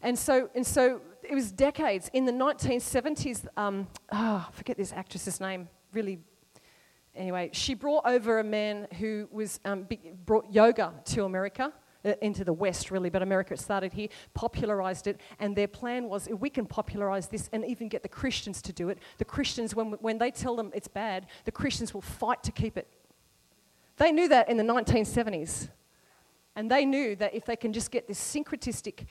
And 0.00 0.18
so, 0.18 0.48
and 0.54 0.66
so 0.66 1.02
it 1.22 1.34
was 1.34 1.52
decades. 1.52 2.10
In 2.14 2.24
the 2.24 2.32
1970s, 2.32 3.46
um, 3.56 3.86
oh, 4.10 4.46
I 4.48 4.52
forget 4.52 4.78
this 4.78 4.92
actress's 4.92 5.40
name, 5.40 5.68
really. 5.92 6.20
Anyway, 7.18 7.50
she 7.52 7.74
brought 7.74 8.06
over 8.06 8.38
a 8.38 8.44
man 8.44 8.86
who 9.00 9.28
was 9.32 9.58
um, 9.64 9.88
brought 10.24 10.46
yoga 10.52 10.94
to 11.04 11.24
America 11.24 11.72
uh, 12.04 12.12
into 12.22 12.44
the 12.44 12.52
West, 12.52 12.92
really, 12.92 13.10
but 13.10 13.22
America 13.22 13.56
started 13.56 13.92
here, 13.92 14.06
popularized 14.34 15.08
it, 15.08 15.20
and 15.40 15.56
their 15.56 15.66
plan 15.66 16.08
was 16.08 16.28
if 16.28 16.38
we 16.38 16.48
can 16.48 16.64
popularize 16.64 17.26
this 17.26 17.50
and 17.52 17.64
even 17.64 17.88
get 17.88 18.04
the 18.04 18.08
Christians 18.08 18.62
to 18.62 18.72
do 18.72 18.88
it, 18.88 18.98
the 19.18 19.24
Christians, 19.24 19.74
when, 19.74 19.88
when 19.94 20.18
they 20.18 20.30
tell 20.30 20.54
them 20.54 20.70
it's 20.72 20.86
bad, 20.86 21.26
the 21.44 21.50
Christians 21.50 21.92
will 21.92 22.02
fight 22.02 22.44
to 22.44 22.52
keep 22.52 22.78
it. 22.78 22.86
They 23.96 24.12
knew 24.12 24.28
that 24.28 24.48
in 24.48 24.56
the 24.56 24.62
1970s. 24.62 25.70
And 26.54 26.70
they 26.70 26.84
knew 26.84 27.14
that 27.16 27.34
if 27.34 27.44
they 27.44 27.56
can 27.56 27.72
just 27.72 27.90
get 27.90 28.08
this 28.08 28.18
syncretistic 28.18 29.06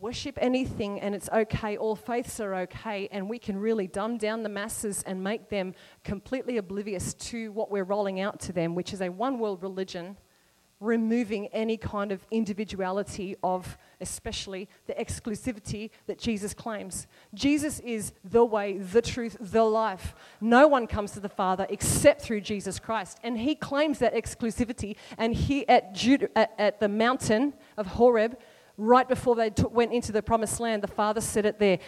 worship 0.00 0.38
anything 0.40 1.00
and 1.00 1.14
it's 1.14 1.28
okay, 1.30 1.76
all 1.76 1.96
faiths 1.96 2.40
are 2.40 2.54
okay, 2.54 3.08
and 3.10 3.28
we 3.28 3.38
can 3.38 3.58
really 3.58 3.86
dumb 3.86 4.18
down 4.18 4.42
the 4.42 4.48
masses 4.48 5.02
and 5.04 5.22
make 5.22 5.48
them 5.48 5.74
completely 6.04 6.56
oblivious 6.56 7.14
to 7.14 7.52
what 7.52 7.70
we're 7.70 7.84
rolling 7.84 8.20
out 8.20 8.40
to 8.40 8.52
them, 8.52 8.74
which 8.74 8.92
is 8.92 9.00
a 9.00 9.08
one 9.08 9.38
world 9.38 9.62
religion 9.62 10.16
removing 10.80 11.48
any 11.48 11.76
kind 11.76 12.12
of 12.12 12.24
individuality 12.30 13.36
of 13.42 13.76
especially 14.00 14.68
the 14.86 14.94
exclusivity 14.94 15.90
that 16.06 16.18
Jesus 16.18 16.54
claims. 16.54 17.06
Jesus 17.34 17.80
is 17.80 18.12
the 18.24 18.44
way, 18.44 18.78
the 18.78 19.02
truth, 19.02 19.36
the 19.40 19.64
life. 19.64 20.14
No 20.40 20.68
one 20.68 20.86
comes 20.86 21.12
to 21.12 21.20
the 21.20 21.28
Father 21.28 21.66
except 21.68 22.22
through 22.22 22.42
Jesus 22.42 22.78
Christ. 22.78 23.18
And 23.24 23.38
he 23.38 23.54
claims 23.54 23.98
that 23.98 24.14
exclusivity. 24.14 24.96
And 25.16 25.34
he 25.34 25.66
at, 25.68 25.94
Jude, 25.94 26.30
at, 26.36 26.52
at 26.58 26.78
the 26.78 26.88
mountain 26.88 27.54
of 27.76 27.88
Horeb, 27.88 28.38
right 28.78 29.08
before 29.08 29.34
they 29.34 29.50
took, 29.50 29.74
went 29.74 29.92
into 29.92 30.12
the 30.12 30.22
promised 30.22 30.60
land, 30.60 30.82
the 30.82 30.88
Father 30.88 31.20
said 31.20 31.44
it 31.44 31.58
there. 31.58 31.80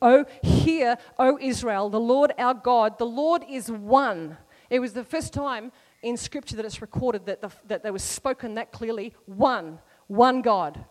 Oh, 0.00 0.24
hear, 0.42 0.96
O 1.18 1.36
Israel, 1.40 1.90
the 1.90 2.00
Lord 2.00 2.32
our 2.38 2.54
God, 2.54 2.98
the 2.98 3.04
Lord 3.04 3.44
is 3.50 3.70
one. 3.70 4.38
It 4.70 4.78
was 4.78 4.92
the 4.92 5.04
first 5.04 5.32
time 5.32 5.72
in 6.02 6.16
Scripture 6.16 6.56
that 6.56 6.64
it's 6.64 6.80
recorded 6.80 7.26
that, 7.26 7.42
the, 7.42 7.50
that 7.66 7.82
there 7.82 7.92
was 7.92 8.02
spoken 8.02 8.54
that 8.54 8.72
clearly 8.72 9.12
one, 9.26 9.80
one 10.06 10.40
God. 10.40 10.84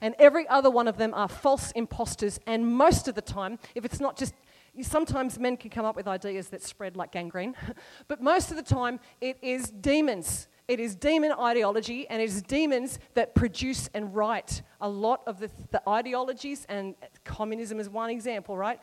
And 0.00 0.14
every 0.18 0.46
other 0.48 0.70
one 0.70 0.88
of 0.88 0.98
them 0.98 1.14
are 1.14 1.28
false 1.28 1.70
impostors. 1.72 2.38
And 2.46 2.66
most 2.66 3.08
of 3.08 3.14
the 3.14 3.22
time, 3.22 3.58
if 3.74 3.84
it's 3.84 4.00
not 4.00 4.16
just, 4.16 4.34
sometimes 4.82 5.38
men 5.38 5.56
can 5.56 5.70
come 5.70 5.84
up 5.84 5.96
with 5.96 6.06
ideas 6.06 6.48
that 6.48 6.62
spread 6.62 6.96
like 6.96 7.12
gangrene, 7.12 7.54
but 8.08 8.22
most 8.22 8.50
of 8.50 8.56
the 8.56 8.62
time 8.62 9.00
it 9.20 9.38
is 9.42 9.70
demons. 9.70 10.48
It 10.68 10.80
is 10.80 10.96
demon 10.96 11.32
ideology, 11.32 12.08
and 12.08 12.20
it 12.20 12.24
is 12.24 12.42
demons 12.42 12.98
that 13.14 13.36
produce 13.36 13.88
and 13.94 14.12
write 14.14 14.62
a 14.80 14.88
lot 14.88 15.22
of 15.26 15.38
the, 15.38 15.48
the 15.70 15.80
ideologies, 15.88 16.66
and 16.68 16.96
communism 17.24 17.78
is 17.78 17.88
one 17.88 18.10
example, 18.10 18.56
right? 18.56 18.80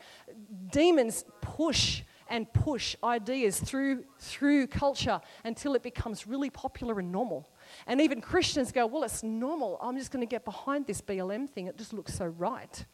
Demons 0.70 1.26
push 1.42 2.02
and 2.28 2.50
push 2.54 2.96
ideas 3.04 3.60
through, 3.60 4.04
through 4.18 4.66
culture 4.66 5.20
until 5.44 5.74
it 5.74 5.82
becomes 5.82 6.26
really 6.26 6.48
popular 6.48 6.98
and 7.00 7.12
normal. 7.12 7.50
And 7.86 8.00
even 8.00 8.22
Christians 8.22 8.72
go, 8.72 8.86
Well, 8.86 9.02
it's 9.02 9.22
normal. 9.22 9.78
I'm 9.82 9.98
just 9.98 10.10
going 10.10 10.26
to 10.26 10.30
get 10.30 10.44
behind 10.44 10.86
this 10.86 11.02
BLM 11.02 11.48
thing. 11.48 11.66
It 11.66 11.76
just 11.76 11.92
looks 11.92 12.14
so 12.14 12.26
right. 12.26 12.84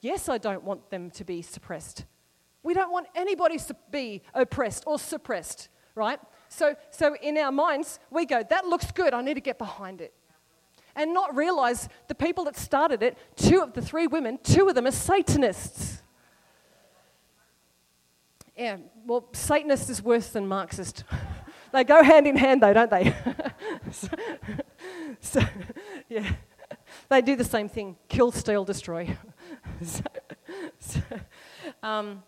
Yes, 0.00 0.28
I 0.28 0.38
don't 0.38 0.64
want 0.64 0.90
them 0.90 1.10
to 1.10 1.24
be 1.24 1.42
suppressed. 1.42 2.04
We 2.62 2.74
don't 2.74 2.92
want 2.92 3.06
anybody 3.14 3.58
to 3.58 3.76
be 3.90 4.22
oppressed 4.34 4.84
or 4.86 4.98
suppressed, 4.98 5.68
right? 5.94 6.18
So, 6.48 6.74
so 6.90 7.16
in 7.22 7.36
our 7.38 7.52
minds, 7.52 7.98
we 8.10 8.26
go, 8.26 8.42
That 8.42 8.66
looks 8.66 8.90
good. 8.90 9.14
I 9.14 9.22
need 9.22 9.34
to 9.34 9.40
get 9.40 9.58
behind 9.58 10.00
it. 10.00 10.12
And 10.96 11.14
not 11.14 11.36
realize 11.36 11.88
the 12.08 12.14
people 12.14 12.44
that 12.44 12.56
started 12.56 13.02
it, 13.02 13.16
two 13.36 13.62
of 13.62 13.72
the 13.72 13.82
three 13.82 14.08
women, 14.08 14.38
two 14.42 14.68
of 14.68 14.74
them 14.74 14.86
are 14.86 14.90
Satanists. 14.90 16.02
Yeah, 18.56 18.78
well, 19.06 19.28
Satanist 19.32 19.88
is 19.88 20.02
worse 20.02 20.30
than 20.30 20.48
Marxist. 20.48 21.04
they 21.72 21.84
go 21.84 22.02
hand 22.02 22.26
in 22.26 22.36
hand, 22.36 22.60
though, 22.60 22.72
don't 22.72 22.90
they? 22.90 23.14
so, 23.92 24.08
so, 25.20 25.40
yeah, 26.08 26.28
they 27.08 27.22
do 27.22 27.36
the 27.36 27.44
same 27.44 27.68
thing 27.68 27.96
kill, 28.08 28.32
steal, 28.32 28.64
destroy. 28.64 29.16
so, 30.80 31.00
um, 31.84 32.24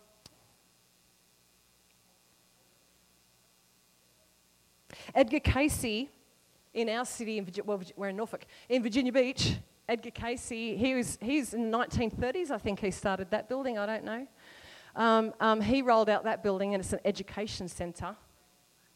Edgar 5.14 5.40
Cayce 5.40 6.08
in 6.72 6.88
our 6.88 7.04
city, 7.04 7.38
in 7.38 7.44
Virginia, 7.44 7.66
well, 7.66 7.80
we're 7.96 8.08
in 8.08 8.16
Norfolk, 8.16 8.44
in 8.68 8.82
Virginia 8.82 9.12
Beach, 9.12 9.56
Edgar 9.88 10.10
Cayce, 10.10 10.48
he 10.48 10.94
was, 10.94 11.18
he's 11.20 11.52
in 11.52 11.70
the 11.70 11.78
1930s, 11.78 12.50
I 12.50 12.58
think 12.58 12.80
he 12.80 12.90
started 12.90 13.30
that 13.30 13.48
building, 13.48 13.78
I 13.78 13.86
don't 13.86 14.04
know. 14.04 14.26
Um, 14.94 15.32
um, 15.40 15.60
he 15.60 15.82
rolled 15.82 16.08
out 16.08 16.24
that 16.24 16.42
building, 16.42 16.74
and 16.74 16.82
it's 16.82 16.92
an 16.92 17.00
education 17.04 17.68
centre 17.68 18.16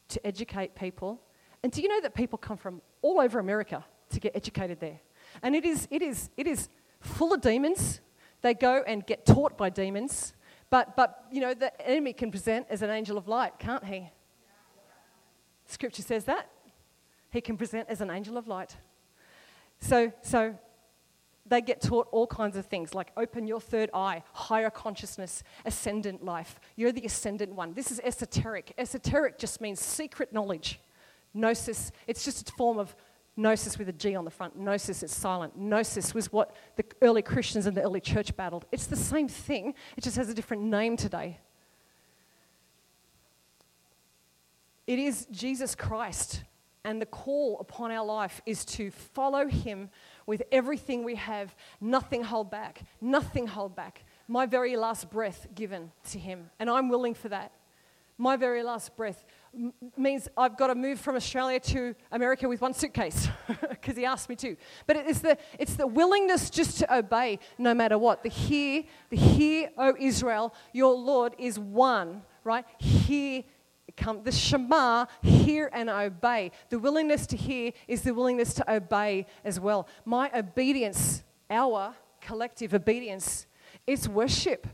to 0.09 0.27
educate 0.27 0.75
people. 0.75 1.21
And 1.63 1.73
do 1.73 1.83
you 1.83 1.89
know 1.89 2.01
that 2.01 2.15
people 2.15 2.39
come 2.39 2.57
from 2.57 2.83
all 3.03 3.21
over 3.21 3.39
America 3.39 3.85
to 4.11 4.21
get 4.21 4.37
educated 4.37 4.81
there? 4.81 5.01
And 5.43 5.55
it 5.57 5.65
is, 5.65 5.89
it 5.91 6.03
is, 6.03 6.31
it 6.37 6.47
is 6.47 6.69
full 7.01 7.33
of 7.33 7.41
demons. 7.41 8.01
They 8.43 8.55
go 8.55 8.83
and 8.87 9.05
get 9.07 9.25
taught 9.25 9.57
by 9.57 9.71
demons. 9.71 10.35
But, 10.71 10.97
but, 10.97 11.25
you 11.31 11.41
know, 11.41 11.55
the 11.55 11.73
enemy 11.89 12.13
can 12.13 12.31
present 12.31 12.67
as 12.71 12.83
an 12.83 12.91
angel 12.91 13.17
of 13.17 13.29
light, 13.29 13.59
can't 13.59 13.85
he? 13.85 14.11
Scripture 15.67 16.03
says 16.03 16.25
that. 16.25 16.49
He 17.31 17.41
can 17.41 17.57
present 17.57 17.89
as 17.89 18.01
an 18.01 18.11
angel 18.11 18.37
of 18.37 18.47
light. 18.47 18.77
So, 19.81 20.13
so 20.23 20.57
they 21.47 21.61
get 21.61 21.81
taught 21.81 22.09
all 22.11 22.27
kinds 22.27 22.57
of 22.57 22.67
things 22.67 22.95
like 22.95 23.13
open 23.17 23.47
your 23.47 23.61
third 23.61 23.91
eye, 23.93 24.23
higher 24.33 24.71
consciousness, 24.71 25.43
ascendant 25.65 26.25
life. 26.25 26.59
You're 26.77 26.93
the 26.93 27.05
ascendant 27.05 27.53
one. 27.53 27.75
This 27.75 27.91
is 27.91 28.01
esoteric. 28.03 28.73
Esoteric 28.79 29.39
just 29.39 29.61
means 29.61 29.81
secret 29.81 30.33
knowledge. 30.33 30.81
Gnosis, 31.35 31.93
it's 32.07 32.25
just 32.25 32.49
a 32.49 32.53
form 32.53 32.79
of 32.79 32.95
gnosis 33.37 33.77
with 33.79 33.89
a 33.89 33.93
G 33.93 34.15
on 34.15 34.25
the 34.25 34.31
front. 34.31 34.57
Gnosis 34.57 35.03
is 35.03 35.11
silent. 35.11 35.59
Gnosis 35.59 36.15
was 36.15 36.33
what 36.33 36.55
the 36.77 36.85
early 37.03 37.23
Christians 37.23 37.67
and 37.67 37.77
the 37.77 37.83
early 37.83 38.01
church 38.01 38.35
battled. 38.37 38.65
It's 38.71 38.87
the 38.87 38.97
same 38.97 39.29
thing, 39.29 39.75
it 39.97 40.05
just 40.05 40.17
has 40.17 40.29
a 40.29 40.35
different 40.35 40.63
name 40.63 40.97
today. 40.97 41.41
It 44.87 44.99
is 44.99 45.27
Jesus 45.31 45.75
Christ, 45.75 46.43
and 46.85 47.01
the 47.01 47.07
call 47.07 47.59
upon 47.61 47.91
our 47.91 48.05
life 48.05 48.43
is 48.45 48.65
to 48.67 48.91
follow 48.91 49.49
him 49.49 49.89
with 50.27 50.43
everything 50.53 51.05
we 51.05 51.15
have, 51.15 51.55
nothing 51.81 52.23
hold 52.23 52.51
back, 52.51 52.83
nothing 53.01 53.47
hold 53.47 53.75
back. 53.75 54.05
My 54.29 54.47
very 54.47 54.77
last 54.77 55.11
breath 55.11 55.47
given 55.55 55.93
to 56.11 56.19
Him, 56.19 56.51
and 56.59 56.71
I'm 56.71 56.89
willing 56.89 57.15
for 57.15 57.29
that. 57.29 57.53
My 58.17 58.37
very 58.37 58.63
last 58.63 58.97
breath 58.97 59.25
m- 59.53 59.73
means 59.97 60.29
I've 60.37 60.57
got 60.57 60.69
to 60.69 60.77
move 60.77 61.01
from 61.01 61.17
Australia 61.17 61.59
to 61.61 61.97
America 62.13 62.49
with 62.49 62.61
one 62.61 62.73
suitcase 62.73 63.29
because 63.69 63.97
He 63.97 64.05
asked 64.05 64.29
me 64.29 64.37
to. 64.37 64.57
But 64.87 64.97
it's 64.97 65.19
the, 65.19 65.37
it's 65.59 65.75
the 65.75 65.87
willingness 65.87 66.49
just 66.49 66.79
to 66.79 66.97
obey 66.97 67.41
no 67.59 67.75
matter 67.75 67.99
what. 67.99 68.23
The 68.23 68.29
hear, 68.29 68.85
the 69.11 69.17
hear, 69.17 69.71
O 69.77 69.95
Israel, 69.99 70.55
your 70.73 70.95
Lord 70.95 71.35
is 71.39 71.59
one, 71.59 72.23
right? 72.45 72.65
Hear 72.79 73.43
come 73.97 74.23
the 74.23 74.33
shema 74.33 75.07
hear 75.23 75.71
and 75.73 75.89
obey 75.89 76.51
the 76.71 76.79
willingness 76.79 77.27
to 77.27 77.37
hear 77.37 77.73
is 77.89 78.03
the 78.03 78.15
willingness 78.15 78.55
to 78.55 78.73
obey 78.73 79.27
as 79.45 79.61
well 79.61 79.89
my 80.05 80.31
obedience 80.35 81.23
our 81.51 81.95
collective 82.21 82.75
obedience 82.75 83.47
is 83.87 84.09
worship 84.09 84.67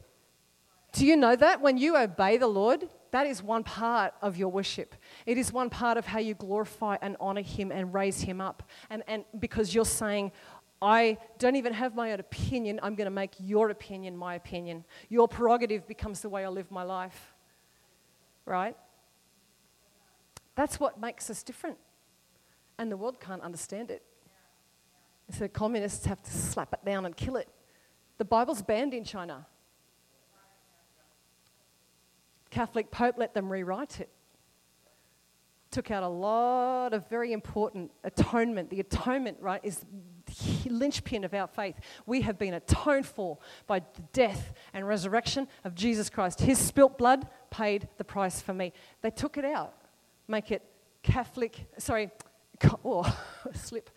do 0.93 1.07
you 1.07 1.17
know 1.17 1.37
that 1.37 1.61
when 1.61 1.77
you 1.77 1.97
obey 1.97 2.37
the 2.37 2.47
lord 2.47 2.89
that 3.11 3.27
is 3.27 3.43
one 3.43 3.65
part 3.65 4.15
of 4.23 4.37
your 4.37 4.49
worship 4.49 4.95
it 5.27 5.37
is 5.37 5.53
one 5.53 5.69
part 5.69 5.97
of 5.97 6.07
how 6.07 6.19
you 6.19 6.35
glorify 6.35 6.97
and 7.03 7.17
honor 7.21 7.43
him 7.43 7.73
and 7.73 7.93
raise 7.93 8.21
him 8.21 8.41
up 8.41 8.63
and, 8.89 9.03
and 9.07 9.25
because 9.39 9.75
you're 9.75 9.85
saying 9.85 10.33
I 10.83 11.19
don't 11.39 11.57
even 11.57 11.75
have 11.75 11.95
my 11.95 12.13
own 12.13 12.21
opinion. 12.21 12.81
I'm 12.83 12.95
going 12.95 13.05
to 13.05 13.11
make 13.11 13.33
your 13.39 13.69
opinion 13.69 14.17
my 14.17 14.35
opinion. 14.35 14.85
Your 15.11 15.29
prerogative 15.29 15.87
becomes 15.87 16.21
the 16.21 16.31
way 16.31 16.45
I 16.45 16.49
live 16.49 16.71
my 16.71 16.85
life. 16.85 17.35
Right? 18.47 18.75
That's 20.61 20.79
what 20.79 21.01
makes 21.01 21.31
us 21.31 21.43
different. 21.43 21.79
And 22.79 22.93
the 22.93 22.97
world 22.99 23.19
can't 23.19 23.41
understand 23.41 23.91
it. 23.91 24.03
So 25.31 25.49
communists 25.49 26.05
have 26.05 26.23
to 26.23 26.31
slap 26.31 26.75
it 26.75 26.85
down 26.85 27.07
and 27.07 27.17
kill 27.17 27.37
it. 27.37 27.49
The 28.19 28.27
Bible's 28.27 28.61
banned 28.61 28.93
in 28.93 29.03
China. 29.03 29.47
Catholic 32.51 32.91
Pope 32.91 33.15
let 33.17 33.33
them 33.33 33.51
rewrite 33.51 34.01
it. 34.01 34.11
Took 35.71 35.91
out 35.91 36.03
a 36.03 36.09
lot 36.09 36.93
of 36.93 37.09
very 37.09 37.33
important 37.33 37.91
atonement. 38.05 38.69
The 38.69 38.81
atonement, 38.81 39.39
right, 39.41 39.63
is 39.65 39.87
the 40.27 40.69
linchpin 40.69 41.25
of 41.25 41.33
our 41.33 41.47
faith. 41.47 41.77
We 42.05 42.21
have 42.21 42.39
been 42.39 42.53
atoned 42.53 43.07
for 43.07 43.39
by 43.67 43.79
the 43.79 44.03
death 44.13 44.53
and 44.75 44.87
resurrection 44.87 45.49
of 45.65 45.75
Jesus 45.75 46.11
Christ. 46.11 46.43
His 46.43 46.59
spilt 46.59 46.99
blood 46.99 47.31
paid 47.49 47.89
the 47.97 48.05
price 48.05 48.43
for 48.43 48.53
me. 48.53 48.75
They 49.01 49.11
took 49.11 49.39
it 49.39 49.47
out 49.47 49.80
make 50.31 50.53
it 50.53 50.63
Catholic, 51.03 51.67
sorry, 51.79 52.11
oh, 52.85 53.19
slip. 53.55 53.91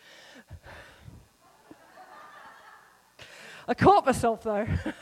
I 3.65 3.73
caught 3.73 4.05
myself 4.05 4.43
though. 4.43 4.67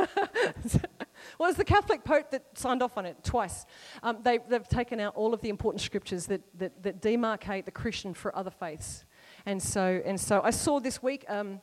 well, 1.39 1.49
it's 1.49 1.57
the 1.57 1.65
Catholic 1.65 2.03
Pope 2.03 2.29
that 2.31 2.43
signed 2.55 2.83
off 2.83 2.97
on 2.97 3.05
it 3.07 3.23
twice. 3.23 3.65
Um, 4.03 4.19
they, 4.21 4.39
have 4.51 4.67
taken 4.67 4.99
out 4.99 5.15
all 5.15 5.33
of 5.33 5.41
the 5.41 5.49
important 5.49 5.81
scriptures 5.81 6.27
that, 6.27 6.41
that, 6.59 6.83
that, 6.83 7.01
demarcate 7.01 7.65
the 7.65 7.71
Christian 7.71 8.13
for 8.13 8.35
other 8.35 8.51
faiths. 8.51 9.05
And 9.47 9.61
so, 9.61 10.01
and 10.05 10.19
so 10.19 10.41
I 10.43 10.51
saw 10.51 10.79
this 10.79 11.01
week 11.01 11.25
um, 11.27 11.59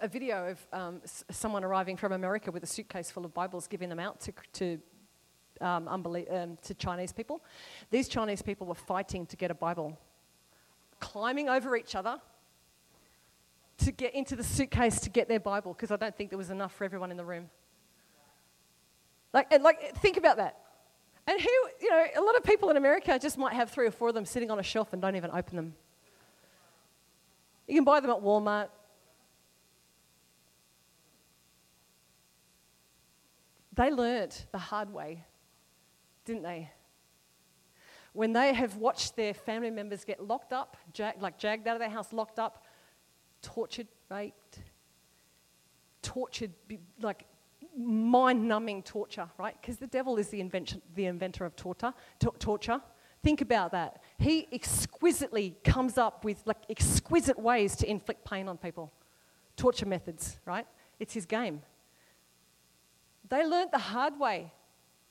a 0.00 0.08
video 0.08 0.48
of 0.48 0.66
um, 0.72 1.00
someone 1.30 1.62
arriving 1.62 1.96
from 1.96 2.12
America 2.12 2.50
with 2.50 2.64
a 2.64 2.66
suitcase 2.66 3.10
full 3.10 3.24
of 3.24 3.32
Bibles, 3.32 3.68
giving 3.68 3.88
them 3.88 4.00
out 4.00 4.20
to, 4.20 4.32
to 4.54 4.78
um, 5.60 5.86
unbelie- 5.86 6.32
um, 6.32 6.58
to 6.62 6.74
Chinese 6.74 7.12
people. 7.12 7.40
These 7.90 8.08
Chinese 8.08 8.42
people 8.42 8.66
were 8.66 8.74
fighting 8.74 9.26
to 9.26 9.36
get 9.36 9.50
a 9.50 9.54
Bible, 9.54 9.98
climbing 10.98 11.48
over 11.48 11.76
each 11.76 11.94
other 11.94 12.20
to 13.78 13.92
get 13.92 14.14
into 14.14 14.36
the 14.36 14.44
suitcase 14.44 15.00
to 15.00 15.10
get 15.10 15.28
their 15.28 15.40
Bible 15.40 15.72
because 15.72 15.90
I 15.90 15.96
don't 15.96 16.16
think 16.16 16.30
there 16.30 16.38
was 16.38 16.50
enough 16.50 16.74
for 16.74 16.84
everyone 16.84 17.10
in 17.10 17.16
the 17.16 17.24
room. 17.24 17.48
Like, 19.32 19.52
and 19.52 19.62
like, 19.62 19.96
think 19.96 20.16
about 20.16 20.36
that. 20.36 20.58
And 21.26 21.40
who, 21.40 21.48
you 21.80 21.90
know, 21.90 22.04
a 22.16 22.20
lot 22.20 22.36
of 22.36 22.42
people 22.42 22.70
in 22.70 22.76
America 22.76 23.18
just 23.18 23.38
might 23.38 23.54
have 23.54 23.70
three 23.70 23.86
or 23.86 23.90
four 23.90 24.08
of 24.08 24.14
them 24.14 24.24
sitting 24.24 24.50
on 24.50 24.58
a 24.58 24.62
shelf 24.62 24.92
and 24.92 25.00
don't 25.00 25.16
even 25.16 25.30
open 25.30 25.56
them. 25.56 25.74
You 27.68 27.76
can 27.76 27.84
buy 27.84 28.00
them 28.00 28.10
at 28.10 28.18
Walmart. 28.18 28.68
They 33.74 33.90
learned 33.90 34.36
the 34.50 34.58
hard 34.58 34.92
way 34.92 35.24
didn't 36.30 36.44
they? 36.44 36.70
When 38.12 38.32
they 38.32 38.52
have 38.54 38.76
watched 38.76 39.16
their 39.16 39.34
family 39.34 39.70
members 39.70 40.04
get 40.04 40.26
locked 40.26 40.52
up, 40.52 40.76
like 41.20 41.38
jagged 41.38 41.66
out 41.66 41.74
of 41.74 41.80
their 41.80 41.90
house, 41.90 42.12
locked 42.12 42.38
up, 42.38 42.66
tortured, 43.42 43.88
raped, 44.08 44.60
tortured, 46.02 46.52
like 47.00 47.26
mind 47.76 48.46
numbing 48.46 48.82
torture, 48.82 49.28
right? 49.38 49.56
Because 49.60 49.76
the 49.78 49.86
devil 49.86 50.16
is 50.18 50.28
the, 50.28 50.40
invention, 50.40 50.82
the 50.94 51.06
inventor 51.06 51.44
of 51.44 51.56
torture, 51.56 51.92
torture. 52.38 52.80
Think 53.22 53.40
about 53.40 53.72
that. 53.72 54.02
He 54.18 54.48
exquisitely 54.52 55.56
comes 55.64 55.98
up 55.98 56.24
with 56.24 56.42
like 56.46 56.58
exquisite 56.68 57.38
ways 57.38 57.76
to 57.76 57.90
inflict 57.90 58.24
pain 58.24 58.48
on 58.48 58.56
people. 58.56 58.92
Torture 59.56 59.86
methods, 59.86 60.38
right? 60.46 60.66
It's 60.98 61.12
his 61.12 61.26
game. 61.26 61.62
They 63.28 63.44
learned 63.44 63.70
the 63.72 63.78
hard 63.78 64.18
way 64.18 64.52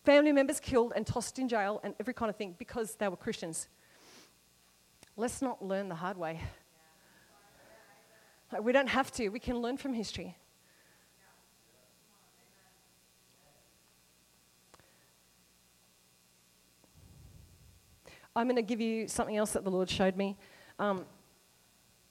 family 0.09 0.31
members 0.31 0.59
killed 0.59 0.91
and 0.95 1.05
tossed 1.05 1.37
in 1.37 1.47
jail 1.47 1.79
and 1.83 1.93
every 1.99 2.15
kind 2.15 2.31
of 2.31 2.35
thing 2.35 2.55
because 2.57 2.95
they 2.95 3.07
were 3.07 3.15
Christians. 3.15 3.67
Let's 5.15 5.39
not 5.39 5.63
learn 5.63 5.87
the 5.87 5.93
hard 5.93 6.17
way. 6.17 6.41
Like, 8.51 8.63
we 8.63 8.71
don't 8.71 8.89
have 8.89 9.11
to, 9.11 9.29
we 9.29 9.37
can 9.37 9.57
learn 9.57 9.77
from 9.77 9.93
history. 9.93 10.35
I'm 18.35 18.47
going 18.47 18.55
to 18.55 18.63
give 18.63 18.81
you 18.81 19.07
something 19.07 19.37
else 19.37 19.51
that 19.51 19.63
the 19.63 19.69
Lord 19.69 19.91
showed 19.91 20.17
me. 20.17 20.37
Um, 20.79 21.05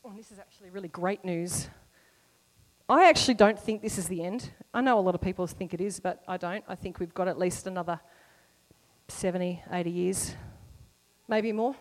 oh, 0.04 0.12
this 0.16 0.30
is 0.30 0.38
actually 0.38 0.70
really 0.70 0.86
great 0.86 1.24
news. 1.24 1.66
I 2.90 3.10
actually 3.10 3.34
don't 3.34 3.58
think 3.58 3.82
this 3.82 3.98
is 3.98 4.08
the 4.08 4.24
end. 4.24 4.50
I 4.72 4.80
know 4.80 4.98
a 4.98 5.00
lot 5.00 5.14
of 5.14 5.20
people 5.20 5.46
think 5.46 5.74
it 5.74 5.80
is, 5.82 6.00
but 6.00 6.22
I 6.26 6.38
don't. 6.38 6.64
I 6.66 6.74
think 6.74 6.98
we've 6.98 7.12
got 7.12 7.28
at 7.28 7.38
least 7.38 7.66
another 7.66 8.00
70, 9.08 9.62
80 9.70 9.90
years, 9.90 10.34
maybe 11.28 11.52
more. 11.52 11.76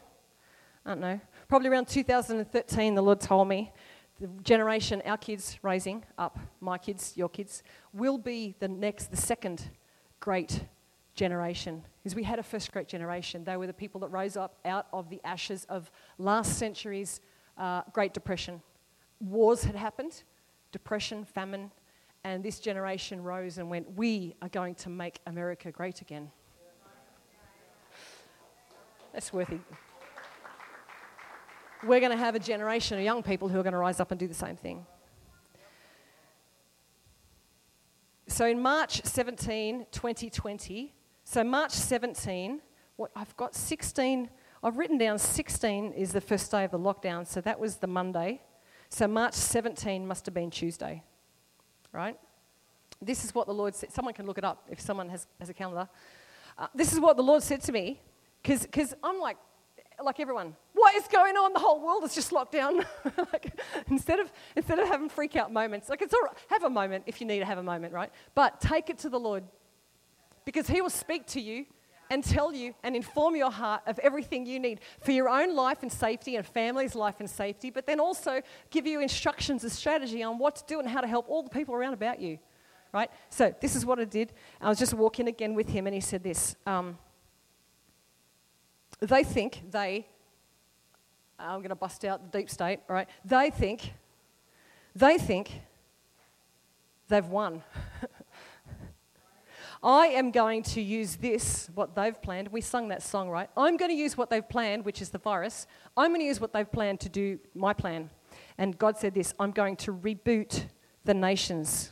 I 0.86 0.89
don't 0.89 0.99
know. 0.99 1.22
Probably 1.47 1.70
around 1.70 1.88
2013, 1.88 2.95
the 2.95 3.01
Lord 3.01 3.22
told 3.22 3.47
me 3.47 3.72
the 4.20 4.28
generation, 4.43 5.01
our 5.05 5.16
kids 5.16 5.58
raising 5.62 6.03
up, 6.18 6.39
my 6.60 6.78
kids, 6.78 7.14
your 7.16 7.30
kids, 7.30 7.64
will 7.93 8.18
be 8.18 8.55
the 8.60 8.68
next, 8.68 9.10
the 9.10 9.16
second 9.16 9.70
great 10.20 10.62
generation. 11.16 11.86
Because 12.03 12.16
we 12.16 12.24
had 12.24 12.38
a 12.38 12.43
first 12.43 12.74
great 12.74 12.89
generation. 12.89 13.45
They 13.45 13.55
were 13.55 13.68
the 13.68 13.74
people 13.74 14.01
that 14.01 14.10
rose 14.10 14.36
up 14.36 14.58
out 14.66 14.88
of 14.91 15.10
the 15.10 15.22
ashes 15.24 15.66
of 15.70 15.89
last 16.18 16.58
century's 16.58 17.22
uh, 17.58 17.84
Great 17.93 18.14
Depression. 18.14 18.62
Wars 19.22 19.64
had 19.64 19.76
happened, 19.76 20.24
depression, 20.78 21.25
famine, 21.25 21.71
and 22.23 22.43
this 22.43 22.59
generation 22.59 23.23
rose 23.23 23.57
and 23.57 23.67
went, 23.67 23.89
We 23.95 24.36
are 24.43 24.49
going 24.49 24.75
to 24.75 24.89
make 24.89 25.19
America 25.25 25.71
great 25.71 26.01
again. 26.01 26.30
That's 29.11 29.34
worth 29.34 29.51
it. 29.51 29.61
We're 31.84 31.99
going 31.99 32.11
to 32.11 32.17
have 32.17 32.36
a 32.36 32.39
generation 32.39 32.99
of 32.99 33.03
young 33.03 33.23
people 33.23 33.47
who 33.47 33.59
are 33.59 33.63
going 33.63 33.73
to 33.73 33.80
rise 33.80 33.99
up 33.99 34.11
and 34.11 34.19
do 34.19 34.28
the 34.28 34.36
same 34.36 34.55
thing. 34.55 34.86
So 38.28 38.45
in 38.45 38.61
March 38.61 39.03
17, 39.03 39.88
2020, 39.91 40.93
so 41.23 41.43
March 41.43 41.71
17, 41.71 42.61
what 42.97 43.09
I've 43.15 43.36
got 43.36 43.55
16, 43.55 44.30
I've 44.61 44.78
written 44.78 44.99
down 44.99 45.17
16 45.17 45.93
is 45.93 46.11
the 46.11 46.21
first 46.21 46.51
day 46.51 46.63
of 46.63 46.69
the 46.69 46.78
lockdown, 46.78 47.25
so 47.25 47.41
that 47.41 47.59
was 47.59 47.78
the 47.78 47.88
Monday. 47.88 48.41
So 48.89 49.07
March 49.07 49.33
17 49.33 50.07
must 50.07 50.25
have 50.25 50.33
been 50.33 50.49
Tuesday, 50.49 51.03
right? 51.91 52.17
This 53.01 53.23
is 53.25 53.35
what 53.35 53.47
the 53.47 53.53
Lord 53.53 53.75
said. 53.75 53.91
Someone 53.91 54.13
can 54.13 54.25
look 54.25 54.38
it 54.38 54.43
up 54.43 54.65
if 54.69 54.79
someone 54.79 55.09
has, 55.09 55.27
has 55.39 55.49
a 55.49 55.53
calendar. 55.53 55.88
Uh, 56.57 56.67
this 56.73 56.93
is 56.93 56.99
what 56.99 57.17
the 57.17 57.23
Lord 57.23 57.43
said 57.43 57.61
to 57.63 57.71
me, 57.71 57.99
because 58.41 58.95
I'm 59.03 59.19
like, 59.19 59.38
like 60.03 60.19
everyone, 60.19 60.55
what 60.73 60.95
is 60.95 61.07
going 61.07 61.35
on? 61.35 61.53
The 61.53 61.59
whole 61.59 61.81
world 61.83 62.03
is 62.03 62.15
just 62.15 62.31
locked 62.31 62.51
down. 62.51 62.77
like, 63.33 63.59
instead, 63.89 64.19
of, 64.19 64.31
instead 64.55 64.79
of 64.79 64.88
having 64.88 65.09
freak 65.09 65.35
out 65.35 65.51
moments, 65.51 65.89
like 65.89 66.01
it's 66.01 66.13
all 66.13 66.21
right, 66.21 66.38
have 66.49 66.63
a 66.63 66.69
moment 66.69 67.03
if 67.07 67.19
you 67.19 67.27
need 67.27 67.39
to 67.39 67.45
have 67.45 67.57
a 67.57 67.63
moment, 67.63 67.93
right? 67.93 68.11
But 68.35 68.61
take 68.61 68.89
it 68.89 68.97
to 68.99 69.09
the 69.09 69.19
Lord 69.19 69.43
because 70.45 70.67
He 70.67 70.81
will 70.81 70.89
speak 70.89 71.25
to 71.27 71.41
you 71.41 71.65
and 72.10 72.24
tell 72.24 72.53
you 72.53 72.74
and 72.84 72.95
inform 72.95 73.36
your 73.36 73.51
heart 73.51 73.82
of 73.86 73.99
everything 73.99 74.45
you 74.45 74.60
need 74.60 74.80
for 75.01 75.12
your 75.12 75.30
own 75.30 75.55
life 75.55 75.82
and 75.82 75.91
safety 75.91 76.36
and 76.36 76.45
family's 76.45 76.95
life 76.95 77.16
and 77.20 77.30
safety, 77.30 77.70
but 77.70 77.86
then 77.86 77.99
also 77.99 78.41
give 78.70 78.86
you 78.86 79.01
instructions 79.01 79.64
and 79.64 79.72
strategy 79.72 80.24
on 80.24 80.38
what 80.38 80.55
to 80.55 80.64
do 80.68 80.80
and 80.80 80.88
how 80.88 81.01
to 81.01 81.08
help 81.08 81.30
all 81.30 81.43
the 81.43 81.49
people 81.49 81.76
around 81.76 81.93
about 81.93 82.20
you. 82.20 82.39
Right? 82.93 83.12
So, 83.30 83.53
this 83.62 83.76
is 83.76 83.86
what 83.86 83.99
I 83.99 84.05
did. 84.05 84.32
I 84.62 84.70
was 84.70 84.80
just 84.80 84.93
walking 84.93 85.28
again 85.28 85.53
with 85.53 85.68
him, 85.70 85.88
and 85.88 85.93
he 85.93 85.99
said 85.99 86.24
this 86.24 86.55
um, 86.66 86.97
They 88.99 89.24
think 89.24 89.70
they, 89.70 90.08
I'm 91.38 91.60
going 91.60 91.70
to 91.70 91.76
bust 91.76 92.05
out 92.05 92.32
the 92.32 92.38
deep 92.38 92.49
state, 92.49 92.80
right? 92.88 93.08
They 93.26 93.49
think, 93.49 93.93
they 94.95 95.18
think 95.18 95.62
they've 97.10 97.28
won. 97.28 97.62
I 99.84 100.07
am 100.07 100.32
going 100.32 100.63
to 100.63 100.82
use 100.82 101.17
this, 101.17 101.69
what 101.75 101.95
they've 101.95 102.19
planned. 102.21 102.47
We 102.49 102.61
sung 102.61 102.88
that 102.88 103.03
song, 103.03 103.30
right? 103.30 103.49
I'm 103.55 103.78
going 103.78 103.91
to 103.91 103.97
use 103.97 104.17
what 104.17 104.30
they've 104.30 104.47
planned, 104.47 104.86
which 104.86 105.01
is 105.01 105.09
the 105.09 105.19
virus. 105.19 105.67
I'm 105.95 106.09
going 106.09 106.21
to 106.21 106.25
use 106.25 106.41
what 106.41 106.51
they've 106.51 106.71
planned 106.71 106.99
to 107.01 107.09
do 107.09 107.39
my 107.53 107.73
plan. 107.73 108.09
And 108.57 108.78
God 108.78 108.97
said 108.97 109.13
this 109.13 109.34
I'm 109.39 109.51
going 109.51 109.75
to 109.78 109.93
reboot 109.93 110.65
the 111.05 111.13
nations. 111.13 111.91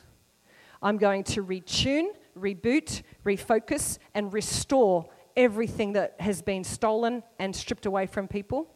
I'm 0.82 0.98
going 0.98 1.24
to 1.26 1.44
retune, 1.44 2.08
reboot, 2.38 3.04
refocus, 3.26 3.98
and 4.14 4.34
restore 4.34 5.10
everything 5.38 5.94
that 5.94 6.16
has 6.20 6.42
been 6.42 6.64
stolen 6.64 7.24
and 7.40 7.56
stripped 7.56 7.86
away 7.86 8.08
from 8.08 8.28
people. 8.28 8.68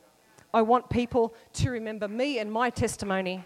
I 0.53 0.61
want 0.63 0.89
people 0.89 1.35
to 1.53 1.69
remember 1.69 2.07
me 2.07 2.39
and 2.39 2.51
my 2.51 2.69
testimony. 2.69 3.43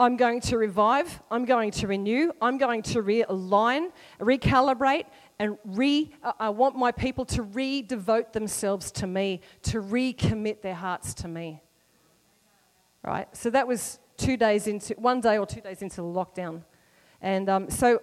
I'm 0.00 0.16
going 0.16 0.40
to 0.40 0.56
revive, 0.56 1.20
I'm 1.30 1.44
going 1.44 1.72
to 1.72 1.86
renew, 1.86 2.32
I'm 2.40 2.56
going 2.56 2.80
to 2.84 3.02
realign, 3.02 3.90
recalibrate, 4.18 5.04
and 5.38 5.58
re, 5.62 6.10
I 6.38 6.48
want 6.48 6.74
my 6.74 6.90
people 6.90 7.26
to 7.26 7.42
re 7.42 7.82
devote 7.82 8.32
themselves 8.32 8.90
to 8.92 9.06
me, 9.06 9.42
to 9.64 9.82
recommit 9.82 10.62
their 10.62 10.74
hearts 10.74 11.12
to 11.14 11.28
me. 11.28 11.62
Right? 13.04 13.28
So 13.36 13.50
that 13.50 13.68
was 13.68 13.98
two 14.16 14.38
days 14.38 14.66
into, 14.66 14.94
one 14.94 15.20
day 15.20 15.36
or 15.36 15.44
two 15.44 15.60
days 15.60 15.82
into 15.82 15.96
the 15.96 16.02
lockdown. 16.02 16.64
And 17.20 17.50
um, 17.50 17.68
so 17.68 18.00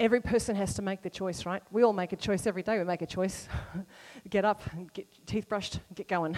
every 0.00 0.20
person 0.20 0.56
has 0.56 0.74
to 0.74 0.82
make 0.82 1.02
the 1.02 1.10
choice, 1.10 1.46
right? 1.46 1.62
We 1.70 1.84
all 1.84 1.92
make 1.92 2.12
a 2.12 2.16
choice 2.16 2.44
every 2.48 2.64
day. 2.64 2.76
We 2.76 2.84
make 2.84 3.02
a 3.02 3.06
choice. 3.06 3.48
get 4.28 4.44
up, 4.44 4.64
get 4.92 5.06
teeth 5.26 5.48
brushed, 5.48 5.78
get 5.94 6.08
going. 6.08 6.36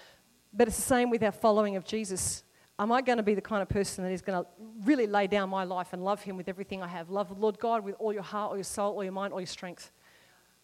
but 0.52 0.68
it's 0.68 0.76
the 0.76 0.82
same 0.82 1.10
with 1.10 1.24
our 1.24 1.32
following 1.32 1.74
of 1.74 1.84
Jesus. 1.84 2.44
Am 2.82 2.90
I 2.90 3.00
going 3.00 3.18
to 3.18 3.22
be 3.22 3.34
the 3.34 3.40
kind 3.40 3.62
of 3.62 3.68
person 3.68 4.02
that 4.02 4.10
is 4.10 4.22
going 4.22 4.42
to 4.42 4.50
really 4.84 5.06
lay 5.06 5.28
down 5.28 5.48
my 5.48 5.62
life 5.62 5.92
and 5.92 6.02
love 6.02 6.20
Him 6.20 6.36
with 6.36 6.48
everything 6.48 6.82
I 6.82 6.88
have? 6.88 7.10
Love 7.10 7.28
the 7.28 7.36
Lord 7.36 7.60
God 7.60 7.84
with 7.84 7.94
all 8.00 8.12
your 8.12 8.24
heart, 8.24 8.50
all 8.50 8.56
your 8.56 8.64
soul, 8.64 8.96
all 8.96 9.04
your 9.04 9.12
mind, 9.12 9.32
all 9.32 9.38
your 9.38 9.46
strength. 9.46 9.92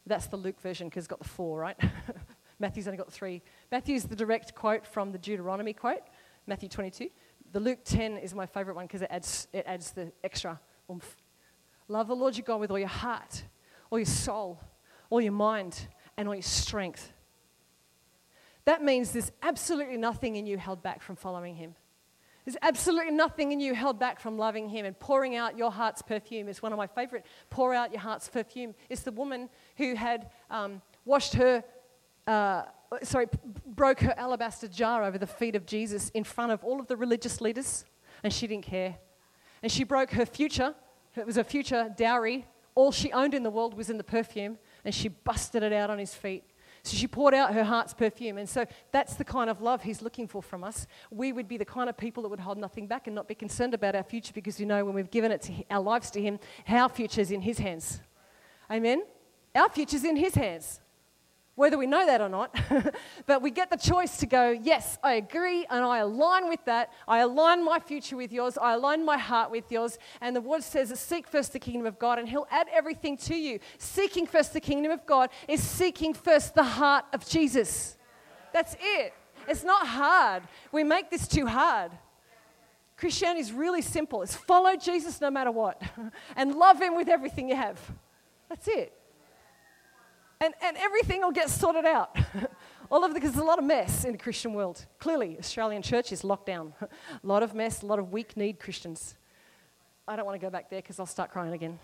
That's 0.05 0.27
the 0.27 0.37
Luke 0.37 0.61
version 0.61 0.89
because 0.89 1.03
it's 1.03 1.07
got 1.07 1.21
the 1.21 1.29
four, 1.29 1.61
right? 1.61 1.77
Matthew's 2.59 2.89
only 2.89 2.99
got 2.99 3.12
three. 3.12 3.41
Matthew's 3.71 4.03
the 4.03 4.16
direct 4.16 4.53
quote 4.57 4.85
from 4.85 5.12
the 5.12 5.19
Deuteronomy 5.19 5.73
quote, 5.73 6.01
Matthew 6.49 6.69
22. 6.69 7.09
The 7.53 7.61
Luke 7.61 7.79
10 7.85 8.19
is 8.19 8.35
my 8.35 8.47
favorite 8.47 8.75
one 8.75 8.87
because 8.87 9.03
it 9.03 9.11
adds, 9.12 9.47
it 9.53 9.62
adds 9.64 9.93
the 9.93 10.11
extra 10.25 10.59
oomph. 10.91 11.16
Love 11.87 12.09
the 12.09 12.16
Lord 12.16 12.37
your 12.37 12.43
God 12.43 12.59
with 12.59 12.73
all 12.73 12.81
your 12.81 12.89
heart, 12.89 13.45
all 13.91 13.99
your 14.01 14.07
soul, 14.07 14.59
all 15.09 15.21
your 15.21 15.31
mind, 15.31 15.87
and 16.16 16.27
all 16.27 16.35
your 16.35 16.43
strength. 16.43 17.12
That 18.64 18.83
means 18.83 19.12
there's 19.12 19.31
absolutely 19.41 19.99
nothing 19.99 20.35
in 20.35 20.49
you 20.49 20.59
held 20.59 20.83
back 20.83 21.01
from 21.01 21.14
following 21.14 21.55
Him. 21.55 21.77
There's 22.49 22.57
absolutely 22.62 23.12
nothing 23.12 23.53
in 23.53 23.61
you 23.61 23.74
held 23.74 23.99
back 23.99 24.18
from 24.18 24.38
loving 24.38 24.70
Him 24.70 24.86
and 24.86 24.99
pouring 24.99 25.36
out 25.36 25.59
your 25.59 25.70
heart's 25.70 26.01
perfume 26.01 26.49
is 26.49 26.62
one 26.62 26.72
of 26.72 26.78
my 26.78 26.86
favorite. 26.86 27.26
Pour 27.51 27.74
out 27.74 27.92
your 27.92 28.01
heart's 28.01 28.26
perfume. 28.26 28.74
It's 28.88 29.03
the 29.03 29.12
woman 29.12 29.51
who 29.76 29.94
had 29.94 30.30
um, 30.49 30.80
washed 31.05 31.34
her, 31.34 31.62
uh, 32.26 32.62
sorry, 33.03 33.26
broke 33.66 34.01
her 34.01 34.14
alabaster 34.16 34.66
jar 34.66 35.05
over 35.05 35.18
the 35.18 35.26
feet 35.26 35.57
of 35.57 35.66
Jesus 35.66 36.09
in 36.14 36.24
front 36.24 36.51
of 36.51 36.64
all 36.64 36.80
of 36.80 36.86
the 36.86 36.96
religious 36.96 37.42
leaders, 37.42 37.84
and 38.22 38.32
she 38.32 38.46
didn't 38.46 38.64
care. 38.64 38.96
And 39.62 39.70
she 39.70 39.84
broke 39.84 40.12
her 40.12 40.24
future, 40.24 40.74
it 41.16 41.26
was 41.26 41.36
a 41.36 41.44
future 41.44 41.94
dowry. 41.99 42.46
All 42.74 42.92
she 42.92 43.12
owned 43.12 43.34
in 43.34 43.42
the 43.42 43.51
world 43.51 43.74
was 43.74 43.90
in 43.90 43.99
the 43.99 44.05
perfume, 44.05 44.57
and 44.86 44.94
she 44.94 45.09
busted 45.09 45.62
it 45.62 45.74
out 45.74 45.90
on 45.90 45.99
his 45.99 46.14
feet. 46.14 46.44
So 46.83 46.97
she 46.97 47.07
poured 47.07 47.35
out 47.35 47.55
her 47.55 47.64
heart's 47.64 47.95
perfume. 47.95 48.39
And 48.39 48.49
so 48.49 48.64
that's 48.93 49.14
the 49.14 49.24
kind 49.24 49.51
of 49.51 49.61
love 49.61 49.83
he's 49.83 50.03
looking 50.03 50.26
for 50.26 50.43
from 50.43 50.64
us. 50.64 50.87
We 51.11 51.33
would 51.33 51.49
be 51.49 51.57
the 51.57 51.64
kind 51.64 51.89
of 51.89 51.97
people 51.97 52.22
that 52.22 52.29
would 52.29 52.41
hold 52.41 52.59
nothing 52.59 52.87
back 52.87 53.07
and 53.07 53.14
not 53.14 53.29
be 53.29 53.35
concerned 53.35 53.74
about 53.74 53.95
our 53.95 54.03
future 54.03 54.33
because 54.33 54.59
we 54.59 54.64
know 54.64 54.85
when 54.85 54.95
we've 54.95 55.11
given 55.11 55.33
it 55.33 55.43
to 55.43 55.53
our 55.70 55.83
lives 55.83 56.11
to 56.12 56.20
him, 56.20 56.39
our 56.68 56.89
future 56.89 57.20
is 57.20 57.31
in 57.31 57.43
his 57.43 57.59
hands. 57.59 58.01
Amen? 58.70 59.03
Our 59.55 59.68
future's 59.68 60.05
in 60.05 60.16
his 60.16 60.35
hands 60.35 60.81
whether 61.59 61.76
we 61.76 61.88
know 61.88 62.06
that 62.06 62.20
or 62.20 62.28
not. 62.28 62.56
but 63.26 63.42
we 63.42 63.50
get 63.50 63.68
the 63.68 63.76
choice 63.76 64.18
to 64.18 64.26
go, 64.26 64.50
yes, 64.50 64.96
I 65.02 65.14
agree, 65.14 65.66
and 65.68 65.84
I 65.84 65.98
align 65.98 66.48
with 66.48 66.64
that. 66.66 66.92
I 67.09 67.18
align 67.18 67.64
my 67.64 67.80
future 67.80 68.16
with 68.16 68.30
yours. 68.30 68.56
I 68.56 68.74
align 68.74 69.04
my 69.04 69.18
heart 69.18 69.50
with 69.50 69.70
yours. 69.72 69.98
And 70.20 70.36
the 70.36 70.40
word 70.40 70.62
says, 70.62 70.96
seek 71.00 71.26
first 71.26 71.52
the 71.52 71.59
kingdom 71.59 71.84
of 71.84 71.98
God, 71.98 72.20
and 72.20 72.28
he'll 72.28 72.46
add 72.52 72.68
everything 72.72 73.16
to 73.18 73.34
you. 73.34 73.59
Seeking 73.76 74.24
first 74.24 74.52
the 74.52 74.61
kingdom 74.61 74.92
of 74.92 75.04
God 75.04 75.30
is 75.48 75.61
seeking 75.61 76.14
first 76.14 76.54
the 76.54 76.62
heart 76.62 77.06
of 77.12 77.26
Jesus. 77.28 77.96
That's 78.52 78.76
it. 78.80 79.12
It's 79.48 79.64
not 79.64 79.84
hard. 79.84 80.44
We 80.70 80.84
make 80.84 81.11
this 81.11 81.26
too 81.26 81.46
hard. 81.46 81.90
Christianity 82.96 83.40
is 83.40 83.50
really 83.50 83.82
simple. 83.82 84.22
It's 84.22 84.36
follow 84.36 84.76
Jesus 84.76 85.20
no 85.20 85.30
matter 85.30 85.50
what 85.50 85.82
and 86.36 86.54
love 86.54 86.80
him 86.80 86.94
with 86.94 87.09
everything 87.09 87.48
you 87.48 87.56
have. 87.56 87.80
That's 88.48 88.68
it 88.68 88.97
and, 90.41 90.55
and 90.62 90.76
everything 90.76 91.20
will 91.20 91.32
get 91.32 91.51
sorted 91.51 91.84
out. 91.84 92.16
All 92.91 93.05
of 93.05 93.12
because 93.12 93.32
there's 93.32 93.43
a 93.43 93.47
lot 93.47 93.59
of 93.59 93.64
mess 93.64 94.05
in 94.05 94.12
the 94.12 94.18
Christian 94.18 94.55
world. 94.55 94.86
Clearly, 94.99 95.36
Australian 95.39 95.82
church 95.82 96.11
is 96.12 96.24
locked 96.24 96.47
down. 96.47 96.72
a 96.80 96.89
lot 97.22 97.43
of 97.43 97.55
mess, 97.55 97.82
a 97.82 97.86
lot 97.86 97.99
of 97.99 98.12
weak 98.12 98.36
need 98.36 98.59
Christians. 98.59 99.16
I 100.07 100.16
don't 100.16 100.24
want 100.24 100.41
to 100.41 100.45
go 100.45 100.51
back 100.51 100.70
there 100.70 100.80
because 100.80 100.99
I'll 100.99 101.07
start 101.07 101.30
crying 101.30 101.53
again. 101.53 101.78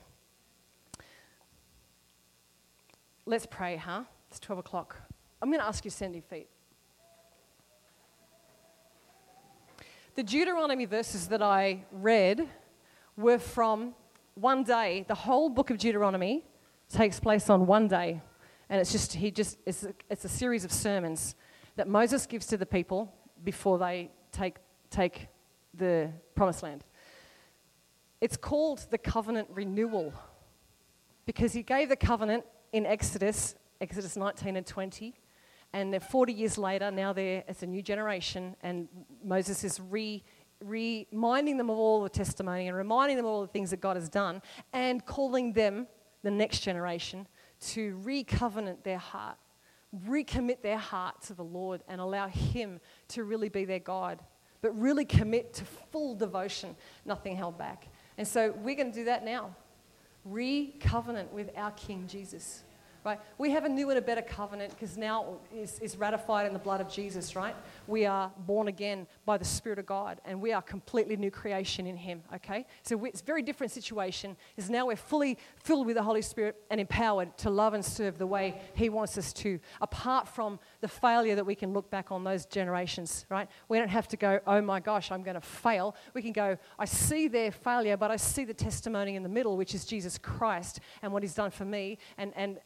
Let's 3.26 3.46
pray, 3.46 3.76
huh? 3.76 4.04
It's 4.30 4.40
12 4.40 4.60
o'clock. 4.60 4.96
I'm 5.42 5.50
going 5.50 5.60
to 5.60 5.66
ask 5.66 5.84
you 5.84 5.90
to 5.90 5.96
stand 5.96 6.14
your 6.14 6.22
feet. 6.22 6.48
The 10.14 10.22
Deuteronomy 10.22 10.84
verses 10.84 11.28
that 11.28 11.42
I 11.42 11.84
read 11.90 12.48
were 13.16 13.38
from 13.38 13.94
one 14.34 14.62
day. 14.62 15.04
The 15.06 15.14
whole 15.14 15.48
book 15.48 15.70
of 15.70 15.78
Deuteronomy 15.78 16.44
takes 16.88 17.18
place 17.20 17.50
on 17.50 17.66
one 17.66 17.88
day. 17.88 18.22
And 18.68 18.80
it's 18.80 18.92
just, 18.92 19.14
he 19.14 19.30
just, 19.30 19.58
it's 19.66 19.82
a, 19.82 19.94
it's 20.10 20.24
a 20.24 20.28
series 20.28 20.64
of 20.64 20.72
sermons 20.72 21.34
that 21.76 21.88
Moses 21.88 22.26
gives 22.26 22.46
to 22.46 22.56
the 22.56 22.66
people 22.66 23.12
before 23.42 23.78
they 23.78 24.10
take, 24.32 24.56
take 24.90 25.28
the 25.74 26.10
promised 26.34 26.62
land. 26.62 26.84
It's 28.20 28.36
called 28.36 28.86
the 28.90 28.98
covenant 28.98 29.48
renewal 29.52 30.14
because 31.26 31.52
he 31.52 31.62
gave 31.62 31.88
the 31.88 31.96
covenant 31.96 32.44
in 32.72 32.86
Exodus, 32.86 33.54
Exodus 33.80 34.16
19 34.16 34.56
and 34.56 34.66
20. 34.66 35.14
And 35.72 36.00
40 36.02 36.32
years 36.32 36.56
later, 36.56 36.90
now 36.90 37.12
there 37.12 37.42
it's 37.48 37.64
a 37.64 37.66
new 37.66 37.82
generation, 37.82 38.54
and 38.62 38.86
Moses 39.24 39.64
is 39.64 39.80
re, 39.80 40.22
reminding 40.62 41.56
them 41.56 41.68
of 41.68 41.76
all 41.76 42.02
the 42.02 42.08
testimony 42.08 42.68
and 42.68 42.76
reminding 42.76 43.16
them 43.16 43.26
of 43.26 43.32
all 43.32 43.40
the 43.42 43.48
things 43.48 43.70
that 43.70 43.80
God 43.80 43.96
has 43.96 44.08
done, 44.08 44.40
and 44.72 45.04
calling 45.04 45.52
them, 45.52 45.88
the 46.22 46.30
next 46.30 46.60
generation, 46.60 47.26
to 47.72 47.98
recovenant 48.02 48.84
their 48.84 48.98
heart, 48.98 49.36
recommit 50.06 50.62
their 50.62 50.78
heart 50.78 51.22
to 51.22 51.34
the 51.34 51.44
Lord, 51.44 51.82
and 51.88 52.00
allow 52.00 52.28
Him 52.28 52.80
to 53.08 53.24
really 53.24 53.48
be 53.48 53.64
their 53.64 53.78
God, 53.78 54.20
but 54.60 54.78
really 54.78 55.04
commit 55.04 55.54
to 55.54 55.64
full 55.92 56.14
devotion, 56.14 56.76
nothing 57.04 57.36
held 57.36 57.58
back. 57.58 57.88
And 58.18 58.26
so 58.26 58.52
we're 58.62 58.76
going 58.76 58.92
to 58.92 58.98
do 58.98 59.04
that 59.04 59.24
now. 59.24 59.54
Recovenant 60.24 61.32
with 61.32 61.50
our 61.56 61.70
King 61.72 62.06
Jesus 62.06 62.62
right? 63.04 63.20
We 63.36 63.50
have 63.50 63.64
a 63.64 63.68
new 63.68 63.90
and 63.90 63.98
a 63.98 64.02
better 64.02 64.22
covenant 64.22 64.70
because 64.70 64.96
now 64.96 65.36
is, 65.54 65.96
ratified 65.98 66.46
in 66.46 66.52
the 66.52 66.58
blood 66.58 66.80
of 66.80 66.88
Jesus, 66.88 67.36
right? 67.36 67.54
We 67.86 68.04
are 68.04 68.32
born 68.46 68.66
again 68.66 69.06
by 69.24 69.38
the 69.38 69.44
Spirit 69.44 69.78
of 69.78 69.86
God 69.86 70.20
and 70.24 70.40
we 70.40 70.52
are 70.52 70.62
completely 70.62 71.16
new 71.16 71.30
creation 71.30 71.86
in 71.86 71.96
Him, 71.96 72.22
okay? 72.34 72.66
So 72.82 72.96
we, 72.96 73.10
it's 73.10 73.20
a 73.20 73.24
very 73.24 73.42
different 73.42 73.72
situation. 73.72 74.36
Is 74.56 74.70
now 74.70 74.86
we're 74.86 74.96
fully 74.96 75.38
filled 75.56 75.86
with 75.86 75.96
the 75.96 76.02
Holy 76.02 76.22
Spirit 76.22 76.56
and 76.70 76.80
empowered 76.80 77.36
to 77.38 77.50
love 77.50 77.74
and 77.74 77.84
serve 77.84 78.18
the 78.18 78.26
way 78.26 78.60
He 78.74 78.88
wants 78.88 79.16
us 79.18 79.32
to, 79.34 79.60
apart 79.80 80.26
from 80.26 80.58
the 80.80 80.88
failure 80.88 81.36
that 81.36 81.44
we 81.44 81.54
can 81.54 81.72
look 81.72 81.90
back 81.90 82.10
on 82.10 82.24
those 82.24 82.46
generations, 82.46 83.26
right? 83.28 83.48
We 83.68 83.78
don't 83.78 83.88
have 83.88 84.08
to 84.08 84.16
go, 84.16 84.40
oh 84.46 84.60
my 84.60 84.80
gosh, 84.80 85.12
I'm 85.12 85.22
going 85.22 85.34
to 85.34 85.40
fail. 85.40 85.94
We 86.14 86.22
can 86.22 86.32
go, 86.32 86.56
I 86.78 86.86
see 86.86 87.28
their 87.28 87.52
failure, 87.52 87.96
but 87.96 88.10
I 88.10 88.16
see 88.16 88.44
the 88.44 88.54
testimony 88.54 89.16
in 89.16 89.22
the 89.22 89.28
middle, 89.28 89.56
which 89.56 89.74
is 89.74 89.84
Jesus 89.84 90.18
Christ 90.18 90.80
and 91.02 91.12
what 91.12 91.22
He's 91.22 91.34
done 91.34 91.50
for 91.50 91.64
me, 91.64 91.98
and, 92.18 92.32
and 92.34 92.58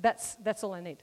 that's, 0.00 0.34
that's 0.36 0.62
all 0.64 0.74
I 0.74 0.80
need. 0.80 1.02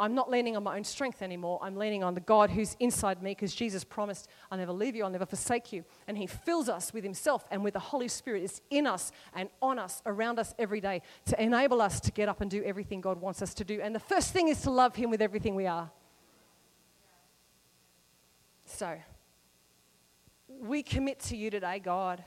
I'm 0.00 0.14
not 0.14 0.30
leaning 0.30 0.56
on 0.56 0.62
my 0.62 0.76
own 0.76 0.84
strength 0.84 1.20
anymore. 1.20 1.58
I'm 1.62 1.76
leaning 1.76 2.02
on 2.02 2.14
the 2.14 2.20
God 2.20 2.48
who's 2.48 2.74
inside 2.80 3.22
me 3.22 3.32
because 3.32 3.54
Jesus 3.54 3.84
promised, 3.84 4.28
I'll 4.50 4.56
never 4.56 4.72
leave 4.72 4.96
you, 4.96 5.04
I'll 5.04 5.10
never 5.10 5.26
forsake 5.26 5.74
you. 5.74 5.84
And 6.08 6.16
He 6.16 6.26
fills 6.26 6.70
us 6.70 6.94
with 6.94 7.04
Himself 7.04 7.44
and 7.50 7.62
with 7.62 7.74
the 7.74 7.80
Holy 7.80 8.08
Spirit. 8.08 8.42
is 8.42 8.62
in 8.70 8.86
us 8.86 9.12
and 9.34 9.50
on 9.60 9.78
us, 9.78 10.00
around 10.06 10.38
us 10.38 10.54
every 10.58 10.80
day 10.80 11.02
to 11.26 11.40
enable 11.42 11.82
us 11.82 12.00
to 12.00 12.12
get 12.12 12.30
up 12.30 12.40
and 12.40 12.50
do 12.50 12.64
everything 12.64 13.02
God 13.02 13.20
wants 13.20 13.42
us 13.42 13.52
to 13.54 13.64
do. 13.64 13.80
And 13.82 13.94
the 13.94 14.00
first 14.00 14.32
thing 14.32 14.48
is 14.48 14.62
to 14.62 14.70
love 14.70 14.96
Him 14.96 15.10
with 15.10 15.20
everything 15.20 15.54
we 15.54 15.66
are. 15.66 15.90
So, 18.64 18.96
we 20.48 20.82
commit 20.82 21.20
to 21.20 21.36
you 21.36 21.50
today, 21.50 21.78
God. 21.78 22.24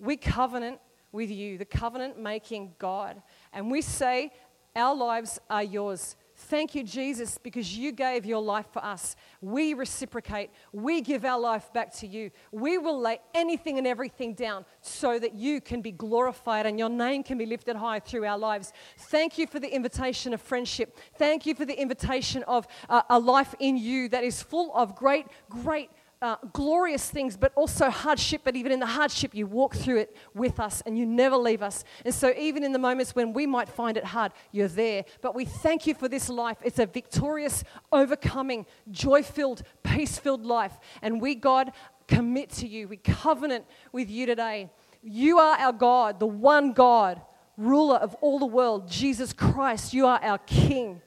We 0.00 0.16
covenant 0.16 0.80
with 1.12 1.30
you, 1.30 1.58
the 1.58 1.64
covenant 1.64 2.18
making 2.18 2.74
God. 2.78 3.22
And 3.52 3.70
we 3.70 3.82
say, 3.82 4.32
our 4.74 4.94
lives 4.94 5.38
are 5.48 5.62
yours. 5.62 6.16
Thank 6.44 6.74
you, 6.74 6.82
Jesus, 6.82 7.36
because 7.36 7.76
you 7.76 7.92
gave 7.92 8.24
your 8.24 8.40
life 8.40 8.66
for 8.72 8.82
us. 8.82 9.14
We 9.42 9.74
reciprocate. 9.74 10.50
We 10.72 11.02
give 11.02 11.24
our 11.24 11.38
life 11.38 11.70
back 11.72 11.92
to 11.96 12.06
you. 12.06 12.30
We 12.50 12.78
will 12.78 12.98
lay 12.98 13.20
anything 13.34 13.76
and 13.76 13.86
everything 13.86 14.32
down 14.32 14.64
so 14.80 15.18
that 15.18 15.34
you 15.34 15.60
can 15.60 15.82
be 15.82 15.92
glorified 15.92 16.64
and 16.64 16.78
your 16.78 16.88
name 16.88 17.22
can 17.24 17.36
be 17.36 17.44
lifted 17.44 17.76
high 17.76 18.00
through 18.00 18.24
our 18.24 18.38
lives. 18.38 18.72
Thank 18.96 19.36
you 19.36 19.46
for 19.46 19.60
the 19.60 19.72
invitation 19.72 20.32
of 20.32 20.40
friendship. 20.40 20.98
Thank 21.16 21.44
you 21.44 21.54
for 21.54 21.66
the 21.66 21.78
invitation 21.78 22.42
of 22.44 22.66
uh, 22.88 23.02
a 23.10 23.18
life 23.18 23.54
in 23.58 23.76
you 23.76 24.08
that 24.08 24.24
is 24.24 24.42
full 24.42 24.74
of 24.74 24.96
great, 24.96 25.26
great 25.50 25.90
uh, 26.22 26.36
glorious 26.52 27.08
things, 27.08 27.36
but 27.36 27.52
also 27.54 27.88
hardship. 27.88 28.42
But 28.44 28.54
even 28.56 28.72
in 28.72 28.80
the 28.80 28.86
hardship, 28.86 29.34
you 29.34 29.46
walk 29.46 29.74
through 29.74 29.98
it 29.98 30.16
with 30.34 30.60
us 30.60 30.82
and 30.84 30.98
you 30.98 31.06
never 31.06 31.36
leave 31.36 31.62
us. 31.62 31.84
And 32.04 32.14
so, 32.14 32.32
even 32.36 32.62
in 32.62 32.72
the 32.72 32.78
moments 32.78 33.14
when 33.14 33.32
we 33.32 33.46
might 33.46 33.68
find 33.68 33.96
it 33.96 34.04
hard, 34.04 34.32
you're 34.52 34.68
there. 34.68 35.04
But 35.22 35.34
we 35.34 35.44
thank 35.44 35.86
you 35.86 35.94
for 35.94 36.08
this 36.08 36.28
life. 36.28 36.58
It's 36.62 36.78
a 36.78 36.86
victorious, 36.86 37.64
overcoming, 37.90 38.66
joy 38.90 39.22
filled, 39.22 39.62
peace 39.82 40.18
filled 40.18 40.44
life. 40.44 40.78
And 41.00 41.20
we, 41.20 41.34
God, 41.34 41.72
commit 42.06 42.50
to 42.50 42.68
you. 42.68 42.88
We 42.88 42.98
covenant 42.98 43.64
with 43.92 44.10
you 44.10 44.26
today. 44.26 44.70
You 45.02 45.38
are 45.38 45.56
our 45.56 45.72
God, 45.72 46.20
the 46.20 46.26
one 46.26 46.72
God, 46.72 47.22
ruler 47.56 47.96
of 47.96 48.14
all 48.16 48.38
the 48.38 48.46
world, 48.46 48.90
Jesus 48.90 49.32
Christ. 49.32 49.94
You 49.94 50.06
are 50.06 50.22
our 50.22 50.38
King. 50.38 51.00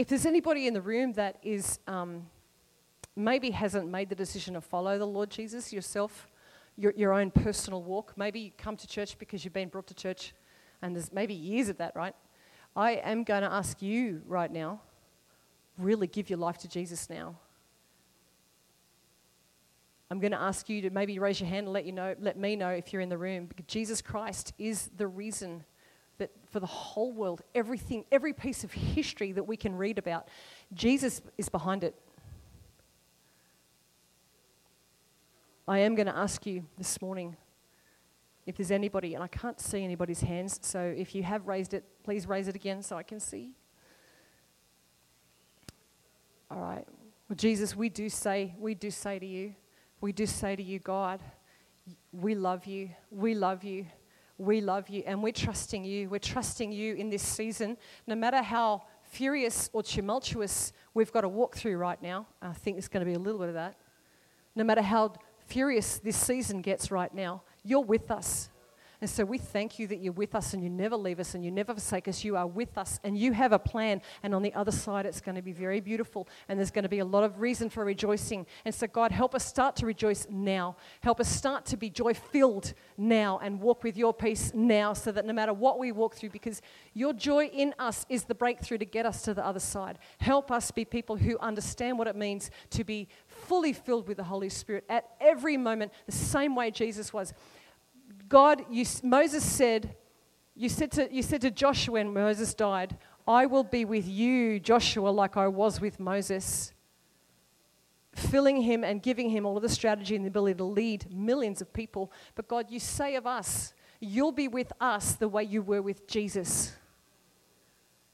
If 0.00 0.08
there's 0.08 0.24
anybody 0.24 0.66
in 0.66 0.72
the 0.72 0.80
room 0.80 1.12
that 1.12 1.36
is 1.42 1.78
um, 1.86 2.26
maybe 3.14 3.50
hasn't 3.50 3.86
made 3.86 4.08
the 4.08 4.14
decision 4.14 4.54
to 4.54 4.60
follow 4.62 4.98
the 4.98 5.06
Lord 5.06 5.28
Jesus 5.28 5.74
yourself, 5.74 6.26
your, 6.78 6.94
your 6.96 7.12
own 7.12 7.30
personal 7.30 7.82
walk, 7.82 8.14
maybe 8.16 8.40
you 8.40 8.50
come 8.56 8.78
to 8.78 8.86
church 8.86 9.18
because 9.18 9.44
you've 9.44 9.52
been 9.52 9.68
brought 9.68 9.86
to 9.88 9.94
church 9.94 10.32
and 10.80 10.96
there's 10.96 11.12
maybe 11.12 11.34
years 11.34 11.68
of 11.68 11.76
that, 11.76 11.94
right? 11.94 12.14
I 12.74 12.92
am 12.92 13.24
going 13.24 13.42
to 13.42 13.52
ask 13.52 13.82
you 13.82 14.22
right 14.26 14.50
now 14.50 14.80
really 15.76 16.06
give 16.06 16.30
your 16.30 16.38
life 16.38 16.56
to 16.58 16.68
Jesus 16.68 17.10
now. 17.10 17.36
I'm 20.10 20.18
going 20.18 20.32
to 20.32 20.40
ask 20.40 20.70
you 20.70 20.80
to 20.80 20.88
maybe 20.90 21.18
raise 21.18 21.40
your 21.40 21.48
hand 21.50 21.66
and 21.66 21.74
let 21.74 21.84
you 21.84 21.92
know, 21.92 22.14
let 22.18 22.38
me 22.38 22.56
know 22.56 22.70
if 22.70 22.90
you're 22.90 23.02
in 23.02 23.10
the 23.10 23.18
room. 23.18 23.44
Because 23.44 23.66
Jesus 23.66 24.00
Christ 24.00 24.54
is 24.58 24.88
the 24.96 25.06
reason 25.06 25.62
for 26.50 26.60
the 26.60 26.66
whole 26.66 27.12
world, 27.12 27.42
everything, 27.54 28.04
every 28.10 28.32
piece 28.32 28.64
of 28.64 28.72
history 28.72 29.32
that 29.32 29.44
we 29.44 29.56
can 29.56 29.76
read 29.76 29.98
about, 29.98 30.28
Jesus 30.74 31.22
is 31.38 31.48
behind 31.48 31.84
it. 31.84 31.94
I 35.66 35.78
am 35.78 35.94
going 35.94 36.06
to 36.06 36.16
ask 36.16 36.44
you 36.46 36.64
this 36.76 37.00
morning 37.00 37.36
if 38.46 38.56
there's 38.56 38.72
anybody, 38.72 39.14
and 39.14 39.22
I 39.22 39.28
can't 39.28 39.60
see 39.60 39.84
anybody's 39.84 40.22
hands, 40.22 40.58
so 40.62 40.80
if 40.80 41.14
you 41.14 41.22
have 41.22 41.46
raised 41.46 41.72
it, 41.72 41.84
please 42.02 42.26
raise 42.26 42.48
it 42.48 42.56
again 42.56 42.82
so 42.82 42.96
I 42.96 43.04
can 43.04 43.20
see. 43.20 43.52
All 46.50 46.58
right. 46.58 46.84
Well, 47.28 47.36
Jesus, 47.36 47.76
we 47.76 47.88
do 47.88 48.08
say, 48.08 48.56
we 48.58 48.74
do 48.74 48.90
say 48.90 49.20
to 49.20 49.26
you, 49.26 49.54
we 50.00 50.10
do 50.10 50.26
say 50.26 50.56
to 50.56 50.62
you, 50.62 50.80
God, 50.80 51.20
we 52.12 52.34
love 52.34 52.66
you, 52.66 52.90
we 53.10 53.34
love 53.34 53.62
you 53.62 53.86
we 54.40 54.60
love 54.62 54.88
you 54.88 55.02
and 55.06 55.22
we're 55.22 55.32
trusting 55.32 55.84
you. 55.84 56.08
We're 56.08 56.18
trusting 56.18 56.72
you 56.72 56.94
in 56.94 57.10
this 57.10 57.22
season, 57.22 57.76
no 58.06 58.14
matter 58.14 58.42
how 58.42 58.82
furious 59.02 59.68
or 59.72 59.82
tumultuous 59.82 60.72
we've 60.94 61.12
got 61.12 61.22
to 61.22 61.28
walk 61.28 61.56
through 61.56 61.76
right 61.76 62.00
now. 62.00 62.26
I 62.40 62.52
think 62.52 62.78
it's 62.78 62.88
going 62.88 63.04
to 63.04 63.06
be 63.06 63.14
a 63.14 63.18
little 63.18 63.38
bit 63.38 63.48
of 63.48 63.54
that. 63.54 63.76
No 64.56 64.64
matter 64.64 64.82
how 64.82 65.12
furious 65.46 65.98
this 65.98 66.16
season 66.16 66.62
gets 66.62 66.90
right 66.90 67.12
now, 67.14 67.42
you're 67.64 67.84
with 67.84 68.10
us. 68.10 68.48
And 69.00 69.08
so 69.08 69.24
we 69.24 69.38
thank 69.38 69.78
you 69.78 69.86
that 69.86 70.00
you're 70.00 70.12
with 70.12 70.34
us 70.34 70.52
and 70.52 70.62
you 70.62 70.68
never 70.68 70.94
leave 70.94 71.20
us 71.20 71.34
and 71.34 71.42
you 71.42 71.50
never 71.50 71.72
forsake 71.72 72.06
us. 72.06 72.22
You 72.22 72.36
are 72.36 72.46
with 72.46 72.76
us 72.76 73.00
and 73.02 73.16
you 73.16 73.32
have 73.32 73.52
a 73.52 73.58
plan. 73.58 74.02
And 74.22 74.34
on 74.34 74.42
the 74.42 74.52
other 74.52 74.70
side, 74.70 75.06
it's 75.06 75.22
going 75.22 75.36
to 75.36 75.42
be 75.42 75.52
very 75.52 75.80
beautiful 75.80 76.28
and 76.48 76.58
there's 76.58 76.70
going 76.70 76.82
to 76.82 76.88
be 76.88 76.98
a 76.98 77.04
lot 77.04 77.24
of 77.24 77.40
reason 77.40 77.70
for 77.70 77.84
rejoicing. 77.84 78.46
And 78.66 78.74
so, 78.74 78.86
God, 78.86 79.10
help 79.10 79.34
us 79.34 79.44
start 79.44 79.74
to 79.76 79.86
rejoice 79.86 80.26
now. 80.28 80.76
Help 81.00 81.18
us 81.18 81.28
start 81.28 81.64
to 81.66 81.78
be 81.78 81.88
joy 81.88 82.12
filled 82.12 82.74
now 82.98 83.40
and 83.42 83.60
walk 83.60 83.84
with 83.84 83.96
your 83.96 84.12
peace 84.12 84.52
now 84.54 84.92
so 84.92 85.10
that 85.12 85.24
no 85.24 85.32
matter 85.32 85.54
what 85.54 85.78
we 85.78 85.92
walk 85.92 86.14
through, 86.14 86.30
because 86.30 86.60
your 86.92 87.14
joy 87.14 87.46
in 87.46 87.74
us 87.78 88.04
is 88.10 88.24
the 88.24 88.34
breakthrough 88.34 88.78
to 88.78 88.84
get 88.84 89.06
us 89.06 89.22
to 89.22 89.32
the 89.32 89.44
other 89.44 89.60
side. 89.60 89.98
Help 90.18 90.50
us 90.50 90.70
be 90.70 90.84
people 90.84 91.16
who 91.16 91.38
understand 91.38 91.98
what 91.98 92.06
it 92.06 92.16
means 92.16 92.50
to 92.68 92.84
be 92.84 93.08
fully 93.26 93.72
filled 93.72 94.06
with 94.06 94.18
the 94.18 94.24
Holy 94.24 94.50
Spirit 94.50 94.84
at 94.90 95.08
every 95.20 95.56
moment, 95.56 95.90
the 96.04 96.12
same 96.12 96.54
way 96.54 96.70
Jesus 96.70 97.14
was. 97.14 97.32
God, 98.30 98.64
you, 98.70 98.86
Moses 99.02 99.44
said, 99.44 99.96
you 100.54 100.68
said, 100.68 100.92
to, 100.92 101.12
you 101.12 101.20
said 101.20 101.40
to 101.40 101.50
Joshua 101.50 101.94
when 101.94 102.14
Moses 102.14 102.54
died, 102.54 102.96
I 103.26 103.46
will 103.46 103.64
be 103.64 103.84
with 103.84 104.06
you, 104.06 104.60
Joshua, 104.60 105.08
like 105.08 105.36
I 105.36 105.48
was 105.48 105.80
with 105.80 105.98
Moses, 105.98 106.72
filling 108.14 108.62
him 108.62 108.84
and 108.84 109.02
giving 109.02 109.30
him 109.30 109.44
all 109.44 109.56
of 109.56 109.62
the 109.62 109.68
strategy 109.68 110.14
and 110.14 110.24
the 110.24 110.28
ability 110.28 110.58
to 110.58 110.64
lead 110.64 111.12
millions 111.12 111.60
of 111.60 111.72
people. 111.72 112.12
But 112.36 112.46
God, 112.46 112.70
you 112.70 112.78
say 112.78 113.16
of 113.16 113.26
us, 113.26 113.74
you'll 113.98 114.32
be 114.32 114.46
with 114.46 114.72
us 114.80 115.14
the 115.14 115.28
way 115.28 115.42
you 115.42 115.60
were 115.60 115.82
with 115.82 116.06
Jesus. 116.06 116.72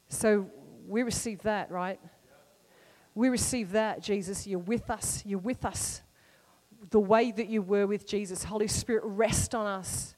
So 0.09 0.51
we 0.89 1.03
receive 1.03 1.43
that, 1.43 1.71
right? 1.71 2.01
We 3.15 3.29
receive 3.29 3.73
that, 3.73 4.03
Jesus. 4.03 4.47
You're 4.47 4.61
with 4.61 4.89
us. 4.89 5.23
You're 5.27 5.41
with 5.41 5.67
us 5.67 6.01
the 6.91 7.01
way 7.01 7.33
that 7.33 7.49
you 7.49 7.63
were 7.63 7.87
with 7.87 8.07
Jesus. 8.07 8.45
Holy 8.45 8.69
Spirit, 8.69 9.03
rest 9.05 9.55
on 9.55 9.67
us. 9.67 10.15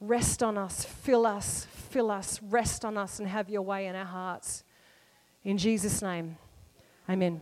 Rest 0.00 0.42
on 0.42 0.58
us. 0.58 0.84
Fill 0.84 1.26
us. 1.26 1.66
Fill 1.90 2.10
us. 2.10 2.40
Rest 2.42 2.84
on 2.84 2.96
us 2.98 3.18
and 3.18 3.28
have 3.28 3.48
your 3.48 3.62
way 3.62 3.86
in 3.86 3.94
our 3.94 4.04
hearts. 4.04 4.64
In 5.44 5.58
Jesus' 5.58 6.02
name, 6.02 6.36
amen. 7.08 7.40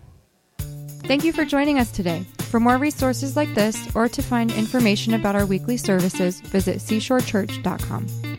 Thank 0.59 1.25
you 1.25 1.33
for 1.33 1.45
joining 1.45 1.79
us 1.79 1.91
today. 1.91 2.25
For 2.51 2.61
more 2.61 2.79
resources 2.79 3.37
like 3.37 3.55
this 3.55 3.95
or 3.95 4.09
to 4.09 4.23
find 4.23 4.51
information 4.53 5.15
about 5.15 5.37
our 5.37 5.47
weekly 5.47 5.77
services, 5.77 6.41
visit 6.41 6.77
seashorechurch.com. 6.77 8.30